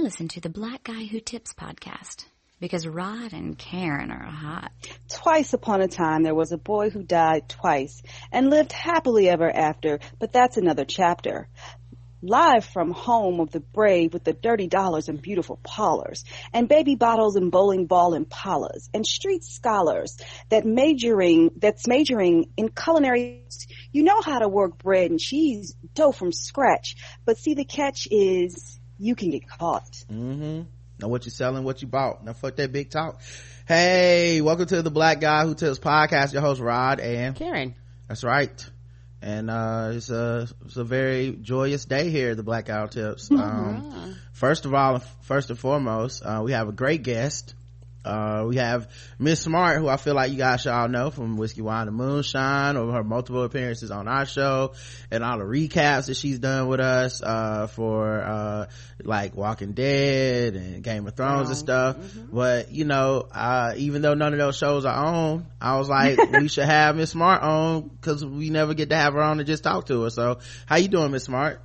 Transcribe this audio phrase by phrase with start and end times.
[0.00, 2.24] Listen to the Black Guy Who Tips podcast
[2.58, 4.72] because Rod and Karen are hot.
[5.10, 8.02] Twice upon a time, there was a boy who died twice
[8.32, 11.50] and lived happily ever after, but that's another chapter.
[12.22, 16.24] Live from home of the brave with the dirty dollars and beautiful parlors,
[16.54, 20.16] and baby bottles and bowling ball impalas, and street scholars
[20.48, 23.44] that majoring, that's majoring in culinary.
[23.92, 26.96] You know how to work bread and cheese, dough from scratch,
[27.26, 30.04] but see the catch is you can get caught.
[30.12, 30.62] Mm-hmm.
[31.00, 32.22] Know what you're selling, what you bought.
[32.24, 33.20] Now fuck that big talk.
[33.66, 36.34] Hey, welcome to the Black Guy Who Tells podcast.
[36.34, 37.74] Your host Rod and Karen.
[38.08, 38.70] That's right.
[39.22, 42.88] And uh, it's a it's a very joyous day here at the Black Guy Who
[42.88, 43.30] Tips.
[43.40, 47.54] Um, first of all, first and foremost, uh, we have a great guest
[48.04, 51.36] uh we have miss smart who i feel like you guys should all know from
[51.36, 54.72] whiskey wine and moonshine or her multiple appearances on our show
[55.10, 58.66] and all the recaps that she's done with us uh for uh
[59.04, 61.96] like walking dead and game of thrones and stuff.
[61.96, 62.34] mm-hmm.
[62.34, 66.18] but you know uh even though none of those shows are on i was like
[66.40, 69.44] we should have miss smart on because we never get to have her on to
[69.44, 70.10] just talk to her.
[70.10, 71.60] So how you doing miss smart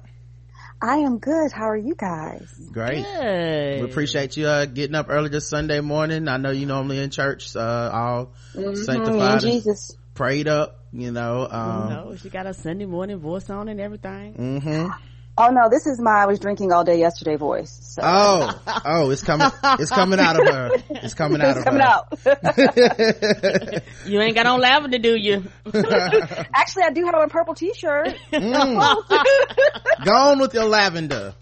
[0.81, 1.51] I am good.
[1.51, 2.47] How are you guys?
[2.71, 3.03] Great.
[3.03, 3.81] Good.
[3.81, 6.27] We appreciate you uh, getting up early this Sunday morning.
[6.27, 8.75] I know you normally in church, uh, all mm-hmm.
[8.75, 10.81] sanctified, Jesus, prayed up.
[10.91, 14.33] You know, um, you know, she got a Sunday morning voice on and everything.
[14.33, 14.91] Mm-hmm.
[15.37, 17.77] Oh no, this is my I was drinking all day yesterday voice.
[17.81, 18.01] So.
[18.05, 20.69] Oh, oh, it's coming, it's coming out of her.
[20.89, 21.87] It's coming out it's of coming her.
[21.87, 23.83] out.
[24.07, 25.43] you ain't got on lavender, do you?
[25.65, 28.15] Actually, I do have on a purple t-shirt.
[28.31, 30.05] Mm.
[30.05, 31.33] Go on with your lavender.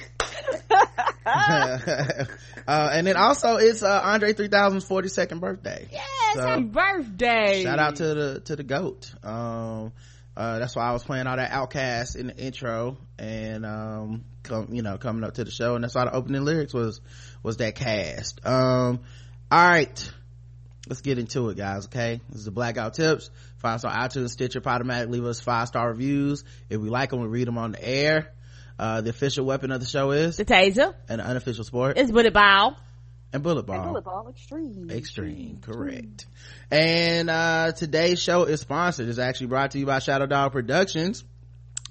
[1.26, 2.26] uh,
[2.68, 5.88] and then also it's uh, Andre 3000's 42nd birthday.
[5.92, 7.62] Yes, so, birthday.
[7.64, 9.14] Shout out to the to the goat.
[9.24, 9.92] Um,
[10.36, 14.74] uh, that's why I was playing all that OutKast in the intro and, um, come,
[14.74, 15.76] you know, coming up to the show.
[15.76, 17.02] And that's why the opening lyrics was,
[17.44, 18.46] was that cast.
[18.46, 19.02] Um,
[19.52, 20.12] all right.
[20.88, 21.86] Let's get into it, guys.
[21.86, 22.20] Okay.
[22.30, 23.30] This is the Black Guy Who Tips.
[23.58, 25.10] Find us on iTunes, Stitcher, Podomatic.
[25.10, 26.44] Leave us five star reviews.
[26.70, 28.34] If we like them, we read them on the air.
[28.78, 30.96] Uh, the official weapon of the show is the taser.
[31.08, 32.76] And the unofficial sport is bullet ball
[33.34, 33.76] and bullet ball.
[33.76, 34.90] And bullet ball extreme.
[34.90, 36.28] Extreme, correct.
[36.72, 39.10] And uh today's show is sponsored.
[39.10, 41.24] It's actually brought to you by Shadow Dog Productions.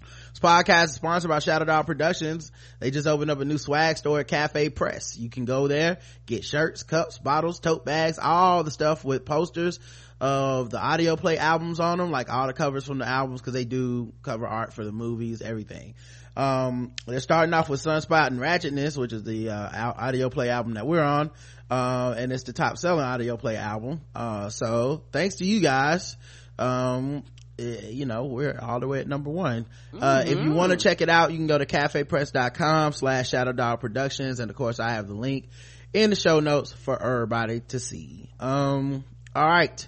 [0.01, 2.53] This podcast is sponsored by Shadow Dog Productions.
[2.81, 5.19] They just opened up a new swag store at Cafe Press.
[5.19, 9.79] You can go there, get shirts, cups, bottles, tote bags, all the stuff with posters
[10.23, 13.53] of the audio play albums on them, like all the covers from the albums, cause
[13.53, 15.95] they do cover art for the movies, everything
[16.37, 20.75] um they're starting off with sunspot and ratchetness which is the uh, audio play album
[20.75, 21.31] that we're on.
[21.71, 24.03] Uh, and it's the top selling audio play album.
[24.15, 26.17] Uh, so thanks to you guys
[26.59, 27.23] um
[27.59, 29.67] it, eh, you know we're all the way at number one.
[29.93, 30.03] Mm-hmm.
[30.03, 30.55] uh, if you mm-hmm.
[30.55, 34.41] want to check it out you can go to cafepress.com slash shadow dog productions.
[34.41, 35.49] And of course i have the link
[35.93, 38.31] in the show notes for everybody to see.
[38.41, 39.05] Um
[39.35, 39.87] all right.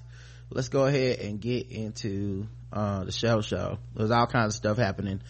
[0.51, 3.79] Let's go ahead and get into uh, the show show.
[3.95, 5.21] There's all kinds of stuff happening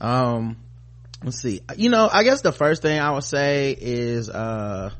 [0.00, 0.56] um
[1.22, 1.60] let's see.
[1.76, 4.90] You know i guess the first thing i would say is uh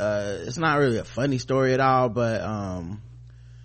[0.00, 3.02] uh it's not really a funny story at all but um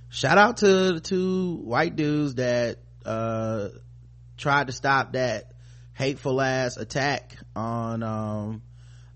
[0.10, 3.70] shout out to the two white dudes that uh
[4.38, 5.52] tried to stop that
[5.94, 8.62] hateful ass attack on um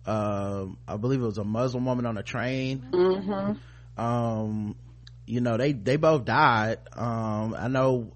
[0.06, 2.84] uh, i believe it was a muslim woman on a train.
[2.92, 4.02] Mm-hmm.
[4.04, 4.76] um
[5.28, 6.80] you know they they both died.
[6.94, 8.12] Um i know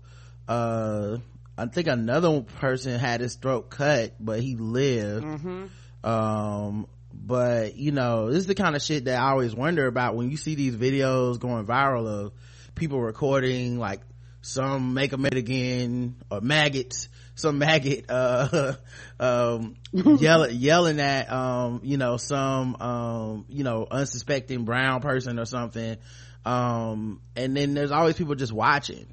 [0.47, 1.17] uh
[1.57, 5.25] I think another person had his throat cut, but he lived.
[5.25, 6.09] Mm-hmm.
[6.09, 10.15] Um, but you know, this is the kind of shit that I always wonder about
[10.15, 12.33] when you see these videos going viral of
[12.75, 14.01] people recording like
[14.41, 18.73] some make a it again or maggots, some maggot, uh,
[19.19, 25.45] um, yelling, yelling at, um, you know, some, um, you know, unsuspecting brown person or
[25.45, 25.97] something.
[26.45, 29.07] Um, and then there's always people just watching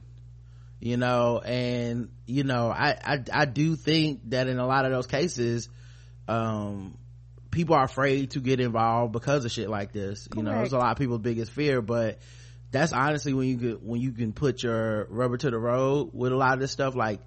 [0.82, 4.90] you know and you know I, I i do think that in a lot of
[4.90, 5.68] those cases
[6.26, 6.98] um
[7.52, 10.36] people are afraid to get involved because of shit like this Correct.
[10.36, 12.18] you know it's a lot of people's biggest fear but
[12.72, 16.32] that's honestly when you can when you can put your rubber to the road with
[16.32, 17.20] a lot of this stuff like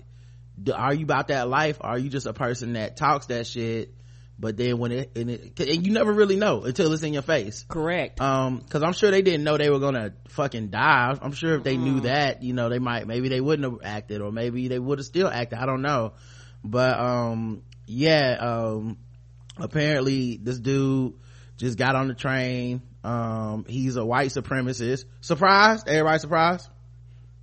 [0.73, 3.94] are you about that life are you just a person that talks that shit
[4.37, 7.21] but then when it and, it and you never really know until it's in your
[7.21, 7.65] face.
[7.67, 8.19] Correct.
[8.19, 11.17] Um because i'm sure they didn't know they were gonna fucking die.
[11.21, 11.83] I'm sure if they mm.
[11.83, 14.99] knew that you know they might maybe they wouldn't have acted or maybe they would
[14.99, 15.59] have still acted.
[15.59, 16.13] I don't know.
[16.63, 18.97] But um yeah um
[19.57, 21.13] apparently this dude
[21.57, 22.81] just got on the train.
[23.03, 25.05] Um he's a white supremacist.
[25.21, 25.87] Surprised?
[25.87, 26.69] Everybody surprised?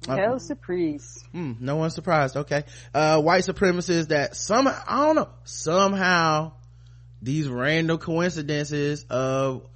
[0.06, 1.24] Hell surprise.
[1.30, 2.36] Hmm, no one's surprised.
[2.36, 2.64] Okay.
[2.92, 6.54] Uh, white supremacists that somehow, I don't know, somehow
[7.22, 9.66] these random coincidences of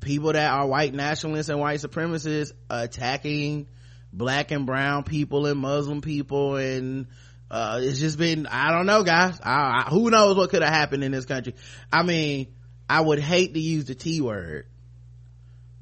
[0.00, 3.66] people that are white nationalists and white supremacists attacking
[4.12, 7.06] black and brown people and muslim people and
[7.50, 9.40] uh, it's just been i don't know guys.
[9.42, 11.54] I, I, who knows what could have happened in this country.
[11.92, 12.54] I mean
[12.88, 14.66] i would hate to use the t word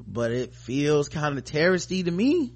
[0.06, 2.54] but it feels kind of terroristy to me.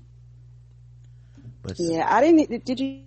[1.62, 3.02] But yeah i didn't did you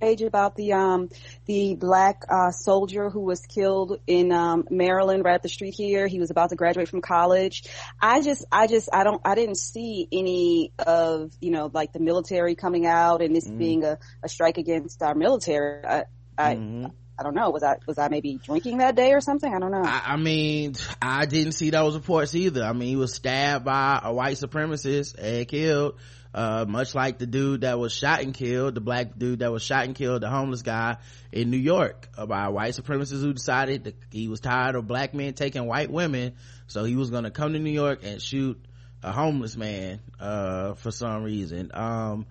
[0.00, 1.08] page about the um
[1.46, 6.06] the black uh soldier who was killed in um Maryland right up the street here.
[6.06, 7.64] He was about to graduate from college.
[8.00, 12.00] I just I just I don't I didn't see any of, you know, like the
[12.00, 13.58] military coming out and this mm.
[13.58, 15.84] being a, a strike against our military.
[15.84, 16.04] I
[16.36, 16.86] I mm-hmm.
[17.18, 17.50] I don't know.
[17.50, 19.52] Was I was I maybe drinking that day or something?
[19.54, 19.82] I don't know.
[19.84, 22.64] I, I, mean, I didn't see those reports either.
[22.64, 25.96] I mean, he was stabbed by a white supremacist and killed
[26.32, 29.62] uh, much like the dude that was shot and killed, the black dude that was
[29.62, 30.98] shot and killed, the homeless guy
[31.32, 35.12] in New York uh, by white supremacists who decided that he was tired of black
[35.12, 36.34] men taking white women.
[36.68, 38.60] So he was going to come to New York and shoot
[39.02, 41.70] a homeless man, uh, for some reason.
[41.74, 42.26] Um,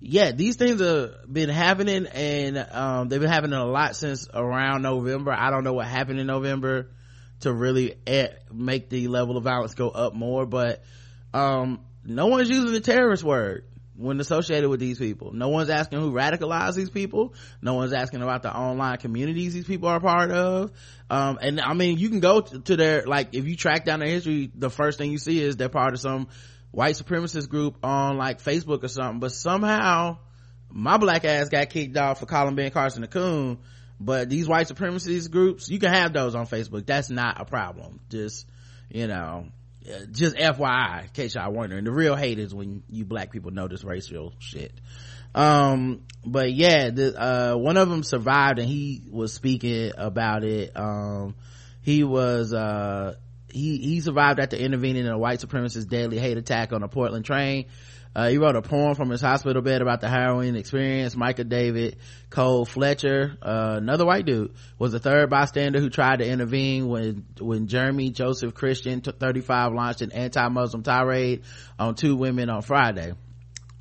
[0.00, 4.82] yeah, these things have been happening and, um, they've been happening a lot since around
[4.82, 5.32] November.
[5.32, 6.90] I don't know what happened in November
[7.40, 7.94] to really
[8.52, 10.82] make the level of violence go up more, but,
[11.32, 13.64] um, no one's using the terrorist word
[14.00, 15.32] when associated with these people.
[15.32, 17.34] No one's asking who radicalized these people.
[17.60, 20.72] No one's asking about the online communities these people are part of.
[21.10, 24.00] Um, and I mean, you can go to, to, their, like, if you track down
[24.00, 26.28] their history, the first thing you see is they're part of some
[26.70, 29.20] white supremacist group on like Facebook or something.
[29.20, 30.18] But somehow
[30.70, 33.58] my black ass got kicked off for calling Ben Carson a coon.
[33.98, 36.86] But these white supremacist groups, you can have those on Facebook.
[36.86, 38.00] That's not a problem.
[38.08, 38.46] Just,
[38.88, 39.48] you know,
[40.12, 43.68] just FYI, in case y'all wondering, the real hate is when you black people know
[43.68, 44.72] this racial shit.
[45.34, 50.72] Um, but yeah, the, uh, one of them survived and he was speaking about it.
[50.76, 51.34] Um,
[51.82, 53.14] he was, uh,
[53.52, 57.24] he, he survived after intervening in a white supremacist deadly hate attack on a Portland
[57.24, 57.66] train.
[58.14, 61.14] Uh, he wrote a poem from his hospital bed about the harrowing experience.
[61.14, 61.96] Micah David
[62.28, 67.24] Cole Fletcher, uh, another white dude, was the third bystander who tried to intervene when,
[67.38, 71.42] when Jeremy Joseph Christian, 35, launched an anti-Muslim tirade
[71.78, 73.12] on two women on Friday.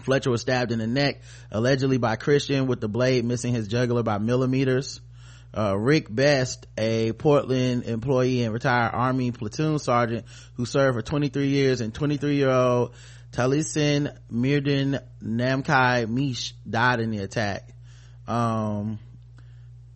[0.04, 1.22] Fletcher was stabbed in the neck,
[1.52, 5.02] allegedly by Christian, with the blade missing his jugular by millimeters.
[5.58, 11.48] Uh, Rick Best, a Portland employee and retired Army platoon sergeant who served for 23
[11.48, 12.94] years and 23 year old
[13.31, 17.70] Talisin Mirdan Namkai Mish died in the attack.
[18.28, 19.00] Um,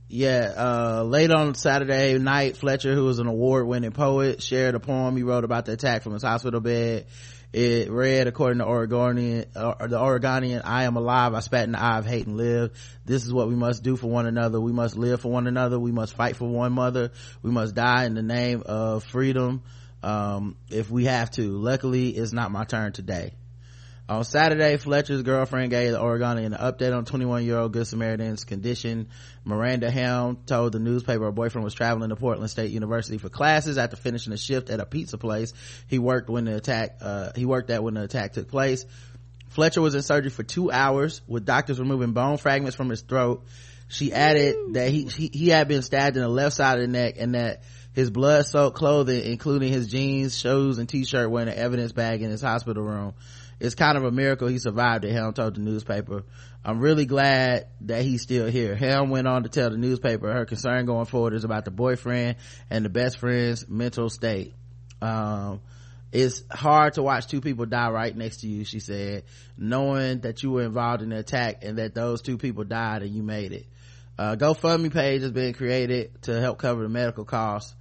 [0.07, 4.79] yeah, uh, late on Saturday night, Fletcher, who was an award winning poet, shared a
[4.79, 7.07] poem he wrote about the attack from his hospital bed.
[7.51, 11.35] It read, according to Oregonian, uh, the Oregonian, I am alive.
[11.35, 12.71] I spat in the eye of hate and live.
[13.05, 14.59] This is what we must do for one another.
[14.59, 15.79] We must live for one another.
[15.79, 17.11] We must fight for one mother.
[17.43, 19.61] We must die in the name of freedom
[20.03, 21.57] um, if we have to.
[21.57, 23.33] Luckily, it's not my turn today.
[24.09, 28.43] On Saturday, Fletcher's girlfriend gave the Oregonian an update on 21 year old Good Samaritan's
[28.43, 29.07] condition.
[29.45, 33.77] Miranda Helm told the newspaper her boyfriend was traveling to Portland State University for classes
[33.77, 35.53] after finishing a shift at a pizza place.
[35.87, 38.85] He worked when the attack, uh, he worked at when the attack took place.
[39.51, 43.45] Fletcher was in surgery for two hours with doctors removing bone fragments from his throat.
[43.87, 46.87] She added that he, he, he had been stabbed in the left side of the
[46.87, 47.63] neck and that
[47.93, 52.21] his blood soaked clothing, including his jeans, shoes, and t-shirt were in an evidence bag
[52.21, 53.13] in his hospital room.
[53.59, 56.23] It's kind of a miracle he survived it, Helm told the newspaper.
[56.65, 58.75] I'm really glad that he's still here.
[58.75, 62.37] Helm went on to tell the newspaper her concern going forward is about the boyfriend
[62.69, 64.53] and the best friend's mental state.
[65.01, 65.61] Um,
[66.11, 69.23] it's hard to watch two people die right next to you, she said,
[69.57, 73.11] knowing that you were involved in the attack and that those two people died and
[73.11, 73.65] you made it.
[74.17, 77.73] Uh, GoFundMe page has been created to help cover the medical costs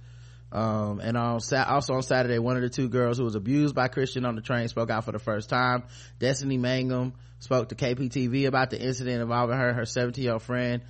[0.53, 3.87] um, and on also on saturday one of the two girls who was abused by
[3.87, 5.83] christian on the train spoke out for the first time.
[6.19, 10.83] Destinee Mangum spoke to kptv about the incident involving her her 17 year old friend.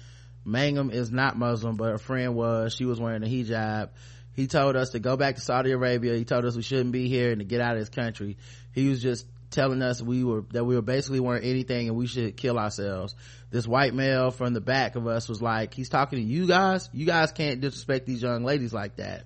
[0.44, 2.76] Mangum is not muslim but her friend was.
[2.76, 3.92] She was wearing a hijab.
[4.36, 6.18] He told us to go back to saudi arabia.
[6.18, 8.38] He told us we shouldn't be here and to get out of this country.
[8.74, 12.08] He was just telling us we were that we were basically weren't anything and we
[12.08, 13.16] should kill ourselves.
[13.50, 16.90] This white male from the back of us was like he's talking to you guys?
[16.92, 19.24] You guys can't disrespect these young ladies like that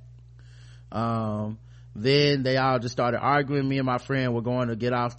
[0.92, 1.60] um,
[1.96, 3.68] then they all just started arguing.
[3.68, 5.16] Me and my friend were going to get off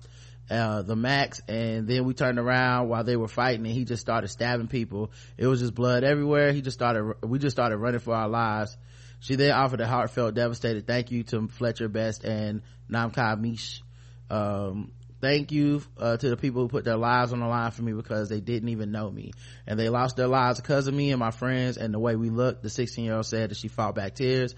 [0.50, 4.00] uh, the max and then we turned around while they were fighting and he just
[4.00, 5.10] started stabbing people.
[5.36, 6.52] It was just blood everywhere.
[6.52, 8.76] He just started we just started running for our lives.
[9.20, 13.82] She then offered a heartfelt devastated thank you to fletcher best and Namkai-Meche.
[14.30, 17.82] Um, thank you uh, to the people who put their lives on the line for
[17.82, 19.32] me because they didn't even know me.
[19.66, 22.30] And they lost their lives because of me and my friends and the way we
[22.30, 22.62] looked.
[22.62, 24.54] The 16 year old said that she fought back tears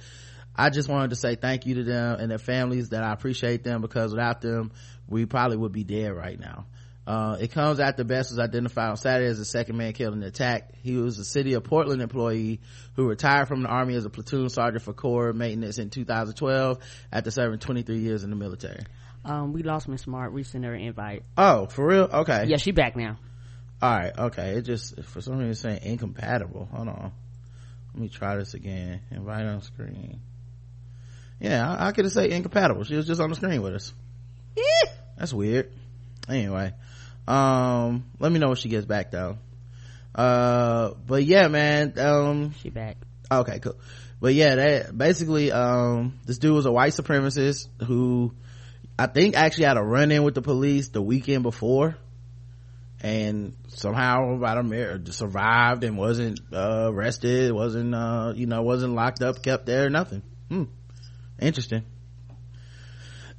[0.61, 3.65] i just wanted to say thank you to them and their families that i appreciate
[3.65, 4.71] them because without them
[5.09, 6.67] we probably would be dead right now
[7.07, 10.21] uh, it comes after Best was identified on Saturday as the second man killed in
[10.21, 10.75] the attack.
[10.83, 12.61] He was a city of Portland employee
[12.95, 16.79] who retired from the army as a platoon sergeant for Corps maintenance in 2012
[17.11, 18.85] after serving 23 years in the military.
[19.25, 20.33] Um, we lost Miss Smart.
[20.33, 21.25] We sent her an invite.
[21.37, 22.05] Oh, for real?
[22.05, 22.45] Okay.
[22.47, 23.19] Yeah, she back now.
[23.83, 24.17] All right.
[24.17, 24.51] Okay.
[24.53, 26.69] It just for some reason it's saying incompatible.
[26.73, 27.13] Hold on.
[27.93, 29.01] Let me try this again.
[29.11, 30.21] Invite on screen.
[31.41, 32.85] Yeah, I, I could have said incompatible.
[32.85, 33.93] She was just on the screen with us.
[34.57, 34.93] Yeah.
[35.17, 35.73] That's weird.
[36.29, 36.73] Anyway,
[37.27, 39.39] um, let me know when she gets back though.
[40.15, 41.99] Uh, but yeah, man.
[41.99, 42.97] Um, she back.
[43.31, 43.77] Okay, cool.
[44.21, 48.35] But yeah, that basically, um, this dude was a white supremacist who
[48.99, 51.97] I think actually had a run in with the police the weekend before
[53.03, 59.23] and somehow about a survived and wasn't uh, arrested, wasn't, uh, you know, wasn't locked
[59.23, 60.23] up, kept there, nothing.
[60.51, 60.65] Hmm.
[61.41, 61.85] Interesting.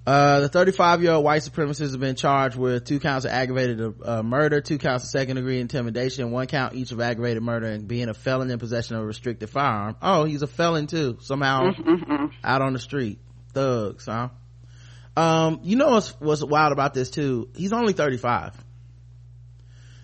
[0.06, 3.94] Uh, the 35 year old white supremacist has been charged with two counts of aggravated
[4.04, 7.88] uh, murder, two counts of second degree intimidation, one count each of aggravated murder and
[7.88, 9.96] being a felon in possession of a restricted firearm.
[10.02, 11.72] Oh, he's a felon too, somehow
[12.44, 13.20] out on the street.
[13.54, 14.30] Thugs, huh?
[15.16, 17.50] Um, you know what's, what's wild about this too?
[17.56, 18.56] He's only 35.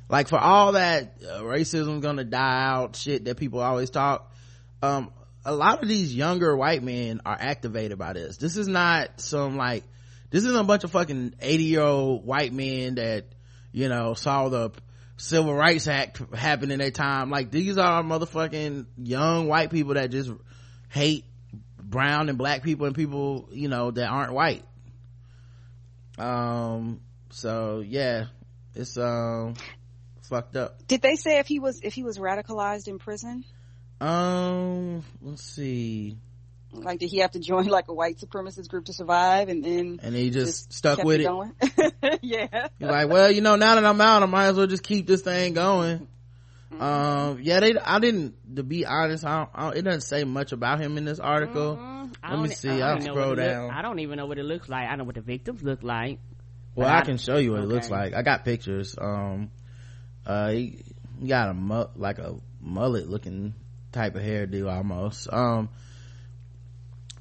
[0.10, 4.32] Like for all that uh, racism gonna die out shit that people always talk,
[4.84, 5.12] um,
[5.48, 8.36] a lot of these younger white men are activated by this.
[8.36, 9.86] This is not some like,
[10.30, 13.28] this isn't a bunch of fucking 80 year old white men that,
[13.72, 14.72] you know, saw the
[15.16, 17.30] civil rights act happen in their time.
[17.30, 20.30] Like these are motherfucking young white people that just
[20.90, 21.24] hate
[21.82, 24.66] brown and black people and people, you know, that aren't white.
[26.18, 27.00] Um,
[27.30, 28.26] so yeah,
[28.76, 29.54] it's, um,
[30.24, 30.86] fucked up.
[30.88, 33.46] Did they say if he was, if he was radicalized in prison?
[34.00, 36.18] Um, let's see.
[36.72, 40.00] Like, did he have to join like a white supremacist group to survive, and then
[40.04, 41.30] and he just, just stuck with it?
[42.04, 42.20] it?
[42.22, 42.68] yeah.
[42.78, 45.08] He's like, well, you know, now that I'm out, I might as well just keep
[45.08, 46.08] this thing going.
[46.72, 46.82] Mm-hmm.
[46.82, 47.76] Um, yeah, they.
[47.78, 48.56] I didn't.
[48.58, 51.78] To be honest, I don't, I it doesn't say much about him in this article.
[51.78, 52.30] Mm-hmm.
[52.30, 52.82] Let me see.
[52.82, 53.68] I'll scroll down.
[53.68, 54.88] Look, I don't even know what it looks like.
[54.88, 56.20] I know what the victims look like.
[56.76, 57.66] Well, I, I, can show you what okay.
[57.66, 58.14] it looks like.
[58.14, 58.96] I got pictures.
[59.00, 59.50] Um,
[60.26, 60.84] uh, he,
[61.20, 63.56] he got a mu- like a mullet looking
[63.92, 65.32] type of hairdo almost.
[65.32, 65.70] Um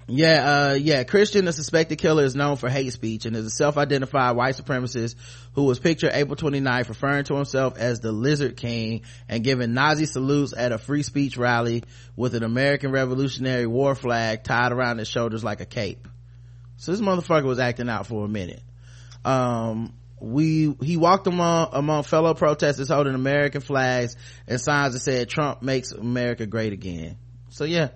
[0.09, 3.51] yeah uh yeah christian the suspected killer is known for hate speech and is a
[3.51, 5.17] self-identified white supremacist
[5.55, 10.07] who was pictured april 29th referring to himself as the lizard king and giving nazi
[10.07, 11.83] salutes at a free speech rally
[12.15, 16.07] with an american revolutionary war flag tied around his shoulders like a cape.
[16.77, 18.63] So this motherfucker was acting out for a minute.
[19.25, 25.29] Um we he walked among among fellow protesters holding american flags and signs that said
[25.29, 27.19] trump makes america great again.
[27.51, 27.91] So yeah.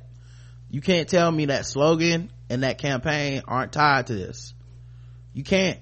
[0.70, 4.54] You can't tell me that slogan and that campaign aren't tied to this.
[5.32, 5.80] You can't.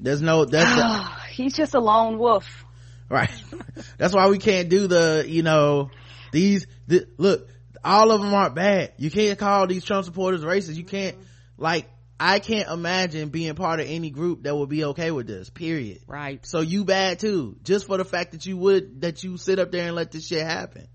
[0.00, 2.64] There's no that's the, he's just a lone wolf.
[3.08, 3.30] Right.
[3.98, 5.90] That's why we can't do the you know
[6.32, 7.48] these the, look
[7.84, 8.94] all of them aren't bad.
[8.96, 10.76] You can't call these trump supporters racist.
[10.76, 11.16] You can't
[11.58, 15.50] like I can't imagine being part of any group that would be okay with this,
[15.50, 16.00] period.
[16.06, 16.44] Right.
[16.46, 19.72] So you bad too, just for the fact that you would, that you sit up
[19.72, 20.86] there and let this shit happen.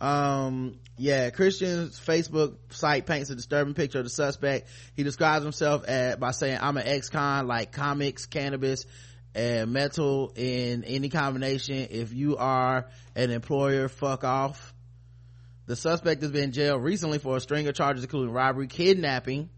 [0.00, 4.68] Um, yeah, Christian's Facebook site paints a disturbing picture of the suspect.
[4.94, 8.84] He describes himself as, by saying, I'm an ex-con, like comics, cannabis,
[9.34, 11.88] and metal in any combination.
[11.90, 14.74] If you are an employer, fuck off.
[15.66, 19.48] The suspect has been jailed recently for a string of charges including robbery, kidnapping,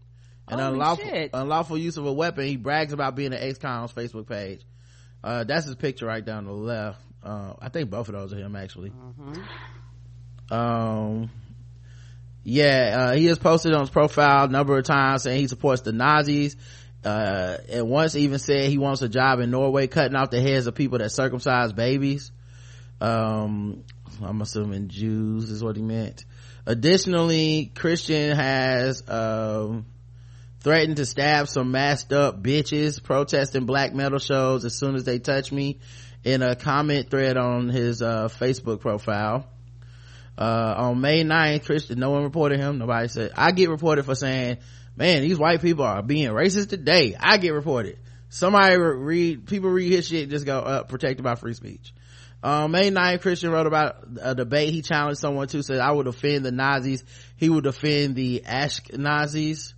[0.47, 2.45] an unlawful, unlawful use of a weapon.
[2.45, 4.61] He brags about being an ex-con on his Facebook page.
[5.23, 6.99] Uh, that's his picture right down the left.
[7.23, 8.91] Uh, I think both of those are him actually.
[8.91, 10.53] Mm-hmm.
[10.53, 11.29] Um,
[12.43, 15.81] yeah, uh, he has posted on his profile a number of times saying he supports
[15.81, 16.55] the Nazis.
[17.03, 20.67] Uh, and once even said he wants a job in Norway cutting off the heads
[20.67, 22.31] of people that circumcise babies.
[22.99, 23.83] Um,
[24.23, 26.25] I'm assuming Jews is what he meant.
[26.65, 29.85] Additionally, Christian has, um,
[30.67, 35.17] threatened to stab some masked up bitches protesting black metal shows as soon as they
[35.17, 35.79] touch me
[36.25, 39.47] in a comment thread on his uh, facebook profile.
[40.37, 42.79] Uh, on may 9th christian no one reported him.
[42.79, 44.57] Nobody said i get reported for saying
[44.97, 47.15] man these white people are being racist today.
[47.17, 47.97] I get reported.
[48.27, 51.93] Somebody read people read his shit just go uh, protected by free speech.
[52.43, 54.73] May 9th, Christian wrote about a debate.
[54.73, 57.03] He challenged someone to, said, I would defend the Nazis.
[57.35, 59.73] He would defend the Ashkenazis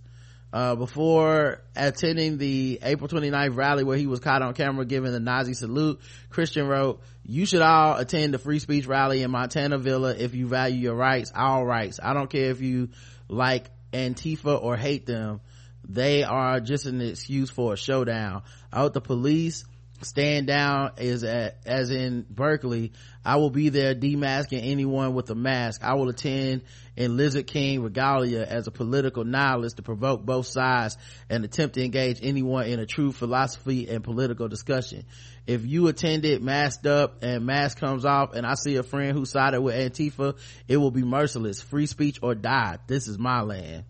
[0.52, 5.20] uh, before attending the April 29th rally where he was caught on camera giving the
[5.20, 10.34] Nazi salute, Christian wrote, you should all attend the free speech rally in Montavilla if
[10.34, 12.00] you value your rights, all rights.
[12.02, 12.88] I don't care if you
[13.28, 15.40] like Antifa or hate them.
[15.88, 18.42] They are just an excuse for a showdown.
[18.72, 19.64] I hope the police
[20.02, 22.92] stand down is at, as in Berkeley.
[23.24, 25.82] I will be there demasking anyone with a mask.
[25.84, 26.62] I will attend
[26.96, 30.96] in Lizard King regalia as a political nihilist to provoke both sides
[31.28, 35.04] and attempt to engage anyone in a true philosophy and political discussion.
[35.46, 39.24] If you attended masked up and mask comes off and I see a friend who
[39.24, 40.36] sided with Antifa,
[40.68, 41.60] it will be merciless.
[41.60, 42.78] Free speech or die.
[42.86, 43.84] This is my land.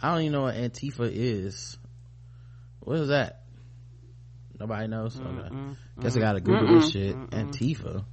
[0.00, 1.78] I don't even know what Antifa is.
[2.80, 3.41] What is that?
[4.62, 5.18] Nobody knows.
[5.18, 5.48] Okay.
[6.00, 7.16] Guess I gotta Google this shit.
[7.16, 8.04] Antifa.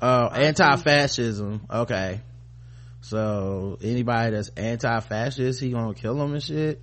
[0.00, 1.66] Oh, anti-fascism.
[1.68, 2.22] Okay.
[3.02, 6.82] So anybody that's anti-fascist, he gonna kill them and shit.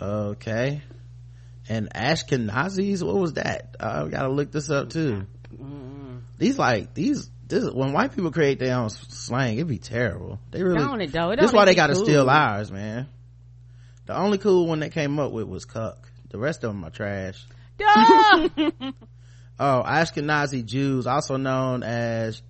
[0.00, 0.80] Okay.
[1.68, 3.74] And Ashkenazis, what was that?
[3.80, 5.26] I gotta look this up too.
[6.38, 7.28] These like these.
[7.48, 10.38] This when white people create their own slang, it'd be terrible.
[10.52, 10.78] They really.
[10.78, 11.30] Don't it though?
[11.30, 12.04] It That's why they gotta cool.
[12.04, 13.08] steal ours, man.
[14.06, 16.08] The only cool one they came up with was cuck.
[16.30, 17.44] The rest of them are trash.
[19.58, 22.42] Oh, Ashkenazi Jews, also known as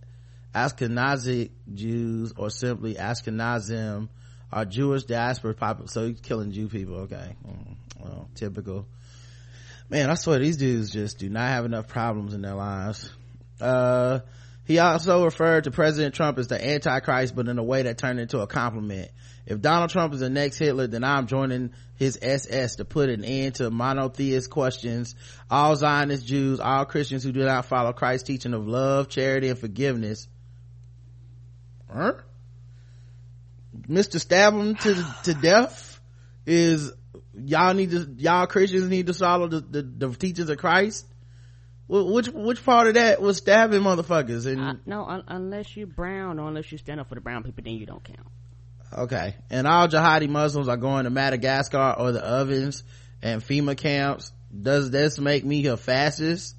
[0.55, 4.09] Ashkenazi Jews or simply Ashkenazim,
[4.53, 5.89] are Jewish diaspora population.
[5.89, 6.97] So he's killing Jew people.
[7.03, 7.37] Okay.
[7.47, 8.87] Mm, well, typical.
[9.89, 13.09] Man, I swear these dudes just do not have enough problems in their lives.
[13.61, 14.21] Uh,
[14.65, 18.19] he also referred to President Trump as the Antichrist, but in a way that turned
[18.19, 19.13] into a compliment.
[19.47, 23.25] If Donald Trump is the next Hitler, then I'm joining his SS to put an
[23.25, 25.15] end to monotheist questions.
[25.49, 29.59] All Zionist Jews, all Christians who do not follow Christ's teaching of love, charity, and
[29.59, 30.27] forgiveness.
[31.93, 32.15] Huh?
[33.89, 34.21] Mr.
[34.21, 36.01] Stab him to, to death
[36.45, 36.93] is
[37.35, 41.07] y'all need to, y'all Christians need to follow the, the, the teachings of Christ.
[41.89, 44.47] Which, which part of that was stabbing motherfuckers?
[44.47, 47.45] And Uh, no, un- unless you brown or unless you stand up for the brown
[47.45, 48.27] people, then you don't count.
[48.93, 49.35] Okay.
[49.51, 52.85] And all jihadi Muslims are going to Madagascar or the ovens
[53.23, 54.33] and FEMA camps.
[54.59, 56.57] Does this make me a fascist?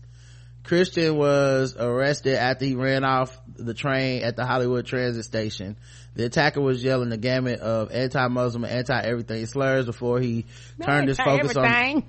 [0.64, 5.78] Christian was arrested after he ran off the train at the Hollywood transit station.
[6.16, 10.46] The attacker was yelling the gamut of anti-Muslim and anti-everything slurs before he
[10.84, 12.04] turned his focus on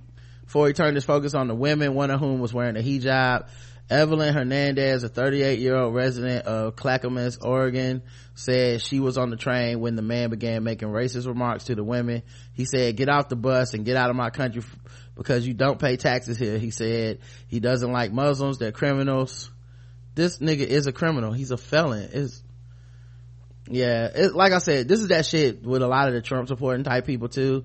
[0.44, 3.48] before he turned his focus on the women, one of whom was wearing a hijab.
[3.90, 8.02] Evelyn Hernandez, a 38 year old resident of Clackamas, Oregon,
[8.34, 11.82] said she was on the train when the man began making racist remarks to the
[11.82, 12.22] women.
[12.52, 14.62] He said, get off the bus and get out of my country
[15.16, 16.58] because you don't pay taxes here.
[16.58, 18.58] He said he doesn't like Muslims.
[18.58, 19.50] They're criminals.
[20.14, 21.32] This nigga is a criminal.
[21.32, 22.10] He's a felon.
[22.12, 22.42] It's,
[23.70, 26.48] yeah, it, like I said, this is that shit with a lot of the Trump
[26.48, 27.64] supporting type people too.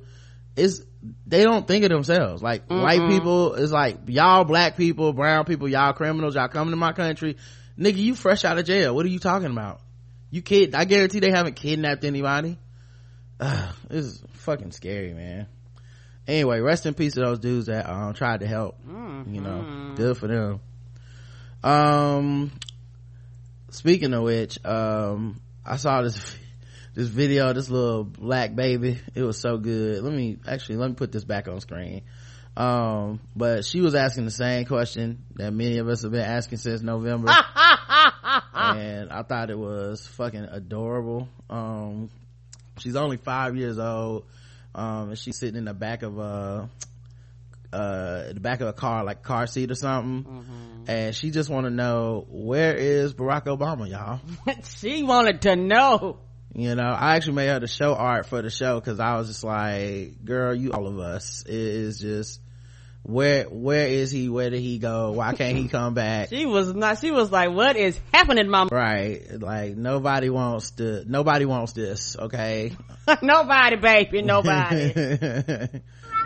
[0.55, 0.85] Is
[1.27, 2.41] they don't think of themselves.
[2.41, 6.77] Like white people is like y'all black people, brown people, y'all criminals, y'all coming to
[6.77, 7.37] my country.
[7.77, 8.95] Nigga, you fresh out of jail.
[8.95, 9.81] What are you talking about?
[10.29, 12.57] You kid I guarantee they haven't kidnapped anybody.
[13.39, 15.47] Ugh, this is fucking scary, man.
[16.27, 18.77] Anyway, rest in peace to those dudes that um tried to help.
[18.87, 20.61] You know, good for them.
[21.63, 22.51] Um
[23.69, 26.35] speaking of which, um I saw this
[26.93, 28.99] this video this little black baby.
[29.15, 30.03] It was so good.
[30.03, 32.03] Let me actually let me put this back on screen.
[32.55, 36.59] Um, but she was asking the same question that many of us have been asking
[36.59, 37.29] since November.
[38.53, 41.27] and I thought it was fucking adorable.
[41.49, 42.11] Um,
[42.77, 44.25] she's only five years old.
[44.75, 46.69] Um, and she's sitting in the back of a,
[47.71, 50.45] uh, the back of a car, like car seat or something.
[50.87, 54.19] And she just want to know, where is Barack Obama, y'all?
[54.77, 56.17] she wanted to know.
[56.55, 59.27] You know i actually made her the show art for the show because i was
[59.27, 62.39] just like girl you all of us it is just
[63.01, 66.73] where where is he where did he go why can't he come back She was
[66.73, 66.99] not.
[66.99, 68.69] She was like, "What is happening, mama?
[68.71, 72.71] right like nobody wants to nobody wants this okay
[73.21, 75.81] nobody, baby, nobody." Barack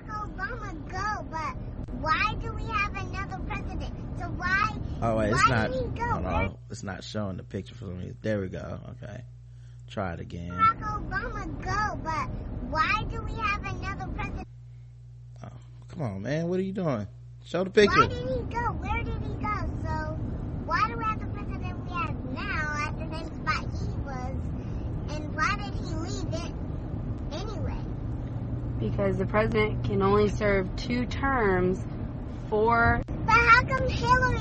[0.07, 1.55] Obama go, but
[1.99, 3.93] why do we have another president?
[4.19, 4.77] So why?
[5.01, 6.05] oh wait it's not did he go?
[6.11, 9.23] hold on it's not showing the picture for me there we go okay
[9.87, 12.27] try it again Barack Obama go, but
[12.69, 14.47] why do we have another president?
[15.43, 15.47] oh,
[15.87, 17.07] come on man what are you doing
[17.45, 18.61] show the picture Why did he go?
[18.83, 19.55] Where did he go?
[19.83, 20.17] So
[20.65, 24.35] why do we have the president we have now at the same spot he was?
[25.15, 26.53] And why did he leave it
[27.31, 27.77] anyway?
[28.79, 31.79] because the president can only serve two terms
[32.49, 34.39] for But how come Hillary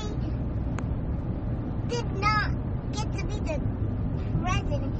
[1.87, 2.51] did not
[2.93, 3.61] get to be the
[4.41, 4.96] president?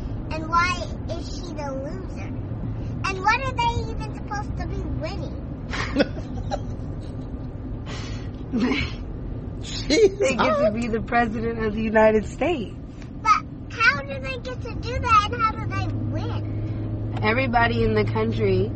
[0.48, 2.32] And why is she the loser?
[3.04, 5.36] And what are they even supposed to be winning?
[9.88, 12.76] They get to be the president of the United States.
[13.22, 17.20] But how do they get to do that and how do they win?
[17.22, 18.72] Everybody in the country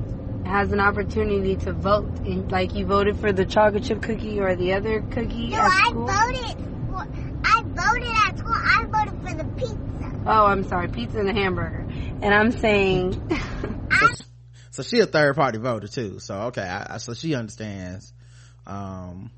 [0.45, 2.09] has an opportunity to vote.
[2.19, 5.71] And, like you voted for the chocolate chip cookie or the other cookie No, at
[5.71, 6.57] I voted
[6.89, 7.07] for,
[7.45, 9.90] I voted at school, I voted for the pizza.
[10.25, 11.87] Oh, I'm sorry, pizza and a hamburger.
[12.21, 13.21] And I'm saying,
[14.71, 18.13] so she a third party voter too so okay I, I, so she understands
[18.65, 19.31] um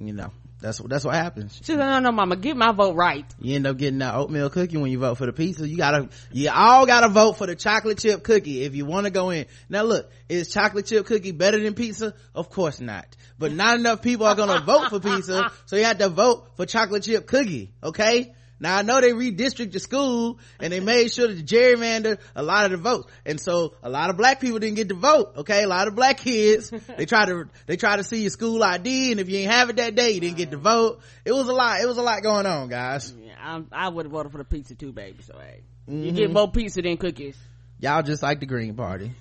[0.00, 1.54] you know that's that's what happens.
[1.58, 3.26] She said, no, no, mama, get my vote right.
[3.38, 5.68] you end up getting that oatmeal cookie when you vote for the pizza.
[5.68, 9.10] You gotta you all gotta vote for the chocolate chip cookie if you want to
[9.10, 9.46] go in.
[9.68, 12.14] Now look is chocolate chip cookie better than pizza?
[12.34, 13.06] Of course not.
[13.38, 16.64] But not enough people are gonna vote for pizza so you have to vote for
[16.64, 21.28] chocolate chip cookie okay now I know they redistricted the school and they made sure
[21.28, 23.10] to gerrymander a lot of the votes.
[23.24, 25.32] And so a lot of black people didn't get to vote.
[25.38, 25.62] Okay.
[25.62, 29.10] A lot of black kids, they try to, they try to see your school ID
[29.12, 31.00] and if you ain't have it that day, you didn't get to vote.
[31.24, 31.80] It was a lot.
[31.80, 33.12] It was a lot going on, guys.
[33.20, 35.22] Yeah, I'm, I would have voted for the pizza too, baby.
[35.22, 36.16] So hey, you Mm-hmm.
[36.16, 37.36] get more pizza than cookies.
[37.78, 39.12] Y'all just like the Green Party.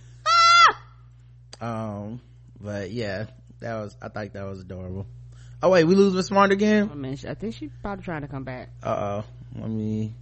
[1.61, 2.21] Um,
[2.59, 3.25] but yeah,
[3.59, 5.05] that was, I think that was adorable.
[5.65, 6.91] Oh wait, we lose Miss Smart again?
[6.91, 8.69] I mean, I think she's probably trying to come back.
[8.83, 9.23] Uh oh.
[9.59, 10.13] Let me.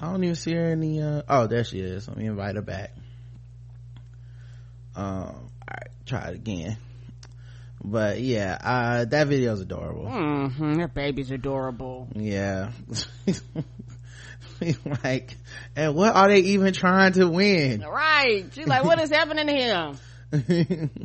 [0.00, 1.02] I don't even see her in the.
[1.02, 2.06] Uh, oh, there she is.
[2.06, 2.92] Let me invite her back.
[4.94, 5.24] Um.
[5.24, 6.76] All right, try it again.
[7.82, 10.04] But yeah, uh, that video's adorable.
[10.04, 10.74] Mm-hmm.
[10.74, 12.06] That baby's adorable.
[12.14, 12.70] Yeah.
[15.02, 15.36] like,
[15.74, 17.80] and what are they even trying to win?
[17.80, 18.44] Right.
[18.52, 19.98] She's like, what is happening to
[20.32, 21.00] him?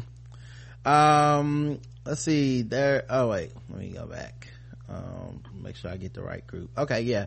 [0.86, 4.48] um let's see there oh wait let me go back
[4.90, 7.26] um make sure i get the right group okay yeah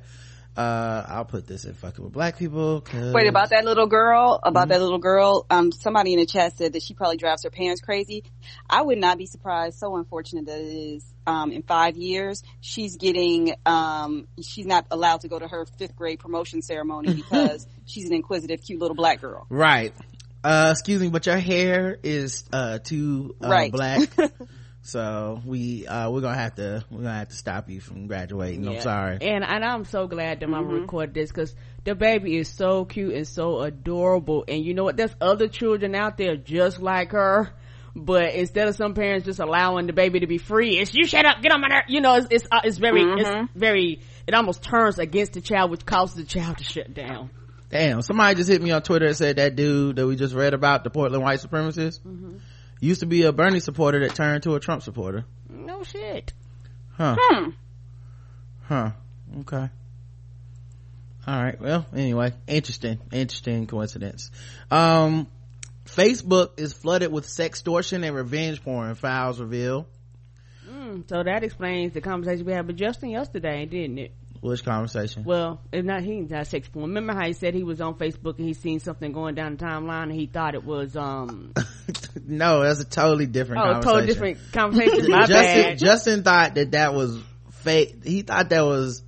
[0.56, 4.40] uh i'll put this in fucking with black people 'cause- Wait, about that little girl,
[4.42, 7.50] about that little girl, um, somebody in the chat said that she probably drives her
[7.50, 8.24] parents crazy.
[8.68, 10.64] I would not be surprised, so unfortunate that it
[10.96, 15.64] is, um, in five years, she's getting, um, she's not allowed to go to her
[15.78, 19.46] fifth grade promotion ceremony because she's an inquisitive, cute little black girl.
[19.48, 19.94] right
[20.44, 23.72] uh excuse me but your hair is uh too uh, Right.
[23.72, 24.08] black
[24.88, 28.66] so we uh we're gonna have to we're gonna have to stop you from graduating
[28.66, 30.80] i'm sorry And and I'm so glad that mama Mm-hmm.
[30.82, 34.44] recorded this because the baby is so cute and so adorable.
[34.48, 34.96] And you know what?
[34.96, 37.50] There's other children out there just like her.
[37.96, 41.24] But instead of some parents just allowing the baby to be free, it's you shut
[41.24, 41.84] up, get on my nerve.
[41.88, 43.44] You know, it's it's, uh, it's very Mm-hmm.
[43.44, 47.30] it's very it almost turns against the child, which causes the child to shut down.
[47.70, 50.54] damn somebody just hit me on twitter and said that dude that we just read
[50.54, 52.36] about the portland white supremacist Mm-hmm.
[52.80, 56.32] Used to be a bernie supporter that turned to a trump supporter No shit.
[56.92, 57.50] huh Hmm.
[58.64, 58.90] Huh.
[59.40, 59.70] Okay.
[61.26, 61.60] All right.
[61.60, 64.30] Well, anyway, interesting, interesting coincidence.
[64.70, 65.26] Um,
[65.86, 69.86] Facebook is flooded with sextortion and revenge porn files reveal.
[70.68, 74.12] Mm, so that explains the conversation we had with Justin yesterday, didn't it?
[74.40, 75.24] Which conversation?
[75.24, 76.86] Well, it's not he not sex porn.
[76.86, 79.64] Remember how he said he was on Facebook and he seen something going down the
[79.64, 81.52] timeline and he thought it was um
[82.26, 83.82] no, that's a totally different oh conversation.
[83.82, 85.10] totally different conversation.
[85.10, 85.78] My Justin, bad.
[85.78, 87.20] Justin thought that that was
[87.50, 88.04] fake.
[88.04, 89.02] He thought that was,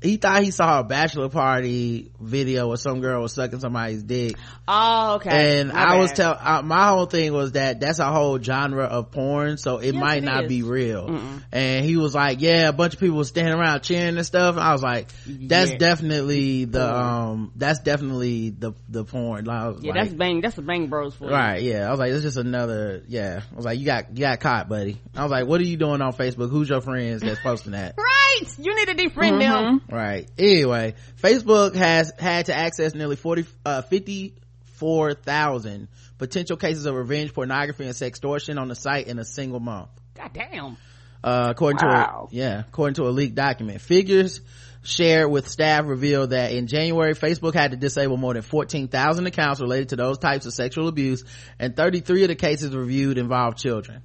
[0.00, 4.36] he thought he saw a bachelor party video where some girl was sucking somebody's dick.
[4.68, 5.60] oh, okay.
[5.60, 6.16] and My I was bad.
[6.16, 9.94] tell uh, my whole thing was that that's a whole genre of porn, so it
[9.94, 10.48] Yes, might it not is.
[10.48, 11.08] be real.
[11.52, 14.54] And he was like, "Yeah, a bunch of people were standing around cheering and stuff."
[14.56, 15.78] And I was like, "That's Yeah.
[15.78, 20.40] definitely the um, that's definitely the the porn." Was Yeah, like, that's bang.
[20.40, 21.30] That's the bang bros for you.
[21.30, 21.86] Right, yeah.
[21.88, 23.40] I was like, it's just another, yeah.
[23.52, 24.98] I was like, you got, you got caught, buddy.
[25.16, 26.50] I was like, what are you doing on Facebook?
[26.50, 27.96] Who's your friends that's posting that?
[28.38, 28.58] Right.
[28.58, 29.80] You need to defriend them.
[29.90, 30.28] Right.
[30.38, 37.84] Anyway, Facebook has had to access nearly 40, uh, 54,000 potential cases of revenge pornography
[37.84, 39.88] and sextortion on the site in a single month.
[40.14, 40.76] God damn.
[41.24, 42.28] Uh, according Wow.
[42.30, 43.80] to a, yeah, according to a leaked document.
[43.80, 44.40] Figures
[44.82, 49.60] shared with staff revealed that in January, Facebook had to disable more than 14,000 accounts
[49.60, 51.24] related to those types of sexual abuse,
[51.58, 54.02] and 33 of the cases reviewed involved children.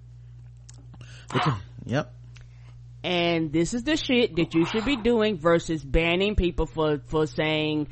[1.85, 2.11] Yep.
[3.03, 7.27] And this is the shit that you should be doing versus banning people for for
[7.27, 7.87] saying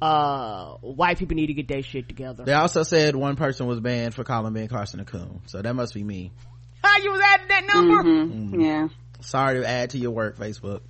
[0.00, 2.44] uh white people need to get their shit together.
[2.44, 5.74] They also said one person was banned for calling Ben Carson a coon, so that
[5.74, 6.32] must be me.
[6.82, 8.02] How you was adding that number?
[8.04, 8.60] Mm-hmm.
[8.60, 8.88] Yeah.
[9.20, 10.80] Sorry to add to your work, Facebook.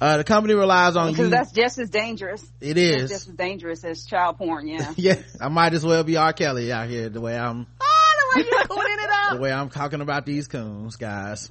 [0.00, 1.30] Uh, the company relies on Because you.
[1.30, 2.44] that's just as dangerous.
[2.60, 3.10] It's is.
[3.10, 4.92] just as dangerous as child porn, yeah.
[4.96, 6.32] yeah, I might as well be R.
[6.32, 9.32] Kelly out here the way I'm Oh, the way you cleaning it up.
[9.36, 11.50] the way I'm talking about these coons, guys.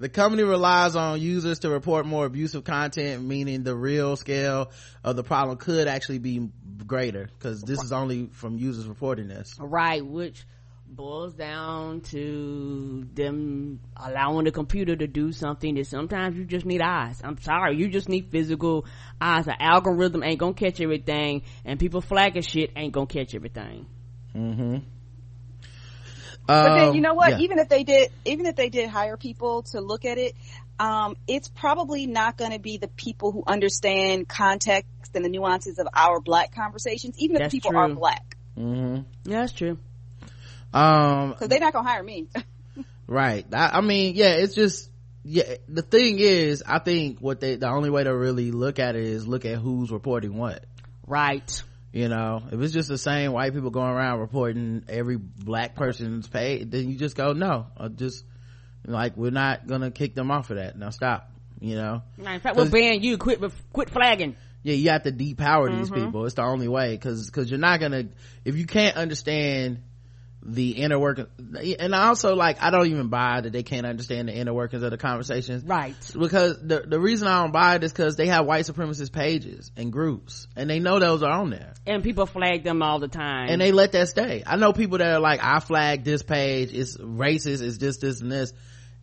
[0.00, 4.70] The company relies on users to report more abusive content, meaning the real scale
[5.04, 6.48] of the problem could actually be
[6.86, 9.54] greater because this is only from users reporting this.
[9.60, 10.46] Right which
[10.86, 16.80] boils down to them allowing the computer to do something that sometimes you just need
[16.80, 17.20] eyes.
[17.22, 18.86] I'm sorry you just need physical
[19.20, 19.44] eyes.
[19.44, 23.84] The algorithm ain't gonna catch everything and people flagging shit ain't gonna catch everything.
[24.34, 24.78] Mm-hmm
[26.50, 27.30] but then you Um, know what?
[27.30, 27.38] yeah.
[27.38, 30.34] Even if they did, even if they did hire people to look at it,
[30.78, 35.78] um, it's probably not going to be the people who understand context and the nuances
[35.78, 37.78] of our black conversations, even if That's the people true.
[37.80, 39.04] are black, Mhm.
[39.24, 39.78] yeah that's true
[40.72, 42.28] um because they're not going to hire me.
[43.06, 44.88] right I, I mean yeah it's just
[45.24, 48.94] yeah the thing is i think what they the only way to really look at
[48.94, 50.64] it is look at who's reporting what
[51.06, 55.74] right you know if it's just the same white people going around reporting every black
[55.74, 58.24] person's pay then you just go no uh, just
[58.86, 60.78] like we're not gonna kick them off of that.
[60.78, 62.02] Now stop you know?
[62.18, 63.18] In fact we'll ban you.
[63.18, 63.40] Quit
[63.72, 64.36] quit flagging.
[64.62, 66.06] Yeah you have to depower these Mm-hmm.
[66.06, 66.24] people.
[66.26, 68.04] It's the only way because because you're not gonna
[68.44, 69.82] if you can't understand
[70.42, 71.26] the inner working
[71.78, 74.90] and also like i don't even buy that they can't understand the inner workings of
[74.90, 75.64] the conversations.
[75.64, 75.94] Right.
[76.18, 79.70] Because the the reason i don't buy it is because they have white supremacist pages
[79.76, 81.74] and groups and they know those are on there.
[81.86, 83.48] And people flag them all the time.
[83.50, 84.42] And they let that stay.
[84.46, 88.20] I know people that are like, I flagged this page, it's racist, it's this, this,
[88.20, 88.52] and this,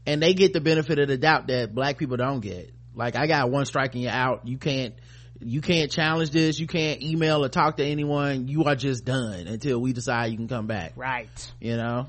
[0.06, 2.73] and they get the benefit of the doubt that black people don't get.
[2.95, 4.95] Like, I got one striking you out, you can't,
[5.41, 9.47] you can't challenge this, you can't email or talk to anyone, you are just done
[9.47, 12.08] until we decide you can come back, right you know?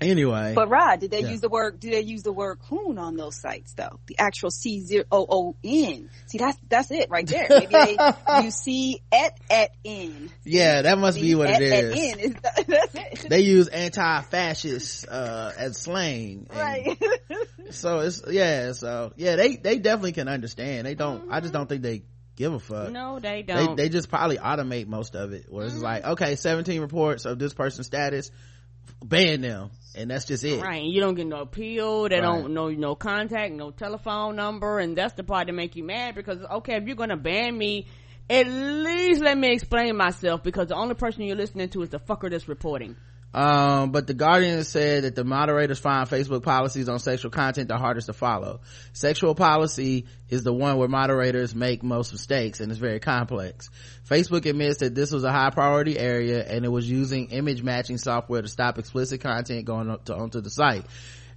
[0.00, 0.52] Anyway.
[0.56, 1.30] But Rod, did they Yeah.
[1.30, 1.78] use the word?
[1.78, 4.00] Did they use the word coon on those sites though?
[4.06, 6.10] The actual C zero O O N.
[6.26, 7.46] See, that's that's it right there.
[7.48, 7.96] Maybe they
[8.42, 10.30] use C at at N.
[10.44, 12.12] yeah, that must be what at, it At is.
[12.12, 12.34] N is
[12.66, 13.30] that's it.
[13.30, 16.48] They use anti-fascist, uh, as slang.
[16.52, 16.98] right.
[17.70, 21.68] so it's yeah so yeah they they definitely can understand they don't i just don't
[21.68, 22.02] think they
[22.36, 25.66] give a fuck no they they, don't they just probably automate most of it where
[25.66, 25.84] it's mm-hmm.
[25.84, 28.30] like okay 17 reports of this person's status
[29.02, 32.08] ban them and that's just it Right, you don't get no appeal.
[32.08, 32.22] They Right.
[32.22, 36.14] don't know no contact, no telephone number, and that's the part that make you mad
[36.14, 37.86] because okay, if you're gonna ban me,
[38.28, 42.00] at least let me explain myself because the only person you're listening to is the
[42.00, 42.96] fucker that's reporting.
[43.34, 47.76] Um, but the Guardian said that the moderators find Facebook policies on sexual content the
[47.76, 48.60] hardest to follow.
[48.92, 53.70] Sexual policy is the one where moderators make most mistakes and it's very complex.
[54.08, 57.98] Facebook admits that this was a high priority area and it was using image matching
[57.98, 60.86] software to stop explicit content going to, onto the site.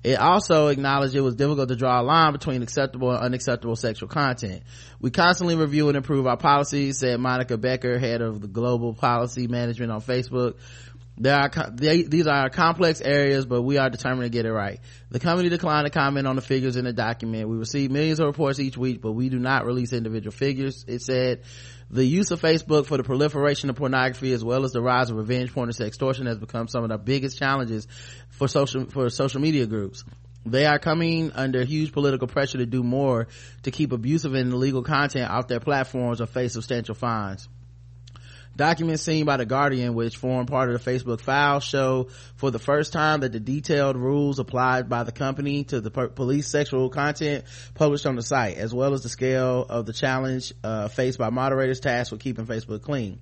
[0.04, 4.08] It also acknowledged it was difficult to draw a line between acceptable and unacceptable sexual
[4.08, 4.64] content.
[5.02, 9.48] We constantly review and improve our policies, said Monika Bickert, head of the global policy
[9.48, 10.56] management on Facebook.
[11.20, 14.80] There are, they, these are complex areas, but we are determined to get it right.
[15.10, 17.50] The company declined to comment on the figures in the document.
[17.50, 20.86] We receive millions of reports each week, but we do not release individual figures.
[20.88, 21.42] It said
[21.90, 25.18] the use of Facebook for the proliferation of pornography as well as the rise of
[25.18, 27.88] revenge porn and sextortion has become some of the biggest challenges
[28.30, 30.04] for social, for social media groups.
[30.46, 33.28] They are coming under huge political pressure to do more
[33.64, 37.50] to keep abusive and illegal content off their platforms or face substantial fines.
[38.58, 42.58] Documents seen by the Guardian, which form part of the Facebook file, show for the
[42.58, 46.90] first time that the detailed rules applied by the company to the per- police sexual
[46.90, 51.20] content published on the site, as well as the scale of the challenge uh, faced
[51.20, 53.20] by moderators tasked with keeping Facebook clean.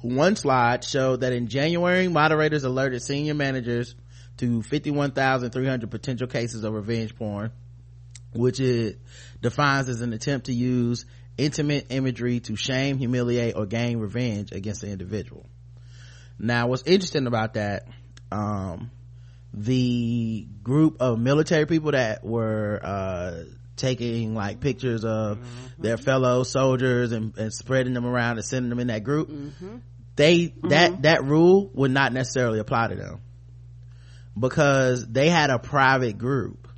[0.00, 3.94] One slide showed that in January, moderators alerted senior managers
[4.38, 7.52] to 51,300 potential cases of revenge porn,
[8.32, 8.98] which it
[9.40, 14.82] defines as an attempt to use intimate imagery to shame, humiliate, or gain revenge against
[14.82, 15.46] the individual.
[16.38, 17.86] Now, what's interesting about that,
[18.32, 18.90] um,
[19.52, 23.44] the group of military people that were, uh,
[23.76, 25.38] taking like pictures of
[25.78, 29.30] their fellow soldiers and, and spreading them around and sending them in that group,
[30.16, 33.20] they, that, that rule would not necessarily apply to them
[34.38, 36.68] because they had a private group.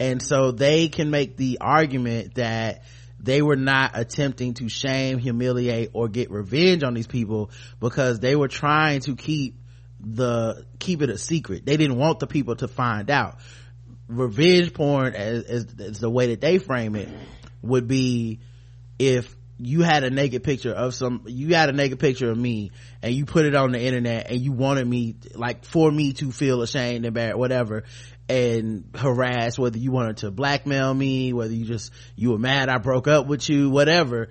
[0.00, 2.82] And so they can make the argument that
[3.18, 7.50] they were not attempting to shame, humiliate, or get revenge on these people
[7.80, 9.58] because they were trying to keep
[10.00, 11.64] the, keep it a secret.
[11.64, 13.38] They didn't want the people to find out.
[14.08, 17.08] Revenge porn, as, as, as the way that they frame it,
[17.62, 18.40] would be
[18.98, 22.70] if you had a naked picture of some you had a naked picture of me
[23.02, 26.30] and you put it on the internet and you wanted me like for me to
[26.30, 27.84] feel ashamed and bad whatever
[28.28, 32.78] and harass whether you wanted to blackmail me whether you just you were mad i
[32.78, 34.28] broke up with you whatever.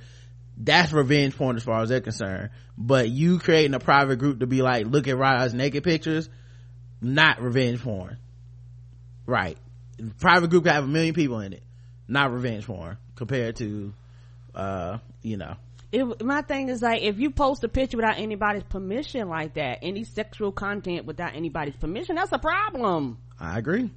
[0.57, 2.49] That's revenge porn as far as they're concerned.
[2.77, 6.29] But you creating a private group to be like look at Rod's naked pictures
[7.01, 8.17] not revenge porn.
[9.25, 9.57] Right.
[10.19, 11.63] Private group have a million people in it.
[12.07, 13.93] Not revenge porn compared to
[14.53, 15.55] uh you know
[16.21, 20.03] my thing is like if you post a picture without anybody's permission like that, any
[20.03, 23.17] sexual content without anybody's permission, that's a problem.
[23.39, 23.91] I agree.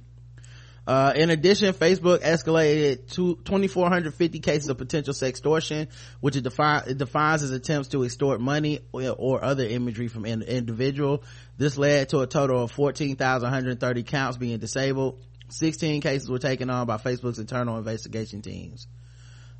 [0.87, 5.87] Uh, in addition, Facebook escalated to 2,450 cases of potential sextortion,
[6.19, 10.25] which it, defi- it defines as attempts to extort money or, or other imagery from
[10.25, 11.23] an individual.
[11.57, 15.21] This led to a total of 14,130 counts being disabled.
[15.49, 18.87] 16 cases were taken on by Facebook's internal investigation teams.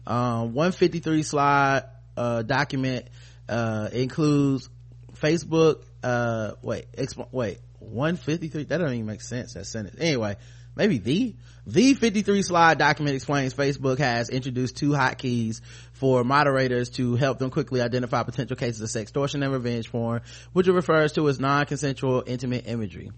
[0.07, 1.83] Um, 153 slide,
[2.19, 3.07] uh, document,
[3.47, 4.69] uh, includes
[5.13, 9.95] Facebook, uh, wait, exp- wait, 153, that doesn't even make sense, that sentence.
[9.99, 10.35] Anyway,
[10.75, 17.15] maybe the the 53 slide document explains facebook has introduced two hotkeys for moderators to
[17.15, 20.21] help them quickly identify potential cases of sextortion and revenge porn
[20.53, 23.11] which it refers to as non-consensual intimate imagery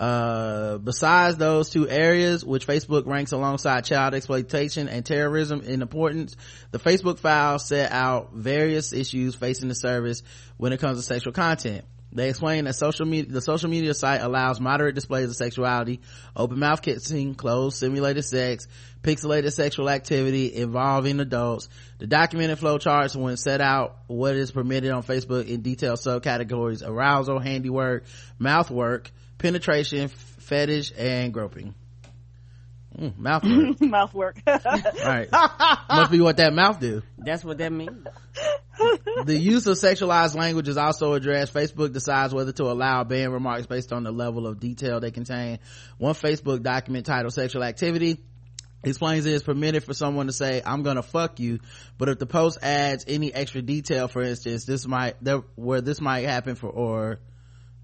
[0.00, 6.36] uh, besides those two areas, which Facebook ranks alongside child exploitation and terrorism in importance,
[6.70, 10.22] the Facebook files set out various issues facing the service
[10.56, 11.84] when it comes to sexual content.
[12.10, 16.00] They explain that social media, the social media site allows moderate displays of sexuality,
[16.34, 18.66] open mouth kissing, closed simulated sex,
[19.02, 21.68] pixelated sexual activity involving adults.
[21.98, 26.86] The documented flow charts when set out what is permitted on Facebook in detailed subcategories,
[26.86, 28.04] arousal, handiwork,
[28.38, 31.74] mouth work, penetration, fetish, and groping.
[32.98, 33.80] Mm, mouth work.
[33.80, 34.36] Mouth work.
[34.46, 35.28] right.
[35.30, 37.02] Must be what that mouth do.
[37.18, 38.06] That's what that means.
[39.24, 41.54] the use of sexualized language is also addressed.
[41.54, 45.58] Facebook decides whether to allow ban remarks based on the level of detail they contain.
[45.98, 48.18] One Facebook document titled sexual activity
[48.82, 51.58] explains it is permitted for someone to say, I'm gonna fuck you,
[51.98, 56.00] but if the post adds any extra detail, for instance, this might, there, where this
[56.00, 57.18] might happen for, or,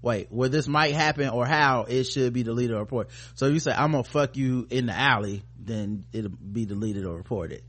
[0.05, 3.11] wait, where this might happen or how, it should be deleted or reported.
[3.33, 7.05] So if you say, I'm gonna fuck you in the alley, then it'll be deleted
[7.05, 7.63] or reported.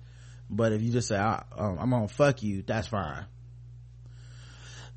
[0.50, 3.24] But if you just say, I, um, I'm gonna fuck you, that's fine.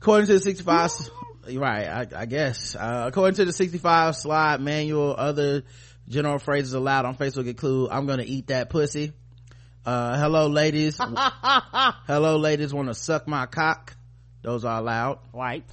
[0.02, 0.92] According to the 65,
[1.56, 5.64] right, I, I guess, uh, according to the 65 slide manual, other
[6.10, 9.14] general phrases allowed on Facebook include, I'm gonna eat that pussy.
[9.86, 11.00] Uh, hello ladies.
[11.02, 13.96] hello ladies wanna suck my cock.
[14.42, 15.20] Those are allowed.
[15.34, 15.64] Right.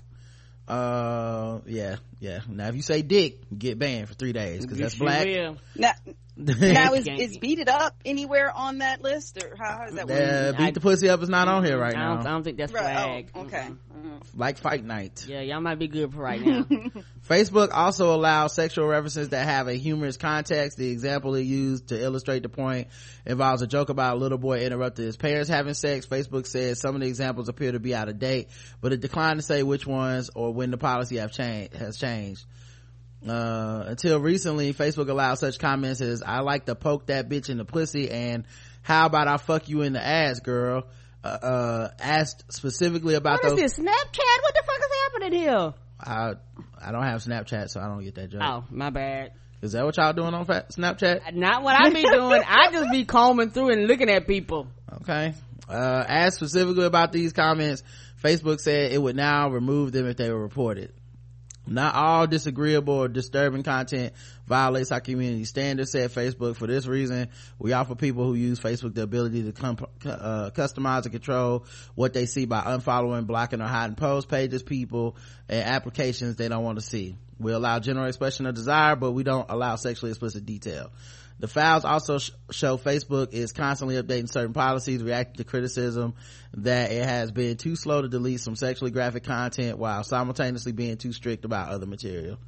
[0.69, 2.41] Uh, yeah, yeah.
[2.49, 5.27] Now if you say dick, you get banned for three days cause that's black.
[5.27, 5.59] will.
[5.77, 5.93] now,
[6.37, 10.07] now is, is beat it up anywhere on that list or how, how does that
[10.09, 10.21] work?
[10.21, 12.43] Uh, beat I- the pussy up is not on here right I don't, I don't
[12.43, 13.31] think that's Right, flag.
[13.35, 13.69] oh, okay.
[13.97, 14.21] Mhm.
[14.35, 15.25] Like fight night.
[15.27, 16.65] Yeah, y'all might be good for right now.
[17.29, 20.77] Facebook also allows sexual references that have a humorous context.
[20.77, 22.89] The example it used to illustrate the point
[23.25, 26.07] involves a joke about a little boy interrupted his parents having sex.
[26.07, 28.49] Facebook says some of the examples appear to be out of date,
[28.81, 32.45] but it declined to say which ones or when the policy have changed, has changed.
[33.27, 37.59] Uh, until recently, Facebook allowed such comments as, I like to poke that bitch in
[37.59, 38.45] the pussy and
[38.83, 40.85] how about I fuck you in the ass, girl?
[41.25, 43.61] Uh, uh asked specifically about what is those.
[43.61, 44.43] this, Snapchat?
[44.43, 45.75] What the fuck is happening here?
[45.99, 46.35] I,
[46.81, 48.43] I don't have Snapchat, so I don't get that joke.
[48.45, 49.33] Oh, my bad.
[49.63, 51.35] Is that what y'all doing on Snapchat?
[51.35, 52.43] Not what I be doing.
[52.47, 54.69] I just be combing through and looking at people.
[55.01, 55.35] Okay.
[55.69, 57.83] Uh, asked specifically about these comments,
[58.23, 60.93] Facebook said it would now remove them if they were reported.
[61.67, 64.13] Not all disagreeable or disturbing content
[64.47, 66.57] violates our community standards, said Facebook.
[66.57, 71.03] For this reason, we offer people who use Facebook the ability to com- uh, customize
[71.03, 75.17] and control what they see by unfollowing, blocking, or hiding posts, pages, people,
[75.49, 77.17] and applications they don't want to see.
[77.39, 80.91] We allow general expression of desire, but we don't allow sexually explicit detail.
[81.39, 86.15] The files also sh- show Facebook is constantly updating certain policies, reacting to criticism
[86.55, 90.97] that it has been too slow to delete some sexually graphic content while simultaneously being
[90.97, 92.39] too strict about other material.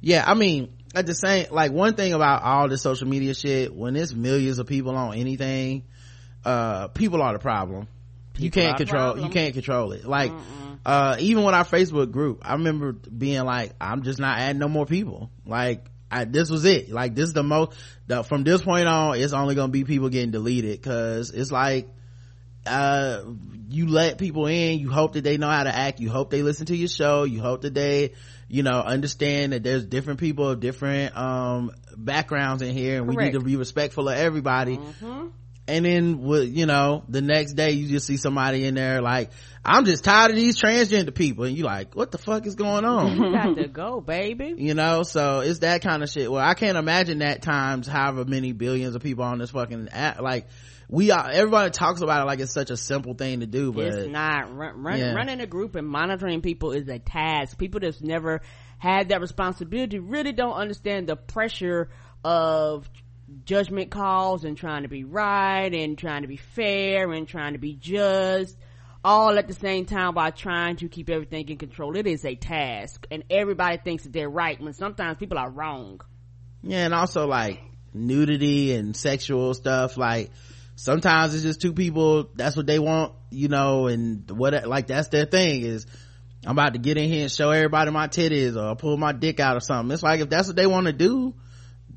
[0.00, 3.74] Yeah, I mean, at the same, like one thing about all this social media shit,
[3.74, 5.84] when it's millions of people on anything,
[6.44, 7.88] uh, people are the problem.
[8.36, 10.04] you can't control, you can't control it.
[10.04, 10.32] Like,
[10.84, 14.68] uh, even with our Facebook group, I remember being like, I'm just not adding no
[14.68, 15.30] more people.
[15.46, 16.90] Like, I, this was it.
[16.90, 20.08] Like, this is the most, the, from this point on, it's only gonna be people
[20.08, 21.88] getting deleted, cause it's like,
[22.66, 23.22] uh,
[23.68, 26.42] you let people in, you hope that they know how to act, you hope they
[26.42, 28.12] listen to your show, you hope that they,
[28.48, 33.16] you know, understand that there's different people of different, um, backgrounds in here, and we
[33.16, 34.78] need to be respectful of everybody.
[35.66, 36.20] And then,
[36.54, 39.30] you know, the next day you just see somebody in there like,
[39.64, 41.44] I'm just tired of these transgender people.
[41.44, 43.16] And you like, what the fuck is going on?
[43.16, 44.54] You got to go, baby.
[44.58, 48.24] you know so it's that kind of shit well i can't imagine that times however
[48.24, 50.46] many billions of people on this fucking app like
[50.88, 53.84] we are everybody talks about it like it's such a simple thing to do but
[53.84, 55.12] it's not run, run, Yeah.
[55.14, 58.40] running a group and monitoring people is a task people that's never
[58.78, 61.88] had that responsibility really don't understand the pressure
[62.24, 62.88] of
[63.44, 67.58] judgment calls and trying to be right and trying to be fair and trying to
[67.58, 68.56] be just
[69.04, 71.96] all at the same time while trying to keep everything in control.
[71.96, 76.00] It is a task and everybody thinks that they're right when sometimes people are wrong.
[76.62, 77.60] Yeah, and also like
[77.92, 80.30] nudity and sexual stuff, like
[80.76, 85.08] sometimes it's just two people, that's what they want, you know, and what, like that's
[85.08, 85.86] their thing is,
[86.46, 89.40] I'm about to get in here and show everybody my titties or pull my dick
[89.40, 89.92] out or something.
[89.92, 91.34] It's like if that's what they want to do,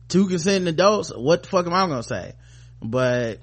[0.08, 2.34] two consenting adults, what the fuck am I gonna say?
[2.82, 3.40] But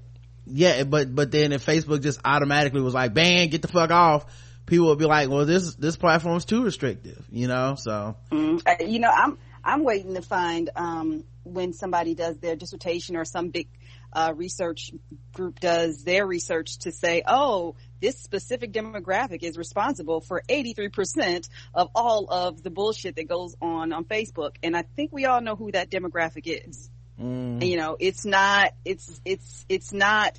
[0.47, 4.27] yeah, but but then if Facebook just automatically was like, ban, get the fuck off,
[4.67, 7.75] people would be like, well, this this platform's too restrictive, you know.
[7.77, 13.17] So mm, you know, I'm I'm waiting to find um, when somebody does their dissertation
[13.17, 13.69] or some big
[14.15, 14.93] uh, research
[15.33, 21.91] group does their research to say, oh, this specific demographic is responsible for 83% of
[21.95, 24.57] all of the bullshit that goes on on Facebook.
[24.63, 26.91] And I think we all know who that demographic is.
[27.21, 27.67] Mm.
[27.67, 30.39] You know, it's not, it's, it's, it's not,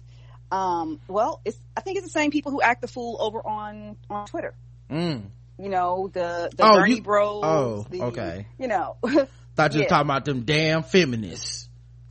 [0.51, 3.97] um, well, it's, I think it's the same people who act the fool over on,
[4.09, 4.55] on Twitter.
[4.89, 5.23] Mm.
[5.57, 7.41] You know, the, the oh, Bernie you, Bros.
[7.43, 8.47] Oh, the, okay.
[8.59, 8.97] You know.
[9.55, 9.85] Thought you yeah.
[9.85, 11.64] were talking about them damn feminists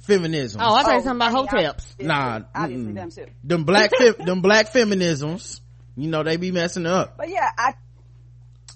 [0.05, 0.61] feminism.
[0.61, 2.01] Oh, I thought oh, something about hoteps.
[2.01, 3.27] Nah, obviously them too.
[3.43, 5.61] Them black, fem- them black feminisms.
[5.97, 7.17] You know, they be messing up.
[7.17, 7.75] But yeah, I,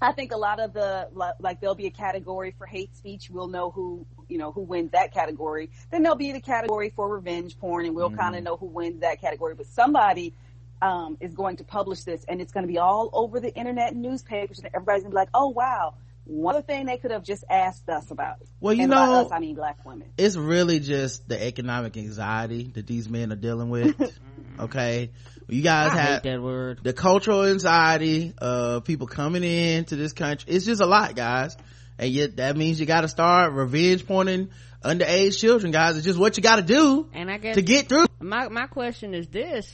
[0.01, 1.09] I think a lot of the,
[1.41, 3.29] like, there'll be a category for hate speech.
[3.31, 5.71] We'll know who, you know, who wins that category.
[5.91, 8.19] Then there'll be the category for revenge porn and we'll mm.
[8.19, 9.55] kind of know who wins that category.
[9.55, 10.35] But somebody,
[10.81, 13.93] um, is going to publish this and it's going to be all over the internet
[13.93, 15.95] and newspapers and everybody's going to be like, oh wow,
[16.29, 18.37] one thing they could have just asked us about.
[18.61, 20.11] Well, you and know, us, I mean black women.
[20.17, 23.97] It's really just the economic anxiety that these men are dealing with.
[24.61, 25.11] okay,
[25.49, 26.81] you guys I have that word.
[26.83, 30.53] The cultural anxiety of people coming into this country.
[30.53, 31.57] It's just a lot, guys,
[31.99, 34.51] and yet that means you got to start revenge pointing
[34.85, 35.97] underage children, guys.
[35.97, 37.09] It's just what you got to do.
[37.13, 38.07] And I guess to get through.
[38.21, 39.69] My my question is this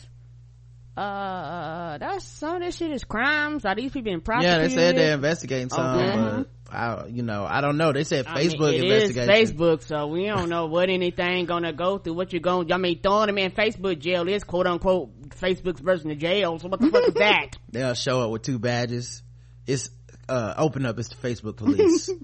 [0.97, 3.65] uh that's some of this shit is crimes.
[3.65, 7.61] Are these people being prosecuted yeah they said they're investigating some I, you know i
[7.61, 7.93] don't know.
[7.93, 9.29] They said facebook I mean, investigation.
[9.29, 13.01] Facebook so we don't know what anything gonna go through what you're going i mean
[13.01, 16.91] throwing them in facebook jail is quote unquote facebook's version of jail so what the
[16.91, 17.51] fuck is that?
[17.71, 19.23] They'll show up with two badges.
[19.67, 19.91] It's
[20.29, 22.11] uh open up it's the facebook police.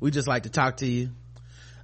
[0.00, 1.10] We just like to talk to you.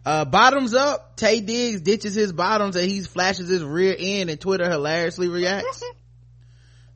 [0.06, 4.40] Uh, bottoms up, Taye Diggs ditches his bottoms and he flashes his rear end and
[4.40, 5.82] Twitter hilariously reacts.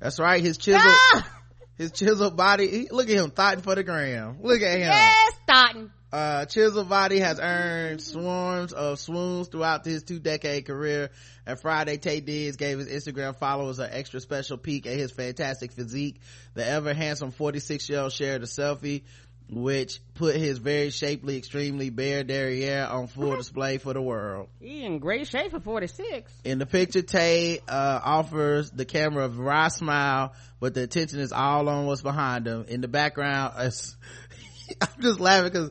[0.01, 0.43] That's right.
[0.43, 1.29] His chisel, ah!
[1.77, 2.69] his chisel body.
[2.69, 4.39] He, look at him thotting for the gram.
[4.43, 4.91] Look at him.
[4.91, 5.91] Yes, thotting.
[6.11, 11.11] Uh, chisel body has earned swarms of swoons throughout his two decade career.
[11.47, 15.73] And Friday, Taye Diggs gave his Instagram followers an extra special peek at his fantastic
[15.73, 16.21] physique.
[16.55, 19.03] The ever handsome 46 year old shared a selfie
[19.51, 24.49] which put his very shapely, extremely bare derriere on full display for the world.
[24.61, 26.33] He in great shape for 46.
[26.45, 31.33] In the picture, Taye, uh, offers the camera a wry smile, but the attention is
[31.33, 32.67] all on what's behind him.
[32.69, 35.71] In the background, I'm just laughing because,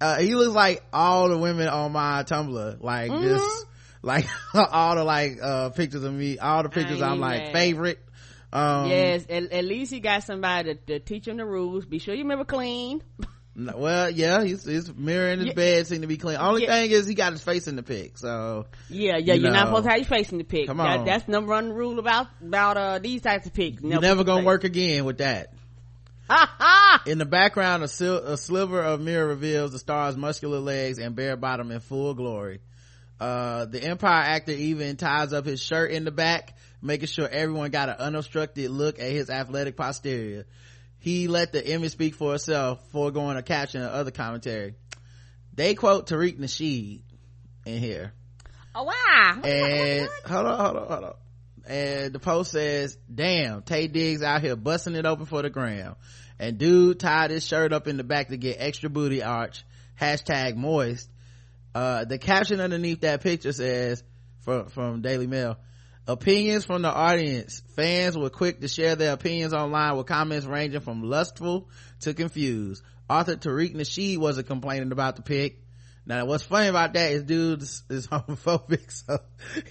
[0.00, 3.24] uh, he looks like all the women on my Tumblr, like mm-hmm.
[3.24, 3.66] just,
[4.00, 7.52] like all the like, uh, pictures of me, all the pictures I'm like mad.
[7.52, 7.98] favorite
[8.52, 11.84] um, yes, at, at, least he got somebody to, to, teach him the rules.
[11.84, 13.02] Be sure you remember clean.
[13.54, 15.54] well, yeah, his, his mirror in his yeah.
[15.54, 16.38] bed seemed to be clean.
[16.38, 16.72] Only yeah.
[16.72, 18.16] thing is he got his face in the pic.
[18.16, 20.66] So yeah, yeah, you are not supposed to have your face in the pic.
[20.66, 23.82] Come on, that, that's number one rule about about uh these types of pics.
[23.82, 24.46] You're never gonna face.
[24.46, 25.52] work again with that.
[27.06, 31.16] in the background, a, sil- a, sliver of mirror reveals the star's muscular legs and
[31.16, 32.60] bare bottom in full glory.
[33.20, 37.70] Uh, the Empire actor even ties up his shirt in the back making sure everyone
[37.70, 40.46] got an unobstructed look at his athletic posterior.
[41.00, 44.74] He let the image speak for itself, foregoing a caption or other commentary.
[45.54, 47.02] They quote Tariq Nasheed
[47.66, 48.12] in here.
[48.74, 49.40] Oh wow!
[49.42, 51.14] And hold on, hold on, hold on.
[51.66, 55.96] And the post says, "Damn, Taye Diggs out here busting it open for the gram."
[56.38, 59.64] And dude tied his shirt up in the back to get extra booty arch.
[60.00, 61.08] Hashtag moist.
[61.74, 64.02] Uh, the caption underneath that picture says,
[64.40, 65.58] from, from Daily Mail,
[66.08, 67.62] Opinions from the audience.
[67.76, 71.68] Fans were quick to share their opinions online with comments ranging from lustful
[72.00, 72.82] to confused.
[73.10, 75.62] Author Tariq Nasheed wasn't complaining about the pic.
[76.08, 79.18] Now, what's funny about that is dude is, homophobic, so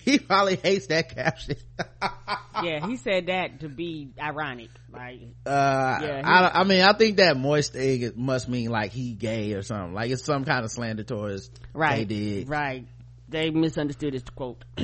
[0.04, 1.56] he probably hates that caption.
[2.64, 4.70] yeah, he said that to be ironic.
[4.94, 9.14] Like, uh, yeah, I, I, mean, I think that moist thing must mean like he
[9.14, 9.96] gay or something.
[9.96, 12.50] Like it's some kind of slander towards right, they did.
[12.50, 12.86] Right.
[13.28, 14.64] They misunderstood his quote.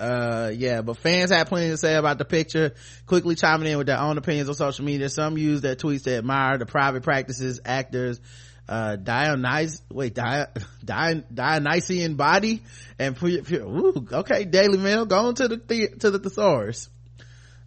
[0.00, 2.74] uh yeah but fans had plenty to say about the picture
[3.06, 6.16] quickly chiming in with their own opinions on social media some used their tweets to
[6.16, 8.20] admire the private practices actors
[8.68, 10.46] uh Dionys wait Dion,
[10.84, 12.62] Dion, Dionysian body
[12.98, 16.88] and pure, ooh, okay Daily Mail going to the, the to the thesaurus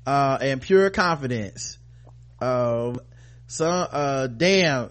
[0.05, 1.77] uh and pure confidence.
[2.41, 2.99] Um
[3.47, 4.89] some uh damn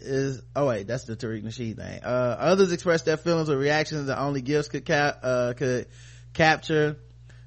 [0.00, 2.02] is oh wait that's the Tariq Nasheed thing.
[2.02, 5.86] Uh others express their feelings or reactions that only gifts could cap uh could
[6.32, 6.96] capture.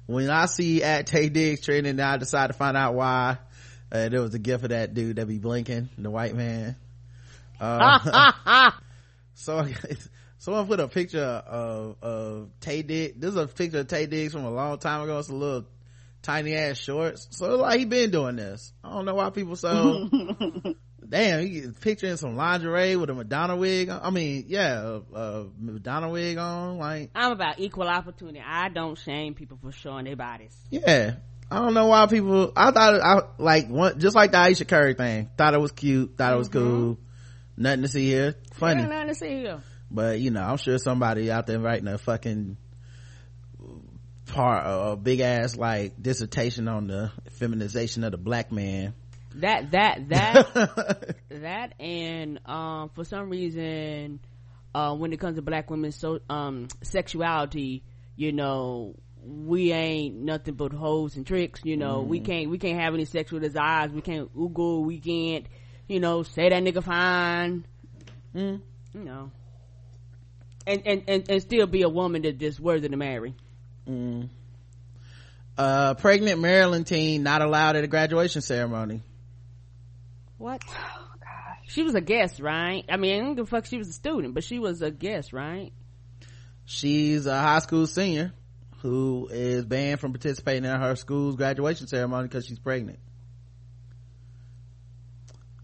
[0.06, 3.38] When I see at Taye Diggs trending I decide to find out why.
[3.90, 6.74] Uh, there was a gift of that dude that be blinking the white man
[7.60, 8.70] uh,
[9.34, 9.66] so
[10.38, 13.14] someone put a picture of of Taye Diggs.
[13.18, 15.18] This is a picture of Taye Diggs from a long time ago.
[15.18, 15.66] It's a little
[16.22, 17.28] tiny ass shorts.
[17.30, 18.72] So it's like he been doing this.
[18.82, 20.08] I don't know why people so
[21.08, 24.00] damn he picturing some lingerie with a madonna wig on.
[24.02, 24.80] i mean yeah
[25.14, 27.10] a, a madonna wig on like.
[27.14, 28.42] I'm about equal opportunity.
[28.44, 30.56] I don't shame people for showing their bodies.
[30.70, 31.16] yeah.
[31.48, 34.94] I don't know why people i thought i like one just like the ayesha curry
[34.94, 35.30] thing.
[35.38, 36.16] Thought it was cute.
[36.18, 36.98] Thought it was cool
[37.56, 38.34] nothing to see here.
[38.54, 38.82] Funny.
[38.82, 39.60] Ain't nothing to see here.
[39.90, 42.56] but you know i'm sure somebody out there writing a fucking
[44.26, 48.94] part a big ass like dissertation on the feminization of the black man.
[49.36, 54.20] That that that that and um for some reason
[54.74, 57.82] uh when it comes to black women's so um sexuality,
[58.16, 62.80] you know, we ain't nothing but hoes and tricks, you know, we can't we can't
[62.80, 65.46] have any sexual desires, we can't oogle, we can't,
[65.88, 67.64] you know, say that nigga fine.
[68.34, 68.60] Mm,
[68.94, 69.30] you know.
[70.66, 73.34] And, and and and still be a woman that's just worthy to marry.
[75.58, 79.02] uh pregnant maryland teen not allowed at a graduation ceremony
[80.38, 80.62] What?
[81.68, 82.84] She was a guest, right?
[82.88, 84.90] I mean, I don't give a fuck she was a student, but she was a
[84.92, 85.72] guest, right?
[86.64, 88.32] she's a high school senior
[88.82, 92.98] who is banned from participating in her school's graduation ceremony because she's pregnant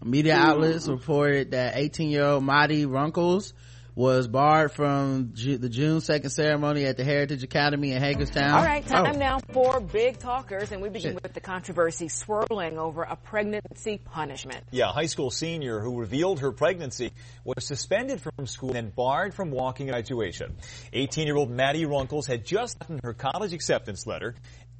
[0.03, 3.53] media outlets reported that 18 year old Maddi Runkles
[3.95, 8.49] was barred from Ju- the June 2nd ceremony at the Heritage Academy in Hagerstown.
[8.49, 9.19] All right, time Oh.
[9.19, 14.63] now for big talkers, and we begin with the controversy swirling over a pregnancy punishment.
[14.71, 17.11] Yeah, a high school senior who revealed her pregnancy
[17.43, 20.55] was suspended from school and barred from walking at graduation.
[20.93, 24.33] 18-year-old Maddi Runkles had just gotten her college acceptance letter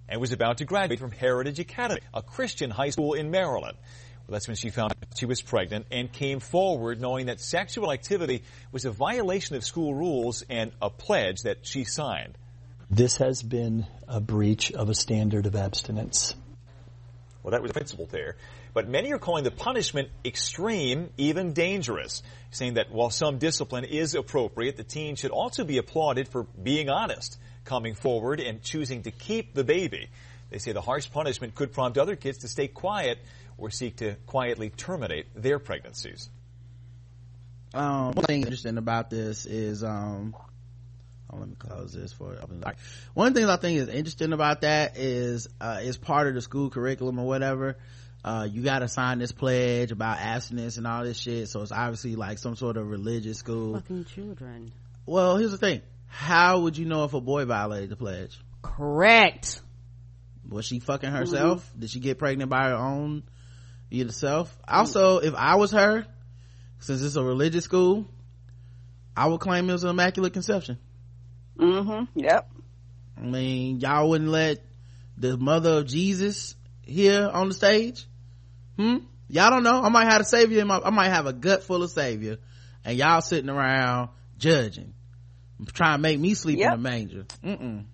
[0.10, 3.78] and was about to graduate from Heritage Academy, a Christian high school in Maryland.
[4.30, 8.44] That's when she found out she was pregnant and came forward knowing that sexual activity
[8.72, 12.38] was a violation of school rules and a pledge that she signed.
[12.90, 16.36] This has been a breach of a standard of abstinence.
[17.42, 18.38] Well, that was the principle there.
[18.74, 24.16] But many are calling the punishment extreme, even dangerous, saying that while some discipline is
[24.16, 29.12] appropriate, the teen should also be applauded for being honest, coming forward and choosing to
[29.12, 30.08] keep the baby.
[30.50, 33.20] They say the harsh punishment could prompt other kids to stay quiet
[33.64, 36.30] or seek to quietly terminate their pregnancies.
[37.74, 40.36] um one thing interesting about this is um
[41.32, 42.74] oh, let me close this for open the
[43.14, 46.70] one thing i think is interesting about that is uh is part of the school
[46.70, 47.78] curriculum or whatever.
[48.26, 51.48] Uh you got to sign this pledge about abstinence and all this shit.
[51.50, 53.76] So it's obviously like some sort of religious school.
[53.76, 54.72] Fucking children.
[55.06, 55.82] well here's the thing.
[56.08, 58.38] How would you know if a boy violated the pledge?
[58.62, 59.62] Correct.
[60.48, 61.70] was she fucking herself?
[61.78, 63.24] Did she get pregnant by her own
[63.94, 66.06] yourself also if i was her
[66.80, 68.06] since it's a religious school
[69.16, 70.78] i would claim it was an immaculate conception
[71.60, 72.20] Mm-hmm.
[72.20, 72.50] Yep.
[73.18, 74.66] i mean y'all wouldn't let
[75.18, 78.08] the mother of jesus here on the stage
[78.78, 78.98] hmm
[79.30, 81.62] y'all don't know i might have a savior in my i might have a gut
[81.64, 82.38] full of savior
[82.84, 84.94] and y'all sitting around judging
[85.74, 86.68] trying to make me sleep Yep.
[86.68, 87.86] in a manger Mm-mm.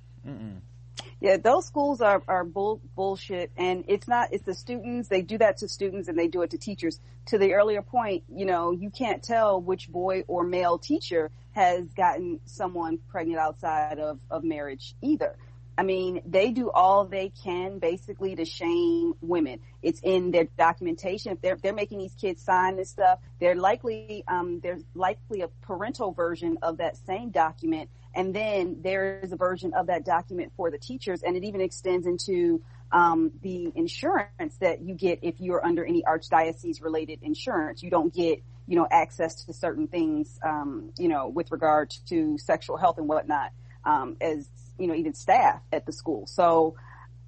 [1.22, 3.52] Yeah, those schools are, are bull, bullshit.
[3.58, 5.10] And it's not, it's the students.
[5.10, 7.00] They do that to students and they do it to teachers.
[7.28, 11.92] To the earlier point, you know, you can't tell which boy or male teacher has
[11.94, 15.36] gotten someone pregnant outside of, of marriage either.
[15.80, 19.62] I mean, they do all they can basically to shame women.
[19.82, 21.32] It's in their documentation.
[21.32, 25.48] If they're, they're making these kids sign this stuff, they're likely, um, there's likely a
[25.62, 27.90] parental version of that same document.
[28.14, 31.24] And then there is a version of that document for the teachers.
[31.24, 32.62] And it even extends into,
[32.92, 37.82] um, the insurance that you get if you're under any archdiocese related insurance.
[37.82, 42.38] You don't get, you know, access to certain things, um, you know, with regard to
[42.38, 43.54] sexual health and whatnot,
[43.86, 44.50] um, as,
[44.80, 46.26] you know, even staff at the school.
[46.28, 46.76] So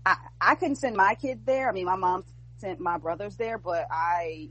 [0.05, 1.69] I, I couldn't send my kid there.
[1.69, 2.23] I mean, my mom
[2.57, 4.49] sent my brothers there, but I,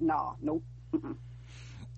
[0.00, 0.64] no, nope.
[0.92, 1.16] Mm-mm.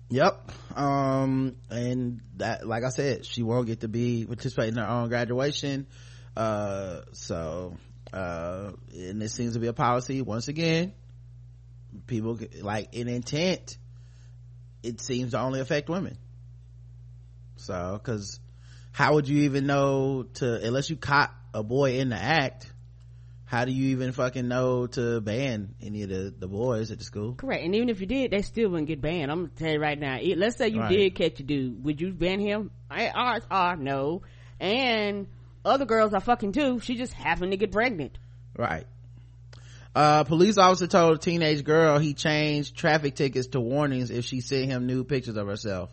[0.09, 0.51] Yep.
[0.75, 5.09] Um, and that, like I said, she won't get to be participating in her own
[5.09, 5.87] graduation.
[6.37, 7.75] Uh, so,
[8.13, 10.93] uh, and this seems to be a policy once again.
[12.07, 13.77] People like in intent,
[14.83, 16.17] it seems to only affect women.
[17.55, 18.39] So, cause
[18.95, 22.71] how would you even know to, unless you caught a boy in the act,
[23.43, 27.03] how do you even fucking know to ban any of the, the boys at the
[27.03, 27.33] school?
[27.35, 27.61] Correct.
[27.65, 29.29] And even if you did, they still wouldn't get banned.
[29.29, 30.17] I'm gonna tell you right now.
[30.37, 30.89] Let's say you Right.
[30.89, 31.83] did catch a dude.
[31.83, 32.71] Would you ban him?
[32.89, 34.21] I, odds are no.
[34.61, 35.27] And
[35.65, 36.79] other girls are fucking too.
[36.79, 38.17] She just happened to get pregnant.
[38.57, 38.87] Right.
[39.93, 44.39] Uh, police officer told a teenage girl he changed traffic tickets to warnings if she
[44.39, 45.89] sent him nude pictures of herself.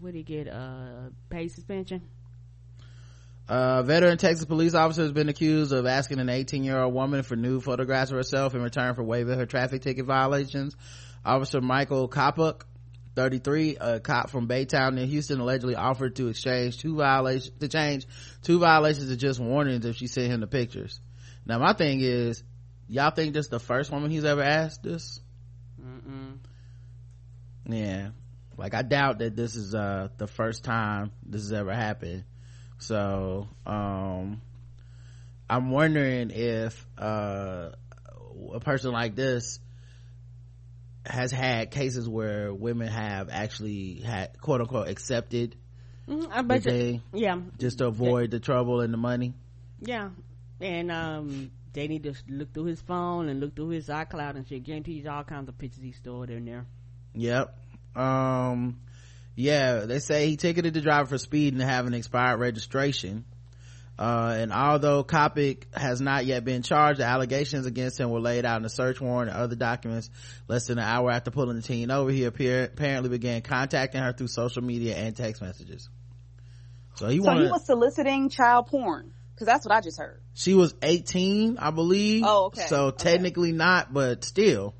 [0.00, 2.02] Would he get uh pay suspension?
[3.48, 7.22] A veteran Texas police officer has been accused of asking an 18 year old woman
[7.24, 10.76] for nude photographs of herself in return for waiving her traffic ticket violations.
[11.24, 12.62] Officer Michael Kopuk,
[13.16, 18.06] 33, a cop from Baytown near Houston, allegedly offered to exchange two violations, to change
[18.42, 21.00] two violations to just warnings if she sent him the pictures.
[21.44, 22.42] Now my thing is,
[22.88, 25.20] y'all think this the first woman he's ever asked this?
[25.82, 26.38] Mm-mm.
[27.66, 28.10] Yeah.
[28.60, 32.24] Like I doubt that this is, uh, the first time this has ever happened.
[32.76, 34.42] So, um,
[35.48, 37.70] I'm wondering if, uh,
[38.52, 39.60] a person like this
[41.06, 45.56] has had cases where women have actually had quote unquote accepted
[46.06, 47.00] Mhm, I bet you.
[47.14, 47.40] Yeah.
[47.58, 49.32] just to avoid the trouble and the money.
[49.80, 50.10] Yeah.
[50.60, 54.46] And um they need to look through his phone and look through his iCloud and
[54.46, 54.64] shit.
[54.64, 56.66] Guarantees all kinds of pictures he stored in there.
[57.14, 57.56] Yep.
[57.94, 58.80] Um,
[59.34, 63.24] yeah, they say he ticketed the driver for speeding and having expired registration.
[63.98, 68.46] Uh, and although Kopic has not yet been charged, the allegations against him were laid
[68.46, 70.08] out in a search warrant and other documents.
[70.48, 74.14] Less than an hour after pulling the teen over, he appear, apparently began contacting her
[74.14, 75.90] through social media and text messages.
[76.94, 80.22] So he so wanted, he was soliciting child porn because that's what I just heard.
[80.32, 82.24] she was 18, I believe.
[82.26, 82.66] Oh, okay.
[82.68, 83.12] So Okay.
[83.12, 84.74] technically not, but still.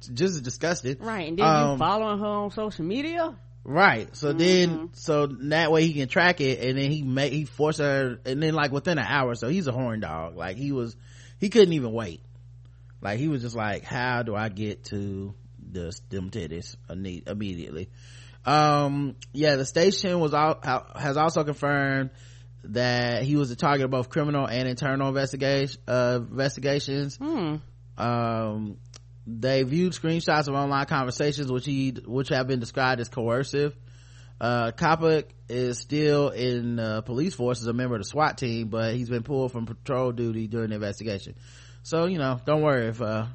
[0.00, 0.98] Just as disgusted.
[1.00, 1.28] Right.
[1.28, 3.36] And then Um, you following her on social media?
[3.64, 4.14] Right.
[4.16, 4.38] So Mm-hmm.
[4.38, 8.18] then, so that way he can track it and then he made, he forced her
[8.24, 10.36] and then like within an hour, so he's a horn dog.
[10.36, 10.96] Like he was,
[11.38, 12.22] he couldn't even wait.
[13.00, 15.34] Like he was just like, how do I get to
[15.70, 17.90] the, them titties imme- immediately?
[18.46, 20.58] Um, yeah, the station was all,
[20.96, 22.10] has also confirmed
[22.64, 27.56] that he was the target of both criminal and internal investigation, uh, investigations Hmm.
[27.98, 28.76] um
[29.30, 33.76] they viewed screenshots of online conversations which he which have been described as coercive.
[34.40, 38.68] Uh Kopic is still in uh, police force as a member of the SWAT team
[38.68, 41.34] but he's been pulled from patrol duty during the investigation.
[41.82, 43.26] So you know don't worry if uh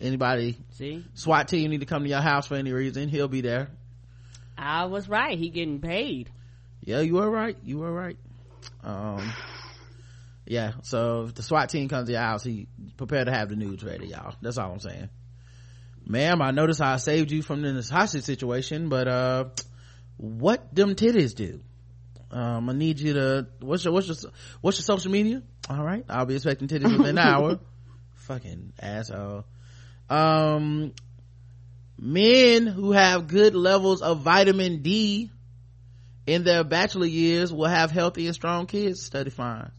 [0.00, 1.04] anybody See?
[1.14, 3.68] SWAT team need to come to your house for any reason he'll be there.
[4.56, 5.36] I was right.
[5.36, 6.30] He getting paid.
[6.84, 7.56] yeah you were right.
[7.64, 8.18] You were right.
[8.84, 9.32] Um
[10.46, 13.56] yeah so if the swat team comes to your house he prepare to have the
[13.56, 14.34] news ready y'all.
[14.42, 15.08] That's all i'm saying
[16.10, 19.44] ma'am i noticed how i saved you from this hostage situation but uh
[20.20, 21.60] what them titties do?
[22.30, 24.30] Um i need you to what's your what's your
[24.60, 25.42] what's your social media?
[25.68, 27.58] All right i'll be expecting titties within an hour.
[28.14, 29.44] Fucking asshole.
[30.08, 30.92] Um
[31.98, 35.30] men who have good levels of vitamin d
[36.26, 39.72] in their bachelor years will have healthy and strong kids study finds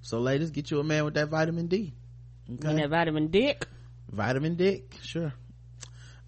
[0.00, 1.92] so ladies get you a man with that vitamin d
[2.54, 2.68] okay?
[2.68, 3.66] And that vitamin dick.
[4.10, 5.32] Vitamin dick sure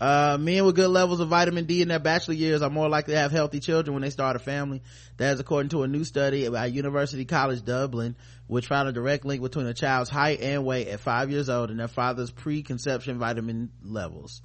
[0.02, 3.14] uh, men with good levels of vitamin D in their bachelor years are more likely
[3.14, 4.82] to have healthy children when they start a family.
[5.16, 8.16] That is according to a new study by University College Dublin,
[8.48, 11.70] which found a direct link between a child's height and weight at five years old
[11.70, 14.42] and their father's preconception vitamin levels.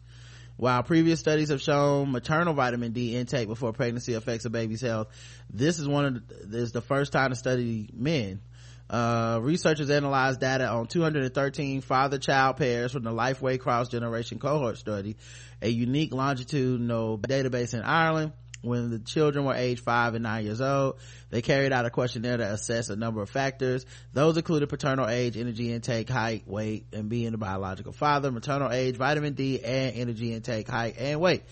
[0.57, 5.07] While previous studies have shown maternal vitamin D intake before pregnancy affects a baby's health,
[5.51, 8.41] this is one of the, this is the first time to study men.
[8.89, 15.17] Uh, researchers analyzed data on 213 father-child pairs from the Lifeway cross-generation cohort study,
[15.61, 18.31] a unique longitudinal database in Ireland.
[18.61, 20.97] When the children were aged five and nine years old,
[21.29, 23.85] they carried out a questionnaire to assess a number of factors.
[24.13, 28.95] Those included paternal age, energy intake, height, weight, and being a biological father, maternal age,
[28.95, 31.43] vitamin D, and energy intake, height, and weight.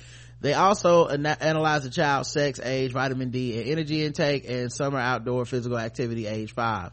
[0.41, 4.99] They also ana- analyzed the child's sex, age, vitamin D, and energy intake, and summer
[4.99, 6.91] outdoor physical activity age five.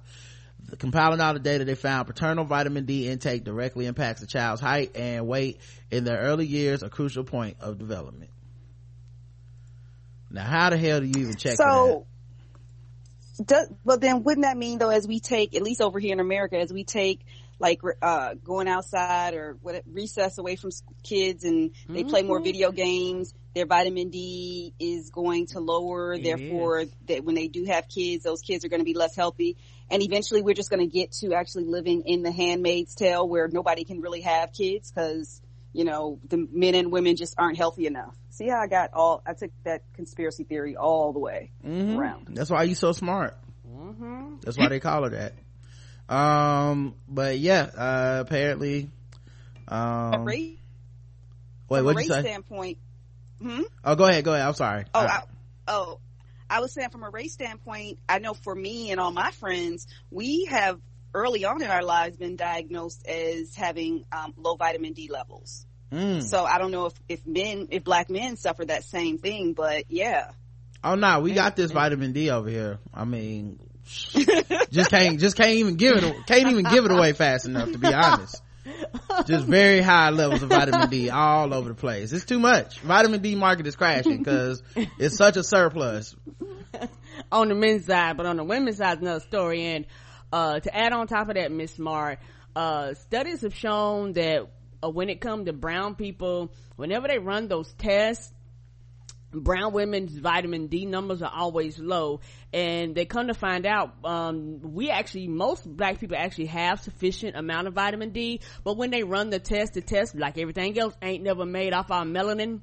[0.78, 4.96] Compiling all the data, they found paternal vitamin D intake directly impacts the child's height
[4.96, 5.60] and weight
[5.90, 8.30] in their early years, a crucial point of development.
[10.30, 12.06] Now, how the hell do you even check so,
[13.44, 16.20] does, but then wouldn't that mean though, as we take, at least over here in
[16.20, 17.20] America, as we take
[17.58, 20.70] like uh going outside or what recess away from
[21.04, 22.44] kids and they play more Mhm.
[22.44, 27.64] video games their vitamin d is going to lower It therefore that when they do
[27.64, 29.56] have kids those kids are going to be less healthy
[29.92, 33.46] and eventually we're just going to get to actually living in the handmaid's tale where
[33.46, 35.40] nobody can really have kids because
[35.72, 39.22] you know the men and women just aren't healthy enough see how i got all
[39.24, 41.50] i took that conspiracy theory all the way?
[41.64, 41.96] Mhm.
[41.96, 43.36] around That's why you so smart.
[43.68, 44.36] Mm-hmm.
[44.42, 45.34] That's why they call her that.
[46.14, 48.90] Um, but yeah, uh, apparently,
[49.68, 50.58] um, race,
[51.68, 52.20] wait, what'd you say?
[52.20, 52.78] standpoint.
[53.40, 53.62] Hmm?
[53.84, 54.46] Oh, go ahead, go ahead.
[54.46, 54.84] I'm sorry.
[54.94, 55.22] Oh, I,
[55.68, 56.00] oh,
[56.52, 59.86] I was saying from a race standpoint, I know for me and all my friends,
[60.10, 60.78] we have
[61.14, 65.66] early on in our lives been diagnosed as having um, low vitamin D levels.
[65.90, 66.22] mm.
[66.22, 69.84] So I don't know if, if men, if black men suffer that same thing, but
[69.88, 70.32] yeah.
[70.84, 72.78] Oh no, we got this vitamin D over here.
[72.92, 73.58] I mean,
[74.70, 77.78] just can't, just can't even give it, can't even give it away fast enough to
[77.78, 78.42] be honest.
[79.26, 82.12] Just very high levels of vitamin D all over the place.
[82.12, 82.80] It's too much.
[82.80, 84.62] Vitamin D market is crashing because
[84.98, 86.14] it's such a surplus.
[87.32, 89.64] on the men's side, but on the women's side, another story.
[89.64, 89.86] And
[90.32, 92.18] uh, to add on top of that, Miss Smart,
[92.54, 94.48] uh, studies have shown that
[94.82, 98.32] uh, when it comes to brown people, whenever they run those tests,
[99.32, 102.20] brown women's vitamin D numbers are always low.
[102.52, 107.36] And they come to find out, um, we actually, most black people actually have sufficient
[107.36, 110.94] amount of vitamin D, but when they run the test, the test, like everything else,
[111.02, 112.60] ain't never made off our melanin.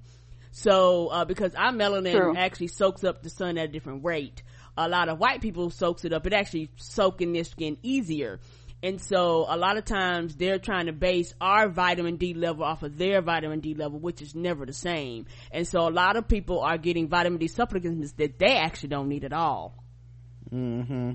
[0.52, 2.36] So, uh, because our melanin True.
[2.36, 4.42] actually soaks up the sun at a different rate.
[4.78, 6.26] A lot of white people soaks it up.
[6.26, 8.40] It actually soak in their skin easier.
[8.82, 12.82] And so a lot of times they're trying to base our vitamin D level off
[12.82, 15.26] of their vitamin D level, which is never the same.
[15.52, 19.10] And so a lot of people are getting vitamin D supplements that they actually don't
[19.10, 19.76] need at all.
[20.50, 21.12] hmm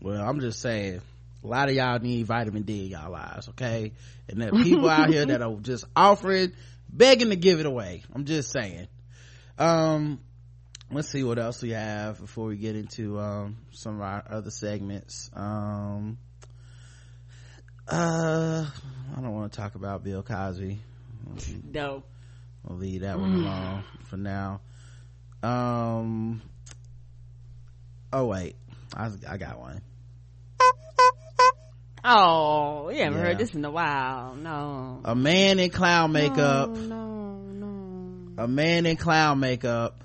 [0.00, 1.00] Well, I'm just saying,
[1.42, 3.92] a lot of y'all need vitamin D in y'all lives, okay?
[4.28, 6.52] And there people out here that are just offering,
[6.88, 8.04] begging to give it away.
[8.14, 8.86] I'm just saying.
[9.58, 10.20] Um,
[10.92, 14.50] let's see what else we have before we get into, um, some of our other
[14.50, 15.28] segments.
[15.34, 16.18] Um,
[17.90, 18.66] uh,
[19.16, 20.78] I don't want to talk about Bill Cosby.
[21.72, 22.02] No.
[22.68, 24.60] I'll leave that one alone for now.
[25.42, 26.42] Um,
[28.12, 28.56] oh wait,
[28.94, 29.80] I, I got one.
[32.04, 33.24] Oh, you haven't Yeah.
[33.24, 34.34] heard this in a while.
[34.34, 35.00] No.
[35.04, 36.70] A man in clown makeup.
[36.70, 38.42] No, no.
[38.42, 40.02] A man in clown makeup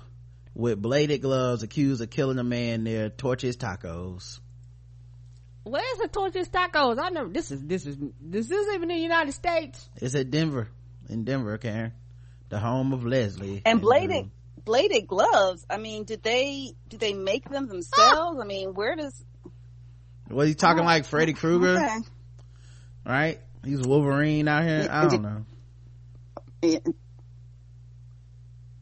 [0.54, 4.40] with bladed gloves accused of killing a man near Torchy's Tacos.
[5.64, 6.98] Where's the torchy's tacos?
[6.98, 9.88] I know this is this is this is even in the United States.
[9.96, 10.68] It's at Denver,
[11.08, 11.92] in Denver, Karen,
[12.50, 13.62] the home of Leslie.
[13.64, 14.30] And bladed,
[14.64, 15.64] bladed gloves.
[15.70, 18.38] I mean, did they, did they make them themselves?
[18.40, 19.24] I mean, where does,
[20.28, 21.76] Was he talking oh, like Freddy Krueger?
[21.78, 21.98] okay.
[23.06, 23.40] Right?
[23.64, 24.88] He's Wolverine out here.
[24.90, 25.46] I don't know.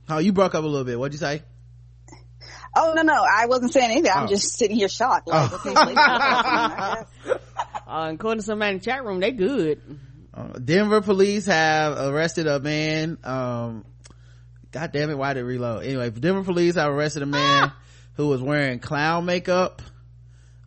[0.08, 0.98] Oh, you broke up a little bit.
[0.98, 1.42] What'd you say?
[2.74, 4.12] Oh, no, no, I wasn't saying anything.
[4.14, 4.28] I'm Oh.
[4.28, 5.28] just sitting here shocked.
[5.28, 5.56] Like, Oh.
[5.56, 5.74] okay.
[5.76, 7.38] I guess.
[7.86, 9.78] Uh, according to somebody in the chat room, they good.
[10.32, 13.18] Uh, Denver police have arrested a man.
[13.22, 13.84] Um,
[14.70, 15.84] God damn it, why did it reload?
[15.84, 17.70] Anyway, Denver police have arrested a man
[18.14, 19.82] who was wearing clown makeup.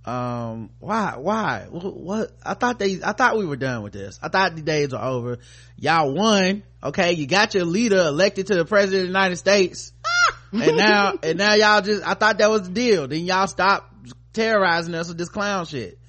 [0.06, 2.32] Um, why, why, what, what?
[2.46, 4.20] I thought they, I thought we were done with this.
[4.22, 5.40] I thought the days were over.
[5.80, 6.62] Y'all won.
[6.84, 7.14] Okay.
[7.14, 9.92] You got your leader elected to the president of the United States.
[10.62, 13.08] And now, and now y'all just, I thought that was the deal.
[13.08, 13.92] Then y'all stop
[14.34, 16.00] terrorizing us with this clown shit.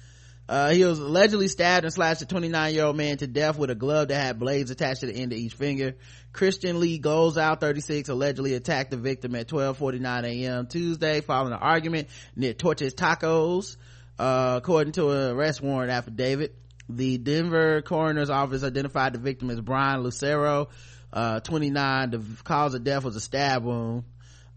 [0.49, 3.69] Uh, he was allegedly stabbed and slashed a 29 year old man to death with
[3.69, 5.95] a glove that had blades attached to the end of each finger.
[6.31, 10.67] Christian Lee Gozo 36 allegedly attacked the victim at 12:49 a.m.
[10.67, 13.75] Tuesday following an argument near Torchy's Tacos.
[14.17, 16.55] Uh, according to an arrest warrant affidavit,
[16.89, 20.69] the Denver coroner's office identified the victim as Brian Lucero,
[21.11, 22.11] uh, 29.
[22.11, 24.05] The cause of death was a stab wound.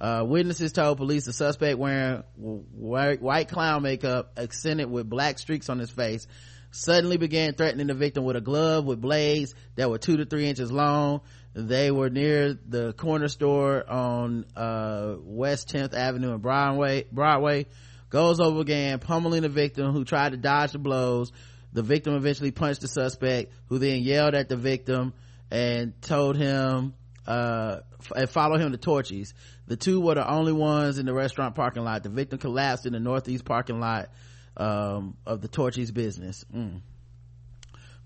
[0.01, 5.69] Uh, witnesses told police the suspect wearing white, white clown makeup accented with black streaks
[5.69, 6.27] on his face
[6.71, 10.47] suddenly began threatening the victim with a glove with blades that were two to three
[10.47, 11.21] inches long.
[11.53, 17.67] They were near the corner store on, uh, West 10th Avenue and Broadway, Broadway.
[18.09, 21.33] Goes over again, pummeling the victim who tried to dodge the blows.
[21.73, 25.13] The victim eventually punched the suspect who then yelled at the victim
[25.51, 26.95] and told him,
[27.31, 29.35] uh, f- and follow him to Torchy's.
[29.67, 32.03] The two were the only ones in the restaurant parking lot.
[32.03, 34.09] The victim collapsed in the northeast parking lot,
[34.57, 36.45] um, of the Torchy's business.
[36.55, 36.81] Mm.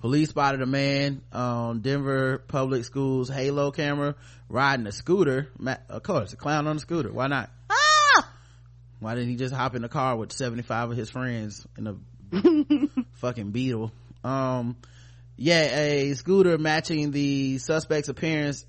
[0.00, 4.14] Police spotted a man on Denver Public Schools Halo camera
[4.50, 5.48] riding a scooter.
[5.88, 7.10] Of course, a clown on a scooter.
[7.10, 7.48] Why not?
[9.00, 11.96] Why didn't he just hop in the car with 75 of his friends in a
[13.14, 13.92] fucking beetle?
[14.22, 14.76] Um,
[15.36, 18.64] yeah, a scooter matching the suspect's appearance.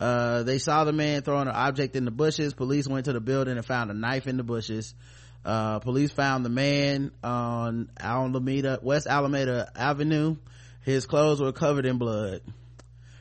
[0.00, 2.54] Uh, they saw the man throwing an object in the bushes.
[2.54, 4.94] Police went to the building and found a knife in the bushes.
[5.44, 10.36] Uh, police found the man on Alameda, West Alameda Avenue.
[10.82, 12.40] His clothes were covered in blood.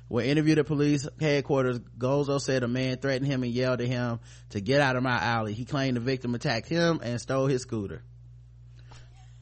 [0.07, 4.19] When interviewed at police headquarters, Gozo said a man threatened him and yelled at him
[4.51, 5.53] to get out of my alley.
[5.53, 8.01] He claimed the victim attacked him and stole his scooter.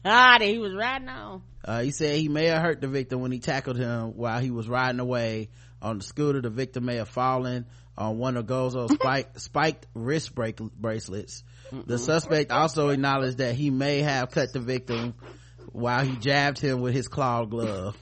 [0.04, 1.42] ah, that he was riding on.
[1.64, 4.50] Uh, he said he may have hurt the victim when he tackled him while he
[4.50, 5.48] was riding away
[5.82, 6.40] on the scooter.
[6.40, 7.66] The victim may have fallen
[7.96, 11.42] on one of Gozo's spike, spiked wrist break, bracelets.
[11.72, 15.14] The suspect also acknowledged that he may have cut the victim
[15.72, 17.96] while he jabbed him with his claw glove.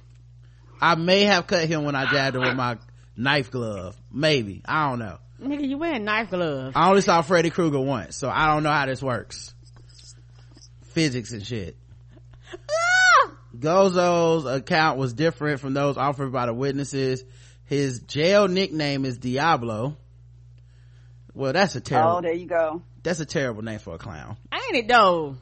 [0.81, 2.79] I may have cut him when I jabbed him with my
[3.17, 3.97] knife glove.
[4.13, 4.63] Maybe.
[4.67, 5.19] I don't know.
[5.41, 6.75] Nigga, you wearing knife gloves.
[6.77, 9.55] I only saw Freddy Krueger once, so I don't know how this works.
[10.93, 11.77] Physics and shit.
[12.53, 13.33] Ah!
[13.59, 17.25] Gozo's account was different from those offered by the witnesses.
[17.67, 19.97] His jail nickname is Diablo.
[21.35, 22.19] Well, that's a terrible.
[22.19, 22.83] Oh, terrible, there you go.
[23.03, 24.37] that's a terrible name for a clown.
[24.53, 25.37] Ain't it though?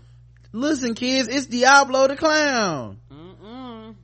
[0.52, 2.98] Listen, kids, it's Diablo the clown.
[3.12, 3.94] Mm-mm.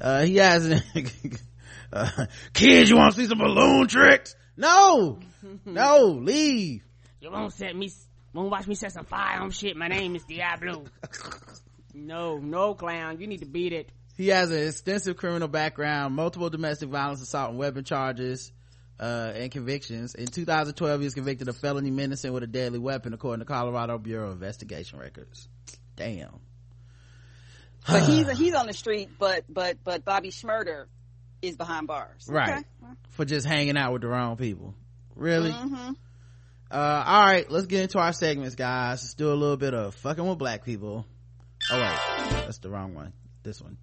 [0.00, 0.70] Uh, he has,
[1.92, 4.36] uh, kids, you want to see some balloon tricks?
[4.56, 5.18] No,
[5.64, 6.82] no, leave.
[7.20, 7.90] You won't set me,
[8.32, 9.76] won't watch me set some fire on shit.
[9.76, 10.84] My name is Diablo.
[11.94, 13.18] no, no clown.
[13.20, 13.90] You need to beat it.
[14.16, 18.52] He has an extensive criminal background, multiple domestic violence, assault, and weapon charges,
[19.00, 20.14] uh, and convictions.
[20.14, 23.98] In 2012, he was convicted of felony menacing with a deadly weapon, according to Colorado
[23.98, 25.48] Bureau of Investigation records.
[25.96, 26.40] Damn.
[27.86, 30.86] But he's he's on the street, but but but Bobby Shmurda
[31.42, 32.26] is behind bars.
[32.28, 32.58] Right.
[32.58, 32.64] Okay.
[33.10, 34.74] For just hanging out with the wrong people.
[35.14, 35.50] Really?
[35.50, 35.92] Mm-hmm.
[36.70, 39.02] Uh, alright, let's get into our segments, guys.
[39.02, 41.06] Let's do a little bit of fucking with black people.
[41.70, 43.12] Oh wait, that's the wrong one.
[43.44, 43.76] This one.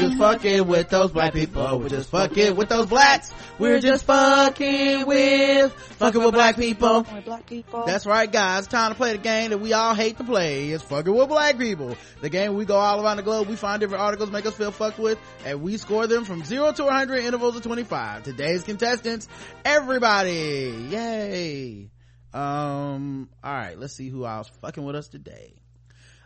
[0.00, 1.78] Just fucking with those black people.
[1.78, 3.32] We're just fucking with those blacks.
[3.58, 7.06] We're just fucking with, fucking with black people.
[7.24, 7.84] Black people.
[7.86, 8.66] That's right, guys.
[8.66, 10.70] Time to play the game that we all hate to play.
[10.70, 11.96] It's fucking with black people.
[12.20, 13.48] The game we go all around the globe.
[13.48, 16.72] We find different articles make us feel fucked with, and we score them from zero
[16.72, 18.24] to 100 intervals of 25.
[18.24, 19.28] Today's contestants,
[19.64, 20.88] everybody.
[20.90, 21.90] Yay.
[22.32, 23.78] Um, all right.
[23.78, 25.59] Let's see who else fucking with us today.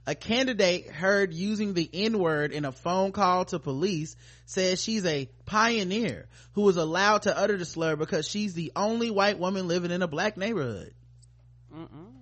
[0.06, 5.30] A candidate heard using the N-word in a phone call to police says she's a
[5.46, 9.90] pioneer who was allowed to utter the slur because she's the only white woman living
[9.90, 10.92] in a black neighborhood.
[11.74, 12.14] Mm-mm.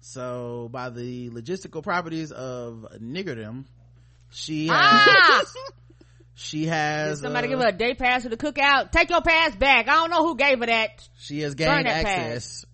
[0.00, 3.64] So by the logistical properties of niggerdom,
[4.30, 5.44] she has, Ah!
[6.34, 8.92] she has, Somebody uh, give her a day pass to the cookout.
[8.92, 9.88] Take your pass back.
[9.88, 11.08] I don't know who gave her that.
[11.18, 12.66] she has gained that access.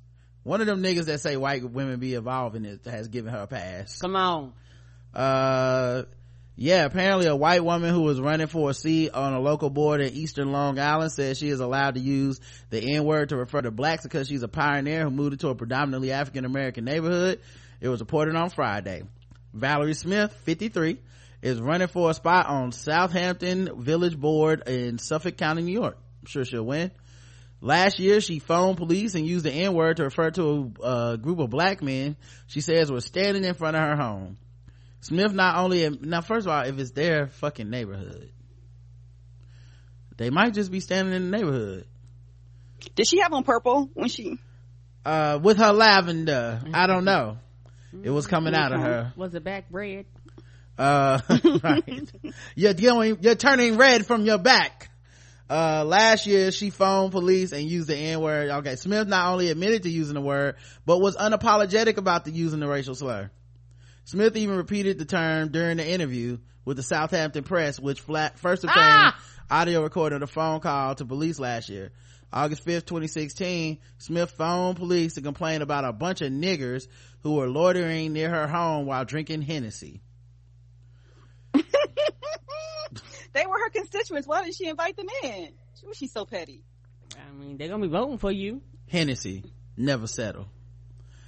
[0.45, 3.47] One of them niggas that say white women be evolving it has given her a
[3.47, 3.99] pass.
[3.99, 4.53] Come on.
[5.14, 6.03] uh
[6.57, 10.01] yeah apparently a white woman who was running for a seat on a local board
[10.01, 12.40] in eastern long island says she is allowed to use
[12.70, 16.12] the n-word to refer to blacks because she's a pioneer who moved into a predominantly
[16.12, 17.40] african american neighborhood
[17.80, 19.03] it was reported on friday
[19.55, 20.99] valerie smith 53
[21.40, 26.26] is running for a spot on southampton village board in suffolk county new york i'm
[26.26, 26.90] sure she'll win
[27.65, 31.39] Last year, she phoned police and used the N-word to refer to a, a group
[31.39, 32.17] of black men
[32.49, 34.37] she says were standing in front of her home.
[35.01, 38.33] Smith not only, now first of all, if it's their fucking neighborhood,
[40.17, 41.87] they might just be standing in the neighborhood.
[42.97, 44.39] Did she have on purple when she?
[45.05, 46.61] Uh, with her lavender.
[46.75, 47.39] I don't know.
[48.03, 49.13] It was coming out of her.
[49.15, 50.07] Was it back red?
[50.77, 51.21] Uh,
[51.63, 52.11] right.
[52.57, 54.89] You're going, you're turning red from your back.
[55.51, 58.51] Uh, last year she phoned police and used the N-word.
[58.51, 62.61] Okay, Smith not only admitted to using the word, but was unapologetic about the using
[62.61, 63.30] the racial slur.
[64.05, 68.64] Smith even repeated the term during the interview with the Southampton Press, which flat, first
[68.64, 69.20] obtained Ah!
[69.51, 71.93] audio recording of the phone call to police last year.
[72.32, 76.88] August 5th, 2016, Smith phoned police to complain about a bunch of niggers
[77.22, 80.01] who were loitering near her home while drinking Hennessy.
[83.33, 84.26] They were her constituents.
[84.28, 85.49] Why did she invite them in?
[85.80, 86.62] She was she so petty?
[87.16, 88.62] I mean, they're gonna be voting for you.
[88.89, 89.45] Hennessy,
[89.76, 90.47] never settle.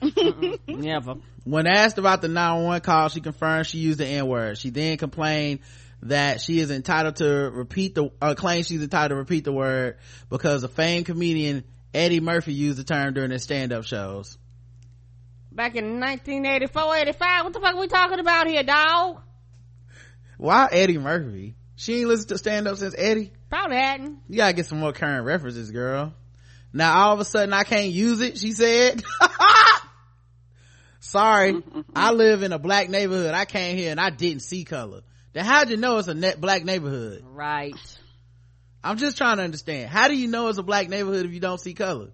[0.68, 1.16] Never.
[1.44, 4.58] When asked about the 911 call, she confirmed she used the N-word.
[4.58, 5.60] She then complained
[6.02, 9.96] that she is entitled to repeat the, uh, claims she's entitled to repeat the word
[10.28, 14.36] because the famed comedian Eddie Murphy used the term during his stand-up shows.
[15.50, 19.22] Back in 1984, 85, what the fuck are we talking about here, dog?
[20.36, 21.54] Why Eddie Murphy?
[21.76, 23.32] She ain't listened to stand-up since Eddie?
[23.50, 24.20] Probably hadn't.
[24.28, 26.14] You gotta get some more current references, girl.
[26.72, 29.02] Now all of a sudden I can't use it, she said.
[31.00, 31.62] Sorry,
[31.94, 33.34] I live in a black neighborhood.
[33.34, 35.02] I came here and I didn't see color.
[35.32, 37.22] Then how'd you know it's a net black neighborhood?
[37.24, 37.74] Right.
[38.82, 39.90] I'm just trying to understand.
[39.90, 42.10] How do you know it's a black neighborhood if you don't see color?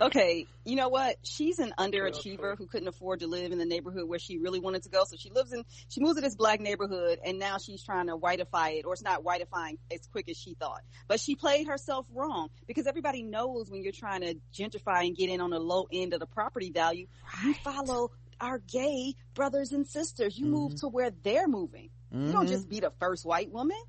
[0.00, 1.16] Okay, you know what?
[1.22, 4.82] She's an underachiever who couldn't afford to live in the neighborhood where she really wanted
[4.84, 5.04] to go.
[5.04, 8.16] So she lives in, she moves to this black neighborhood and now she's trying to
[8.16, 10.80] whiteify it or it's not whiteifying as quick as she thought.
[11.08, 15.30] But she played herself wrong because everybody knows when you're trying to gentrify and get
[15.30, 17.06] in on the low end of the property value,
[17.44, 18.10] you follow
[18.40, 20.36] our gay brothers and sisters.
[20.36, 21.90] You move to where they're moving.
[22.10, 22.50] You don't Mhm.
[22.50, 23.80] just be the first white woman.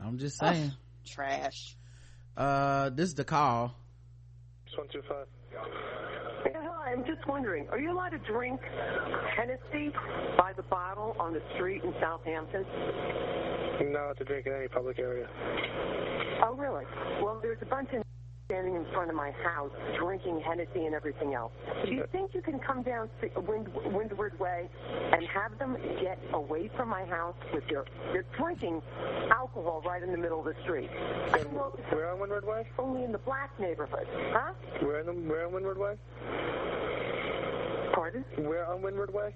[0.00, 0.72] I'm just saying.
[1.04, 1.76] Trash.
[2.36, 3.74] Uh, this is the call.
[4.76, 5.26] One two five.
[6.54, 8.60] Hi, I'm just wondering, are you allowed to drink
[9.34, 9.90] Hennessy
[10.36, 12.64] by the bottle on the street in Southampton?
[13.92, 15.26] Not to drink in any public area.
[16.44, 16.84] Oh, really?
[17.22, 18.02] Well, there's a bunch of
[18.46, 21.52] standing in front of my house drinking Hennessy and everything else.
[21.84, 24.68] Do you think you can come down to Wind, Windward Way
[25.12, 28.80] and have them get away from my house with their they're drinking
[29.30, 30.90] alcohol right in the middle of the street?
[31.90, 32.66] Where on Windward Way?
[32.78, 34.52] only in the black neighborhood, huh?
[34.80, 35.94] Where in the where on Windward Way?
[37.92, 38.24] Pardon?
[38.38, 39.34] Where on Windward Way?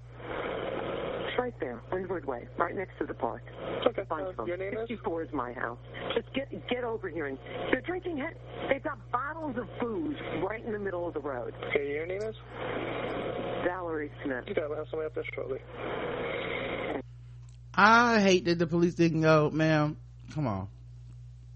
[1.31, 3.43] It's right there, Windward Way, right next to the park.
[3.87, 4.03] Okay.
[4.11, 4.89] Uh, your name is?
[4.89, 5.79] 54 is my house.
[6.15, 7.39] Just get get over here and
[7.71, 8.17] they're drinking.
[8.19, 8.35] Hen-
[8.69, 11.55] They've got bottles of booze right in the middle of the road.
[11.69, 12.35] Okay, your name is?
[13.65, 14.45] Valerie Smith.
[14.51, 15.59] Okay, we'll have somebody up there shortly.
[17.75, 19.97] I hate that the police didn't go, ma'am,
[20.35, 20.67] come on.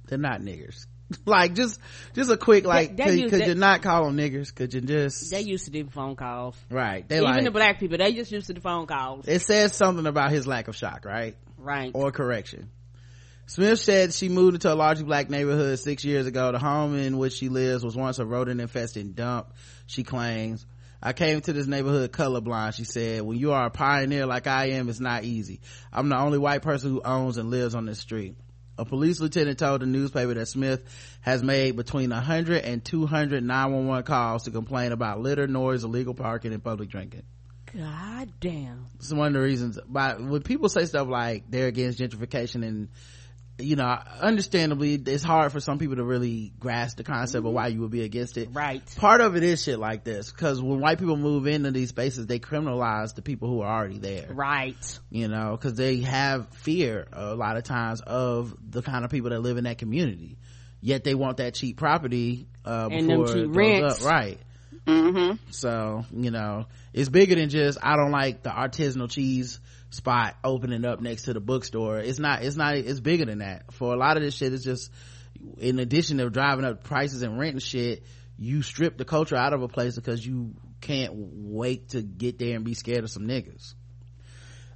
[0.06, 0.86] They're not niggers.
[1.26, 1.80] like, just,
[2.14, 4.54] just a quick, like, they could, use could that- you not call them niggers?
[4.54, 6.56] Could you just, They used to do phone calls.
[6.70, 7.08] right.
[7.08, 9.26] They Even like, the black people, they just used to do phone calls.
[9.28, 11.36] it says something about his lack of shock, right?
[11.58, 11.90] Right.
[11.94, 12.70] Or correction.
[13.46, 16.50] Smith said she moved into a largely black neighborhood six years ago.
[16.52, 19.52] The home in which she lives was once a rodent infested dump,
[19.86, 20.64] she claims.
[21.02, 23.20] I came to this neighborhood colorblind, she said.
[23.20, 25.60] When you are a pioneer like I am, it's not easy.
[25.92, 28.36] I'm the only white person who owns and lives on this street.
[28.76, 30.82] A police lieutenant told the newspaper that Smith
[31.20, 36.52] has made between 100 and 200 911 calls to complain about litter, noise, illegal parking,
[36.52, 37.22] and public drinking.
[37.76, 38.86] God damn.
[38.96, 42.88] It's one of the reasons by when people say stuff like they're against gentrification and
[43.58, 47.68] you know understandably it's hard for some people to really grasp the concept of why
[47.68, 48.48] you would be against it.
[48.52, 48.82] Right.
[48.96, 52.26] Part of it is shit like this because when white people move into these spaces
[52.26, 54.26] they criminalize the people who are already there.
[54.28, 54.98] Right.
[55.10, 59.30] You know because they have fear a lot of times of the kind of people
[59.30, 60.36] that live in that community.
[60.80, 64.04] Yet they want that cheap property uh And them cheap rents.
[64.04, 64.10] up.
[64.10, 64.38] right.
[64.86, 65.36] Mm-hmm.
[65.50, 69.58] so, you know, it's bigger than just, I don't like the artisanal cheese
[69.94, 71.98] spot opening up next to the bookstore.
[71.98, 73.72] It's not, it's not, it's bigger than that.
[73.72, 74.90] For a lot of this shit, it's just,
[75.58, 78.04] in addition to driving up prices and rent and shit,
[78.36, 82.56] you strip the culture out of a place because you can't wait to get there
[82.56, 83.74] and be scared of some niggas.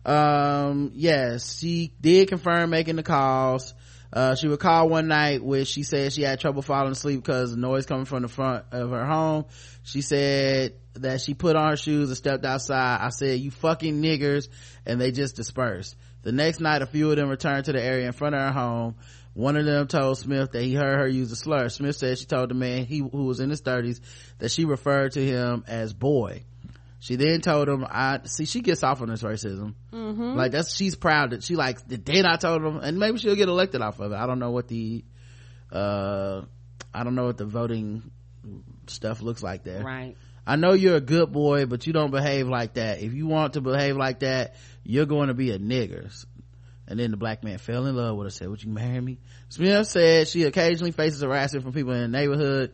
[0.04, 3.74] Um, yes, she did confirm making the calls.
[4.12, 7.50] Uh, she would call one night where she said she had trouble falling asleep because
[7.50, 9.44] the noise coming from the front of her home.
[9.82, 13.00] She said that she put on her shoes and stepped outside.
[13.00, 14.48] I said, you fucking niggers.
[14.86, 15.96] And they just dispersed.
[16.22, 18.52] The next night, a few of them returned to the area in front of her
[18.52, 18.96] home.
[19.34, 21.68] One of them told Smith that he heard her use a slur.
[21.68, 24.00] Smith said she told the man he, who was in his thirties
[24.38, 26.44] that she referred to him as boy.
[27.00, 29.74] She then told him, I, see, she gets off on this racism.
[29.92, 30.34] Mm-hmm.
[30.34, 33.36] Like that's, she's proud that she like, the day I told him, and maybe she'll
[33.36, 34.16] get elected off of it.
[34.16, 35.04] I don't know what the,
[35.70, 36.42] uh,
[36.92, 38.10] I don't know what the voting
[38.88, 39.82] stuff looks like there.
[39.84, 40.16] Right.
[40.44, 43.00] I know you're a good boy, but you don't behave like that.
[43.00, 46.10] If you want to behave like that, you're going to be a nigger.
[46.88, 49.18] And then the black man fell in love with her, said, would you marry me?
[49.50, 52.72] Smith said she occasionally faces harassment from people in the neighborhood.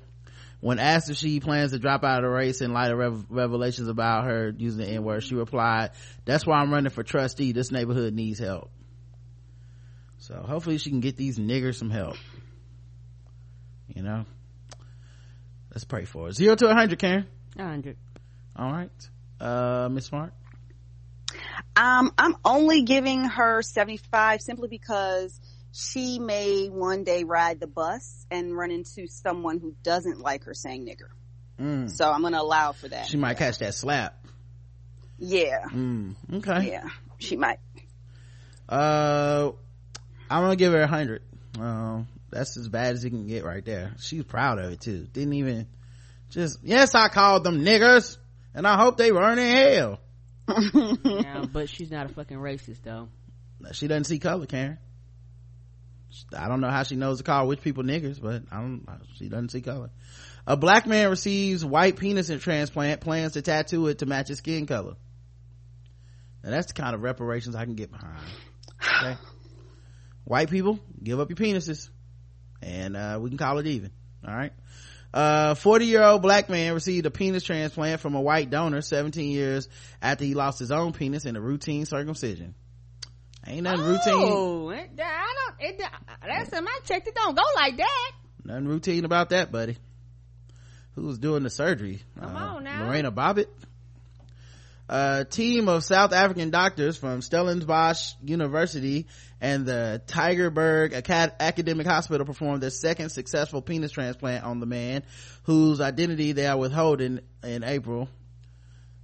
[0.65, 3.27] When asked if she plans to drop out of the race in light of rev-
[3.29, 5.91] revelations about her using the N-word, she replied,
[6.25, 7.53] that's why I'm running for trustee.
[7.53, 8.71] This neighborhood needs help.
[10.17, 12.17] So hopefully she can get these niggers some help.
[13.95, 14.25] You know?
[15.71, 16.37] Let's pray for it.
[16.37, 17.27] Zero to a hundred, Karen.
[17.57, 17.99] 100.
[18.57, 18.91] All right.
[19.39, 20.33] Uh, Miss Smart.
[21.77, 25.39] Um, I'm only giving her 75 simply because
[25.77, 30.55] she may one day ride the bus and run into someone who doesn't like her
[30.55, 31.09] saying nigger.
[31.61, 31.91] Mm.
[31.91, 33.09] So I'm going to allow for that.
[33.09, 34.25] She might catch that slap.
[35.19, 35.65] Yeah.
[35.67, 36.15] Mm.
[36.35, 36.71] Okay.
[36.71, 36.89] Yeah.
[37.19, 37.59] She might.
[38.69, 39.51] Uh,
[40.31, 41.23] I'm gonna give her a hundred.
[41.61, 43.93] Um, that's as bad as it can get right there.
[44.01, 45.07] She's proud of it too.
[45.13, 45.67] Didn't even
[46.31, 48.17] just, yes, I called them niggers
[48.55, 50.01] and I hope they burn in hell.
[51.05, 53.09] yeah, but she's not a fucking racist though.
[53.73, 54.79] She doesn't see color, Karen.
[56.37, 59.29] I don't know how she knows to call which people niggers, but I don't, she
[59.29, 59.91] doesn't see color.
[60.47, 64.67] A black man receives white penis transplant, plans to tattoo it to match his skin
[64.67, 64.95] color.
[66.43, 68.21] Now that's the kind of reparations I can get behind.
[68.81, 69.17] Okay.
[70.25, 71.89] White people, give up your penises.
[72.63, 73.91] And, uh, we can call it even.
[74.27, 74.53] Alright.
[75.13, 79.31] A 40 year old black man received a penis transplant from a white donor 17
[79.31, 79.69] years
[80.03, 82.55] after he lost his own penis in a routine circumcision.
[83.47, 84.15] Ain't nothing routine.
[84.15, 85.34] Oh, it, I.
[85.61, 85.81] It,
[86.27, 88.13] last time I checked, it don't go like that.
[88.45, 89.77] Nothing routine about that, buddy.
[90.95, 92.03] Who was doing the surgery?
[92.19, 92.85] Come Uh, on now.
[92.87, 93.47] Lorena Bobbitt.
[94.87, 99.07] A team of South African doctors from Stellenbosch University
[99.41, 105.03] and the Tygerberg Acad- Academic Hospital performed their second successful penis transplant on the man
[105.45, 108.11] whose identity they are withholding in April.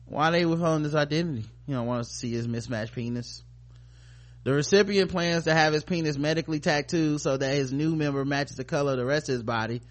[0.05, 1.47] Why are they withholding his identity?
[1.67, 3.43] You don't want to see his mismatched penis.
[4.43, 8.57] The recipient plans to have his penis medically tattooed so that his new member matches
[8.57, 9.83] the color of the rest of his body.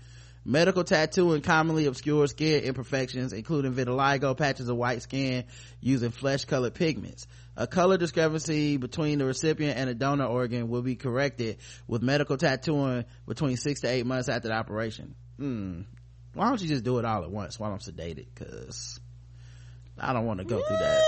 [0.44, 5.44] Medical tattooing commonly obscures skin imperfections, including vitiligo, patches of white skin
[5.82, 7.28] using flesh colored pigments.
[7.56, 12.38] A color discrepancy between the recipient and the donor organ will be corrected with medical
[12.38, 15.14] tattooing between six to eight months after the operation.
[15.38, 15.82] Hmm.
[16.34, 18.28] Why don't you just do it all at once while I'm sedated?
[18.36, 19.00] Cause
[20.02, 21.04] I don't want to go through that.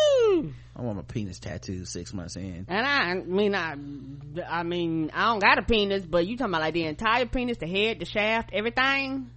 [0.76, 2.66] I want my penis tattooed six months in.
[2.68, 3.76] And I, I mean, I,
[4.48, 7.58] I mean, I don't got a penis, but you talking about like the entire penis,
[7.58, 9.30] the head, the shaft, everything?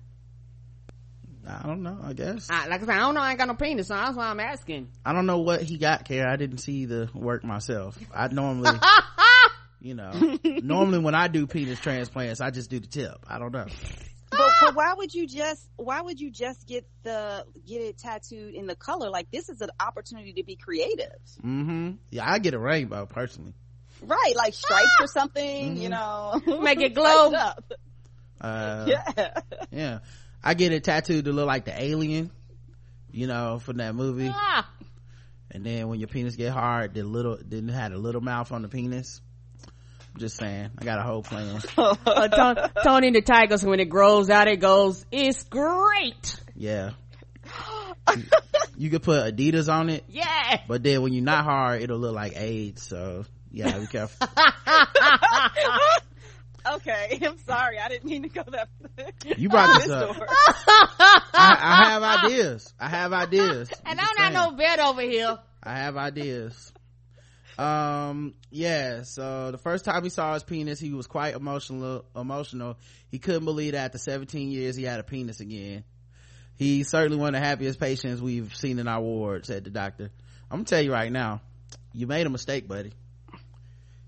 [1.47, 2.49] I don't know, I guess.
[2.51, 3.21] I, like I said, I don't know.
[3.21, 4.89] I ain't got no penis, so that's why I'm asking.
[5.05, 6.33] I don't know what he got, Kara.
[6.33, 7.99] I didn't see the work myself.
[8.15, 8.79] I normally,
[9.81, 13.27] you know, normally when I do penis transplants, I just do the tip.
[13.29, 13.67] I don't know.
[14.37, 18.55] But, but why would you just why would you just get the get it tattooed
[18.55, 19.11] in the color?
[19.11, 21.13] Like this is an opportunity to be creative.
[21.45, 21.93] Mm-hmm.
[22.11, 23.55] Yeah, I get a rainbow personally.
[24.03, 26.41] Right, like stripes or something, you know.
[26.47, 27.29] Make it glow.
[27.29, 27.73] It up.
[28.41, 29.41] Uh, yeah.
[29.71, 29.99] yeah.
[30.43, 32.31] I get it tattooed to look like the alien,
[33.11, 34.31] you know, from that movie.
[34.31, 34.69] Ah.
[35.51, 38.63] And then when your penis get hard, the little didn't had a little mouth on
[38.63, 39.23] the penis.
[40.17, 41.61] Just saying, I got a whole plan.
[41.79, 46.41] uh, Tony, Tony the Tiger, so when it grows out, it goes, it's great.
[46.55, 46.91] Yeah.
[48.17, 48.23] you,
[48.77, 50.05] you could put Adidas on it.
[50.09, 50.61] Yeah.
[50.69, 52.83] But then when you're not hard, it'll look like AIDS.
[52.83, 54.29] So yeah, be careful.
[56.75, 57.79] okay, I'm sorry.
[57.79, 58.69] I didn't mean to go that.
[59.37, 60.17] You brought this up.
[61.35, 62.73] I, I have ideas.
[62.79, 63.71] I have ideas.
[63.87, 65.39] And I'm I'm not no bed over here.
[65.63, 66.73] I have ideas.
[67.59, 72.77] Um, yeah, so the first time he saw his penis, he was quite emotional, emotional.
[73.11, 75.85] He couldn't believe that after 17 years he had a penis again.
[76.57, 80.11] He's certainly one of the happiest patients we've seen in our ward, said the doctor.
[80.51, 81.41] I'm gonna tell you right now,
[81.93, 82.93] you made a mistake, buddy.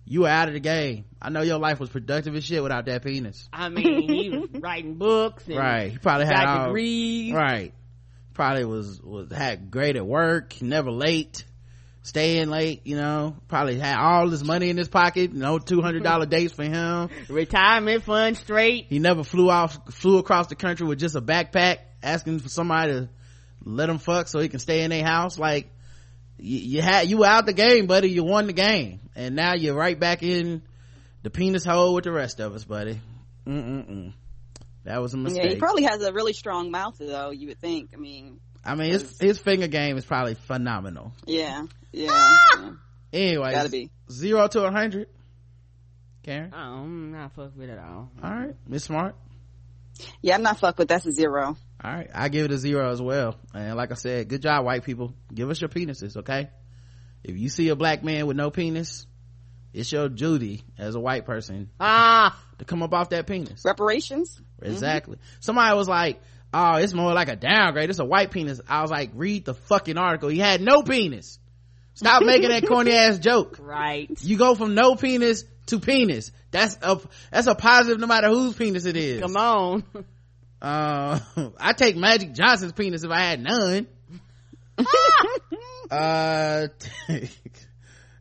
[0.08, 1.04] You were out of the game.
[1.20, 3.48] I know your life was productive as shit without that penis.
[3.52, 5.44] I mean, he was writing books.
[5.48, 5.90] And Right.
[5.90, 7.32] He probably had all, degrees.
[7.32, 7.74] Right.
[8.32, 11.44] Probably was, was, had great at work, never late,
[12.06, 16.54] staying late, you know, probably had all his money in his pocket, no $200 dates
[16.54, 17.10] for him.
[17.28, 18.86] Retirement fund straight.
[18.88, 22.92] He never flew off, flew across the country with just a backpack asking for somebody
[22.92, 23.08] to
[23.64, 25.36] let him fuck so he can stay in their house.
[25.36, 25.68] Like,
[26.38, 28.08] you, you had, you were out the game, buddy.
[28.10, 29.00] You won the game.
[29.16, 30.62] And now you're right back in
[31.24, 33.00] the penis hole with the rest of us, buddy.
[33.46, 34.12] Mm-mm-mm.
[34.84, 35.42] That was a mistake.
[35.42, 37.30] Yeah, he probably has a really strong mouth, though.
[37.30, 37.90] You would think.
[37.94, 41.12] I mean, I mean, his, his finger game is probably phenomenal.
[41.26, 42.08] yeah, yeah.
[42.10, 42.38] Ah!
[42.60, 42.70] yeah.
[43.12, 43.90] Anyway, Gotta be.
[44.10, 45.08] zero to a hundred.
[46.22, 48.10] Karen, Oh, I'm not fuck with it at all.
[48.22, 49.14] all right, Miss Smart.
[50.20, 50.88] Yeah, I'm not fuck with.
[50.88, 51.56] That's a zero.
[51.82, 53.36] All right, I give it a zero as well.
[53.54, 55.14] And like I said, good job, white people.
[55.32, 56.50] Give us your penises, okay?
[57.22, 59.06] If you see a black man with no penis,
[59.72, 63.62] it's your duty as a white person Ah, to come up off that penis.
[63.64, 64.40] Reparations.
[64.60, 65.18] Exactly.
[65.40, 66.20] Somebody was like,
[66.52, 67.90] "Oh, it's more like a downgrade.
[67.90, 70.28] It's a white penis." I was like, "Read the fucking article.
[70.28, 71.38] He had no penis.
[71.94, 74.10] Stop making that corny ass joke." right.
[74.22, 76.32] You go from no penis to penis.
[76.50, 77.00] That's a
[77.30, 79.20] that's a positive no matter whose penis it is.
[79.20, 79.84] Come on.
[80.60, 81.20] Uh,
[81.60, 83.86] I take Magic Johnson's penis if I had none.
[85.90, 86.68] uh,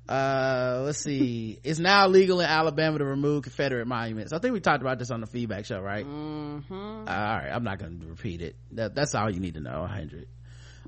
[0.08, 1.60] uh, let's see.
[1.64, 4.34] It's now legal in Alabama to remove Confederate monuments.
[4.34, 6.06] I think we talked about this on the feedback show, right?
[6.06, 6.74] Mm-hmm.
[6.74, 8.56] all right, I'm not going to repeat it.
[8.74, 9.82] That, that's all you need to know.
[9.82, 10.28] 100.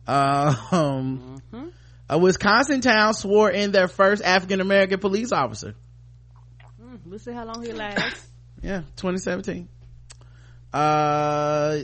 [0.08, 1.42] Um,
[2.10, 5.76] a Wisconsin town swore in their first African American police officer.
[6.82, 8.28] Mm, we'll see how long he lasts.
[8.62, 9.68] Yeah, 2017.
[10.72, 11.80] Uh,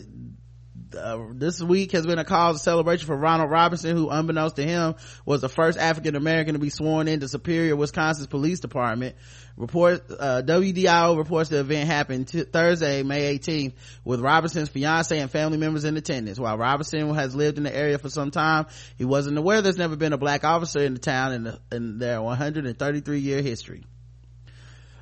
[0.96, 4.64] uh, this week has been a cause of celebration for Ronald Robinson, who, unbeknownst to
[4.64, 4.96] him,
[5.26, 9.16] was the first African American to be sworn into Superior, Wisconsin's police department.
[9.56, 15.30] Report uh, WDIO reports the event happened t- Thursday, May 18th, with Robinson's fiance and
[15.30, 16.40] family members in attendance.
[16.40, 18.66] While Robinson has lived in the area for some time,
[18.98, 22.00] he wasn't aware there's never been a black officer in the town in, the, in
[22.00, 23.84] their 133 year history.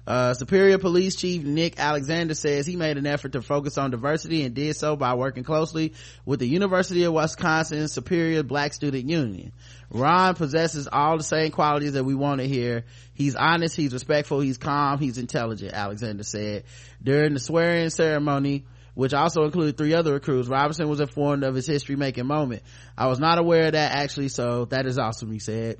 [0.07, 4.44] Uh, Superior Police Chief Nick Alexander says he made an effort to focus on diversity
[4.44, 5.94] and did so by working closely
[6.26, 9.52] with the University of Wisconsin Superior Black Student Union.
[9.91, 12.86] Ron possesses all the same qualities that we wanted here.
[13.14, 16.64] He's honest, he's respectful, he's calm, he's intelligent, Alexander said.
[17.03, 18.65] During the swearing ceremony,
[18.95, 22.64] which also included three other recruits, Robinson was informed of his history making moment.
[22.98, 25.78] I was not aware of that actually, so that is awesome, he said.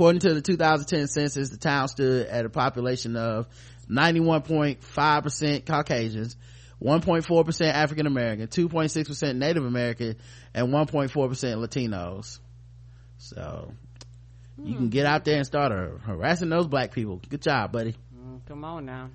[0.00, 3.46] According to the 2010 census, the town stood at a population of
[3.86, 6.38] 91.5% Caucasians,
[6.82, 10.16] 1.4% African American, 2.6% Native American,
[10.54, 12.38] and 1.4% Latinos.
[13.18, 13.74] So,
[14.64, 17.20] you can get out there and start har- harassing those black people.
[17.28, 17.94] Good job, buddy.
[18.16, 19.10] Mm, come on now.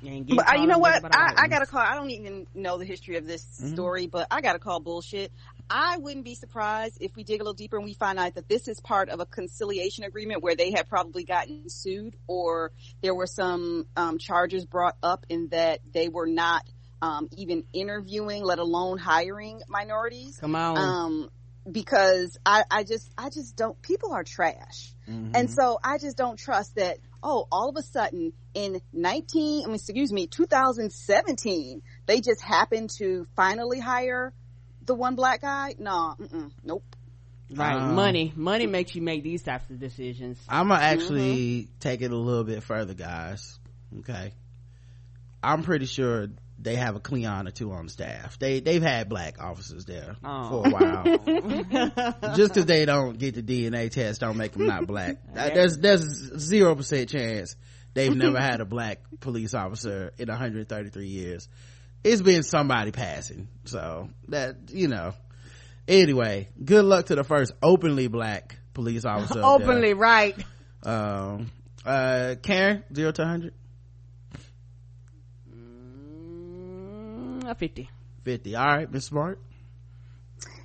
[0.00, 1.04] But uh, you know what?
[1.14, 1.80] I, I got to call.
[1.80, 5.32] I don't even know the history of this story, but I got to call bullshit.
[5.74, 8.46] I wouldn't be surprised if we dig a little deeper and we find out that
[8.46, 13.14] this is part of a conciliation agreement where they had probably gotten sued or there
[13.14, 16.62] were some um, charges brought up in that they were not
[17.00, 20.36] um, even interviewing, let alone hiring minorities.
[20.38, 20.76] Come on.
[20.76, 21.30] Um,
[21.70, 23.80] because I, I just, I just don't.
[23.80, 24.92] People are trash.
[25.34, 29.66] And so I just don't trust that, oh, all of a sudden in 19, I
[29.66, 34.32] mean, excuse me, 2017, they just happened to finally hire
[34.84, 35.74] the one black guy.
[35.78, 36.84] No, mm-mm, nope.
[37.54, 37.74] Right.
[37.76, 38.32] Um, money.
[38.34, 40.38] Money makes you make these types of decisions.
[40.48, 43.58] I'm gonna actually take it a little bit further, guys.
[44.00, 44.32] Okay.
[45.42, 46.28] I'm pretty sure
[46.58, 48.38] they have a Cleon or two on staff.
[48.38, 50.62] They, they've had black officers there Oh.
[50.62, 52.34] for a while.
[52.36, 55.16] Just cause they don't get the DNA test don't make them not black.
[55.34, 56.02] There's, there's
[56.38, 57.56] zero percent chance
[57.94, 61.48] they've never had a black police officer in 133 years.
[62.04, 63.48] It's been somebody passing.
[63.64, 65.14] So that, you know.
[65.88, 69.40] Anyway, good luck to the first openly black police officer.
[69.40, 69.68] up there.
[69.68, 70.36] Openly, right.
[70.84, 71.50] Um,
[71.84, 73.54] uh, Karen, zero to 100?
[75.54, 77.90] Mm, a 50.
[78.24, 78.56] 50.
[78.56, 79.40] All right, Miss Smart.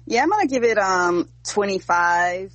[0.05, 2.53] Yeah, I'm gonna give it um 25.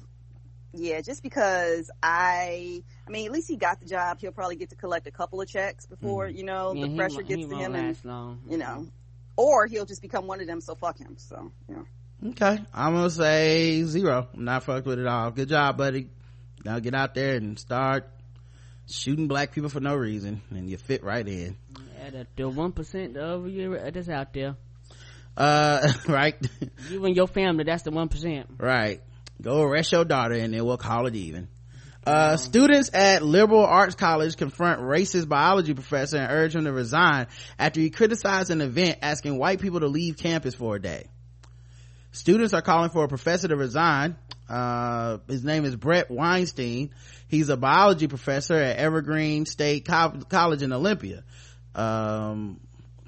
[0.72, 4.18] Yeah, just because I, I mean, at least he got the job.
[4.20, 6.96] He'll probably get to collect a couple of checks before you know Yeah, the he
[6.96, 8.40] pressure gets to him, and long.
[8.48, 8.86] you know,
[9.36, 10.60] or he'll just become one of them.
[10.60, 11.14] So fuck him.
[11.18, 11.82] So yeah.
[12.30, 12.58] Okay.
[12.74, 14.28] I'm gonna say zero.
[14.34, 15.30] I'm not fucked with it all.
[15.30, 16.08] Good job, buddy.
[16.64, 18.08] Now get out there and start
[18.88, 21.56] shooting black people for no reason and you fit right in.
[21.98, 24.56] Yeah, the, the 1% of you that's out there.
[25.36, 26.36] Uh, right?
[26.90, 28.44] You and your family, that's the 1%.
[28.58, 29.00] right.
[29.40, 31.48] Go arrest your daughter and then we'll call it even.
[32.04, 37.28] Uh, students at Liberal Arts College confront racist biology professor and urge him to resign
[37.58, 41.06] after he criticized an event asking white people to leave campus for a day.
[42.10, 44.16] Students are calling for a professor to resign.
[44.48, 46.90] Uh, his name is Bret Weinstein.
[47.28, 51.22] He's a biology professor at Evergreen State Co- College in Olympia.
[51.74, 52.60] Um,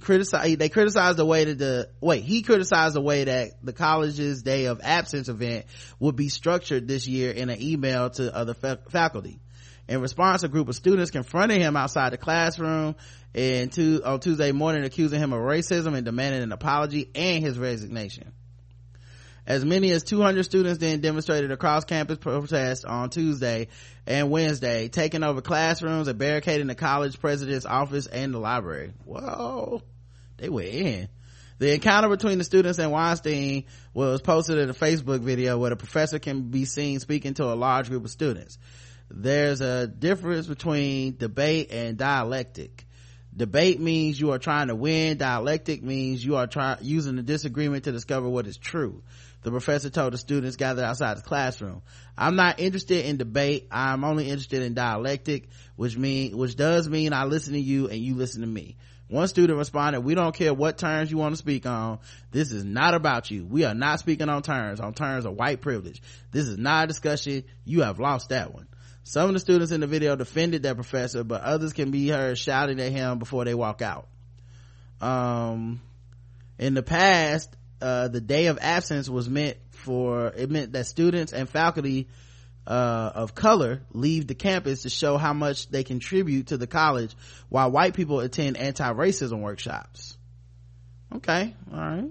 [0.05, 4.43] criticize, they criticized the way that the, wait, he criticized the way that the college's
[4.43, 5.67] day of absence event
[5.99, 9.41] would be structured this year in an email to other fa- faculty.
[9.89, 12.95] In response, a group of students confronted him outside the classroom
[13.35, 18.33] and on Tuesday morning accusing him of racism and demanding an apology and his resignation.
[19.47, 23.69] As many as 200 students then demonstrated across campus protest on Tuesday
[24.07, 28.93] and Wednesday, taking over classrooms and barricading the college president's office and the library.
[29.05, 29.83] Whoa.
[30.37, 31.09] They were in.
[31.59, 35.77] The encounter between the students and Weinstein was posted in a Facebook video where the
[35.77, 38.59] professor can be seen speaking to a large group of students.
[39.09, 42.87] There's a difference between debate and dialectic.
[43.37, 45.17] Debate means you are trying to win.
[45.17, 49.03] Dialectic means you are trying using the disagreement to discover what is true.
[49.43, 51.83] The professor told the students gathered outside the classroom.
[52.17, 53.69] I'm not interested in debate.
[53.71, 57.99] I'm only interested in dialectic, which mean, which does mean I listen to you and
[57.99, 58.77] you listen to me.
[59.09, 61.99] One student responded, we don't care what terms you want to speak on.
[62.31, 63.45] This is not about you.
[63.45, 66.03] We are not speaking on terms, on terms of white privilege.
[66.33, 67.45] This is not a discussion.
[67.65, 68.67] You have lost that one.
[69.03, 72.39] Some of the students in the video defended their professor, but others can be heard
[72.39, 74.09] shouting at him before they walk out.
[75.03, 75.83] Um,
[76.59, 81.35] in the past, uh, the day of absence was meant for, it meant that students
[81.35, 82.09] and faculty,
[82.67, 87.15] uh, of color leave the campus to show how much they contribute to the college
[87.49, 90.17] while white people attend anti-racism workshops.
[91.15, 91.55] Okay.
[91.73, 92.11] All right.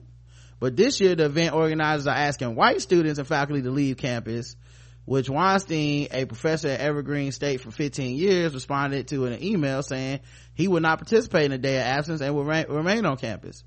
[0.60, 4.56] But this year, the event organizers are asking white students and faculty to leave campus,
[5.04, 9.84] which Weinstein, a professor at Evergreen State for 15 years, responded to in an email
[9.84, 10.22] saying
[10.54, 13.64] he would not participate in the day of absence and would remain on campus.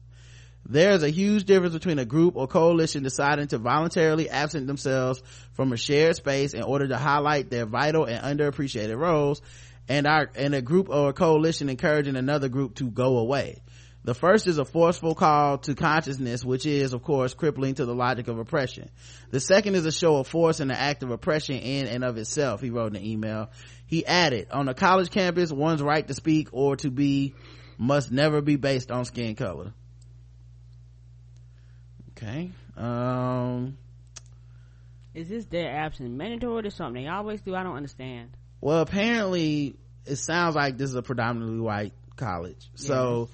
[0.68, 5.22] There's a huge difference between a group or coalition deciding to voluntarily absent themselves
[5.52, 9.42] from a shared space in order to highlight their vital and underappreciated roles
[9.88, 13.62] and our and a group or a coalition encouraging another group to go away.
[14.02, 17.94] The first is a forceful call to consciousness which is of course crippling to the
[17.94, 18.90] logic of oppression.
[19.30, 22.16] The second is a show of force and an act of oppression in and of
[22.16, 23.50] itself he wrote in an email.
[23.86, 27.34] He added on a college campus one's right to speak or to be
[27.78, 29.72] must never be based on skin color
[32.16, 33.76] okay um
[35.14, 37.04] Is this their absence mandatory or something?
[37.04, 37.54] They always do.
[37.54, 38.30] I don't understand.
[38.60, 43.28] well apparently it sounds like this is a predominantly white college so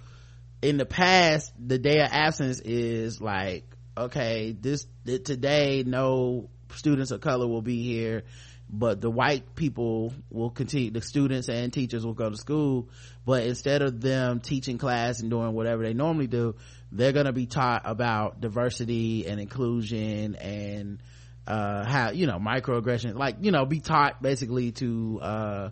[0.63, 3.65] in the past the day of absence is like
[3.97, 8.23] okay this th- today no students of color will be here
[8.71, 12.89] but the white people will continue the students and teachers will go to school
[13.27, 16.55] but instead of them teaching class and doing whatever they normally do
[16.93, 21.03] they're going to be taught about diversity and inclusion and
[21.47, 25.71] uh how you know microaggression like you know be taught basically to uh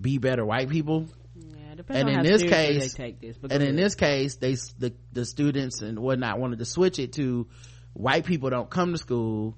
[0.00, 1.06] be better white people.
[1.36, 3.36] Yeah, depends and in this case they take this.
[3.36, 7.12] But and in this case they the, the students and whatnot wanted to switch it
[7.14, 7.46] to
[7.92, 9.56] white people don't come to school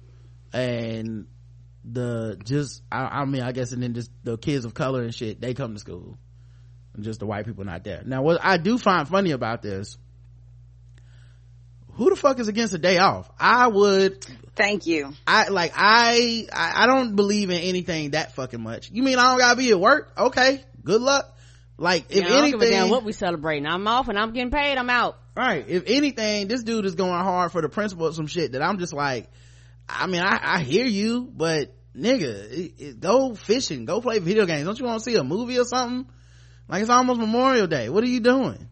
[0.51, 1.27] and
[1.83, 5.15] the just I, I mean i guess and then just the kids of color and
[5.15, 6.17] shit they come to school.
[6.93, 8.01] And just the white people not there.
[8.05, 9.97] Now what i do find funny about this
[11.97, 14.25] who the fuck is against a day off i would
[14.57, 15.13] Thank you.
[15.27, 18.89] I like I, I I don't believe in anything that fucking much.
[18.91, 20.11] You mean I don't gotta be at work?
[20.17, 21.31] Okay, good luck.
[21.77, 23.67] Like if Yeah, I don't give a damn anything, what we celebrating.
[23.67, 24.77] I'm off and I'm getting paid.
[24.79, 25.19] I'm out.
[25.35, 25.63] right?
[25.67, 28.79] If anything, this dude is going hard for the principle of some shit that I'm
[28.79, 29.29] just like.
[29.87, 34.45] I mean, I, I hear you, but nigga, it, it, go fishing, go play video
[34.45, 34.65] games.
[34.65, 36.11] Don't you want to see a movie or something?
[36.67, 37.89] Like it's almost Memorial Day.
[37.89, 38.67] What are you doing?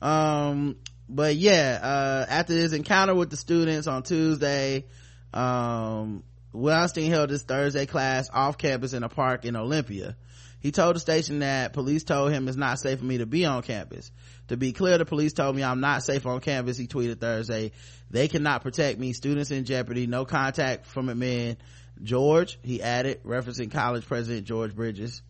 [0.00, 0.76] Um,
[1.08, 4.84] but yeah, uh, after his encounter with the students on Tuesday,
[5.32, 6.22] um,
[6.52, 10.16] Weinstein held his Thursday class off campus in a park in Olympia.
[10.60, 13.44] He told the station that police told him it's not safe for me to be
[13.44, 14.10] on campus.
[14.48, 17.72] To be clear, the police told me I'm not safe on campus, he tweeted Thursday.
[18.10, 19.12] They cannot protect me.
[19.12, 20.06] Students in jeopardy.
[20.06, 21.56] No contact from admin.
[22.02, 25.22] George, he added, referencing college president George Bridges.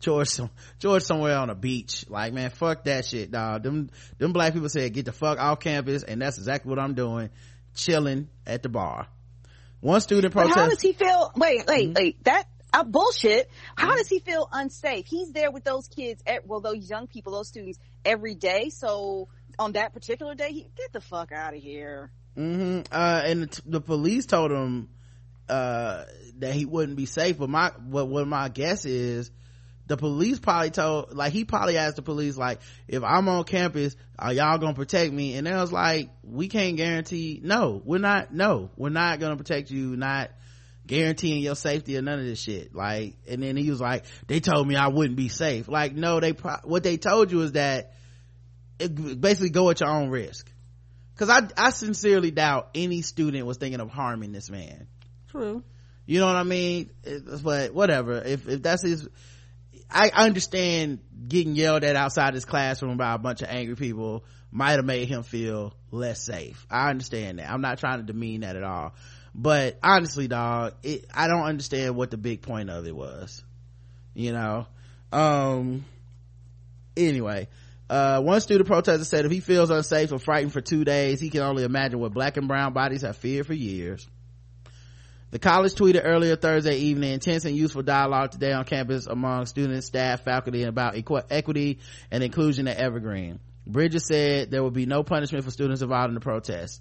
[0.00, 2.04] George, some, George somewhere on a beach.
[2.08, 3.62] Like, man, fuck that shit, dog.
[3.62, 6.94] Them, them black people said, get the fuck off campus, and that's exactly what I'm
[6.94, 7.30] doing.
[7.74, 9.06] Chilling at the bar.
[9.80, 10.58] One student But protest.
[10.58, 11.32] how does he feel?
[11.36, 11.92] Wait, wait, Mm-hmm.
[11.94, 12.24] wait.
[12.24, 13.50] That uh, bullshit.
[13.76, 15.06] How does he feel unsafe?
[15.06, 18.70] He's there with those kids, at, well, those young people, those students, every day.
[18.70, 22.10] So on that particular day, he get the fuck out of here.
[22.36, 24.88] hmm Uh, and the, the police told him,
[25.48, 26.04] uh,
[26.38, 27.38] that he wouldn't be safe.
[27.38, 29.30] But my, what, what my guess is,
[29.86, 33.96] the police probably told, like, he probably asked the police, like, if I'm on campus,
[34.18, 35.34] are y'all gonna protect me?
[35.36, 39.70] And they was like, we can't guarantee, no, we're not, no, we're not gonna protect
[39.70, 40.30] you, not
[40.86, 42.74] guaranteeing your safety or none of this shit.
[42.74, 45.68] Like, and then he was like, they told me I wouldn't be safe.
[45.68, 47.92] Like, no, they, pro- what they told you is that,
[48.78, 50.50] it, basically go at your own risk.
[51.16, 54.88] Cause I, I sincerely doubt any student was thinking of harming this man.
[55.30, 55.62] True.
[56.06, 56.90] You know what I mean?
[57.04, 58.20] It- but whatever.
[58.20, 59.08] If, if that's his,
[59.94, 60.98] I understand
[61.28, 65.08] getting yelled at outside his classroom by a bunch of angry people might have made
[65.08, 66.66] him feel less safe.
[66.68, 67.48] I understand that.
[67.48, 68.94] I'm not trying to demean that at all.
[69.36, 73.44] But honestly, dog, it, I don't understand what the big point of it was.
[74.14, 74.66] You know?
[75.12, 75.84] Um,
[76.96, 77.46] anyway,
[77.88, 81.30] uh, one student protester said if he feels unsafe or frightened for two days, he
[81.30, 84.08] can only imagine what black and brown bodies have feared for years.
[85.34, 89.88] The college tweeted earlier Thursday evening intense and useful dialogue today on campus among students,
[89.88, 91.80] staff, faculty about equ- equity
[92.12, 93.40] and inclusion at Evergreen.
[93.66, 96.80] Bridges said there will be no punishment for students involved in the protest.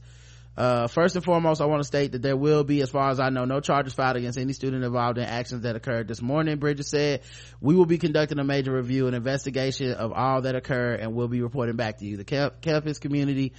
[0.56, 3.20] Uh, first and foremost, I want to state that there will be, as far as
[3.20, 6.58] I know, no charges filed against any student involved in actions that occurred this morning.
[6.58, 7.22] Bridges said,
[7.60, 11.28] we will be conducting a major review and investigation of all that occurred and we'll
[11.28, 12.18] be reporting back to you.
[12.18, 13.54] The campus community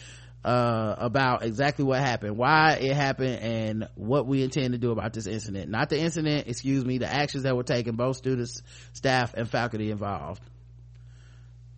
[0.45, 5.13] uh, about exactly what happened, why it happened, and what we intend to do about
[5.13, 5.71] this incident.
[5.71, 8.63] Not the incident, excuse me, the actions that were taken, both students,
[8.93, 10.43] staff, and faculty involved.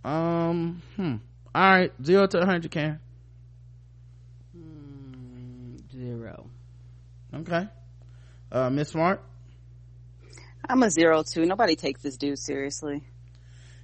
[0.04, 1.16] Um, hmm.
[1.54, 3.00] All right, zero to 100, Karen.
[5.92, 6.50] Zero.
[7.32, 7.68] Okay.
[8.52, 9.22] Uh, Miss Smart?
[10.68, 11.46] I'm a zero two.
[11.46, 13.04] Nobody takes this dude seriously.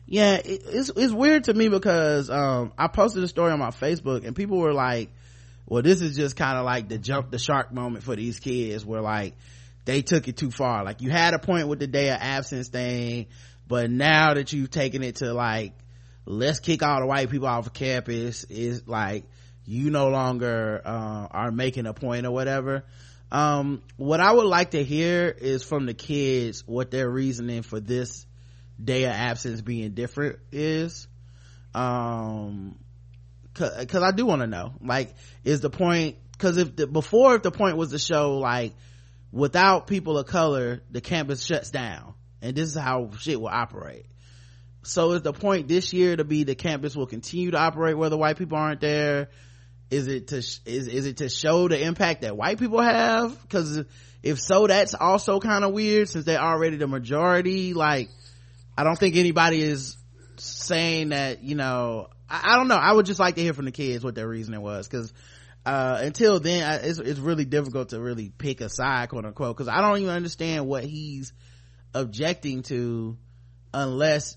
[0.07, 3.71] Yeah it, it's it's weird to me because um i posted a story on my
[3.71, 5.11] facebook and people were like
[5.67, 8.85] well this is just kind of like the jump the shark moment for these kids
[8.85, 9.35] where like
[9.85, 10.85] they took it too far.
[10.85, 13.27] Like you had a point with the day of absence thing
[13.69, 15.73] but now that you've taken it to like
[16.27, 19.25] let's kick all the white people off of campus is like
[19.65, 22.85] you no longer uh, are making a point or whatever.
[23.31, 27.81] Um what i would like to hear is from the kids what their reasoning for
[27.81, 28.27] this
[28.83, 31.07] day of absence being different is
[31.75, 32.77] um
[33.53, 37.43] because i do want to know like is the point because if the, before if
[37.43, 38.75] the point was to show like
[39.31, 44.07] without people of color the campus shuts down and this is how shit will operate.
[44.83, 48.17] So is the point this year to be the campus will continue to operate whether
[48.17, 49.29] white people aren't there?
[49.91, 53.41] Is it to is, is it to show the impact that white people have?
[53.43, 53.85] Because
[54.23, 58.09] if so that's also kind of weird since they're already the majority like
[58.77, 59.97] i don't think anybody is
[60.37, 62.77] saying that you know I, I don't know.
[62.77, 65.13] I would just like to hear from the kids what their reasoning was because
[65.67, 69.57] uh, until then I, it's, it's really difficult to really pick a side quote unquote
[69.57, 71.33] because i don't even understand what he's
[71.95, 73.17] objecting to
[73.75, 74.37] unless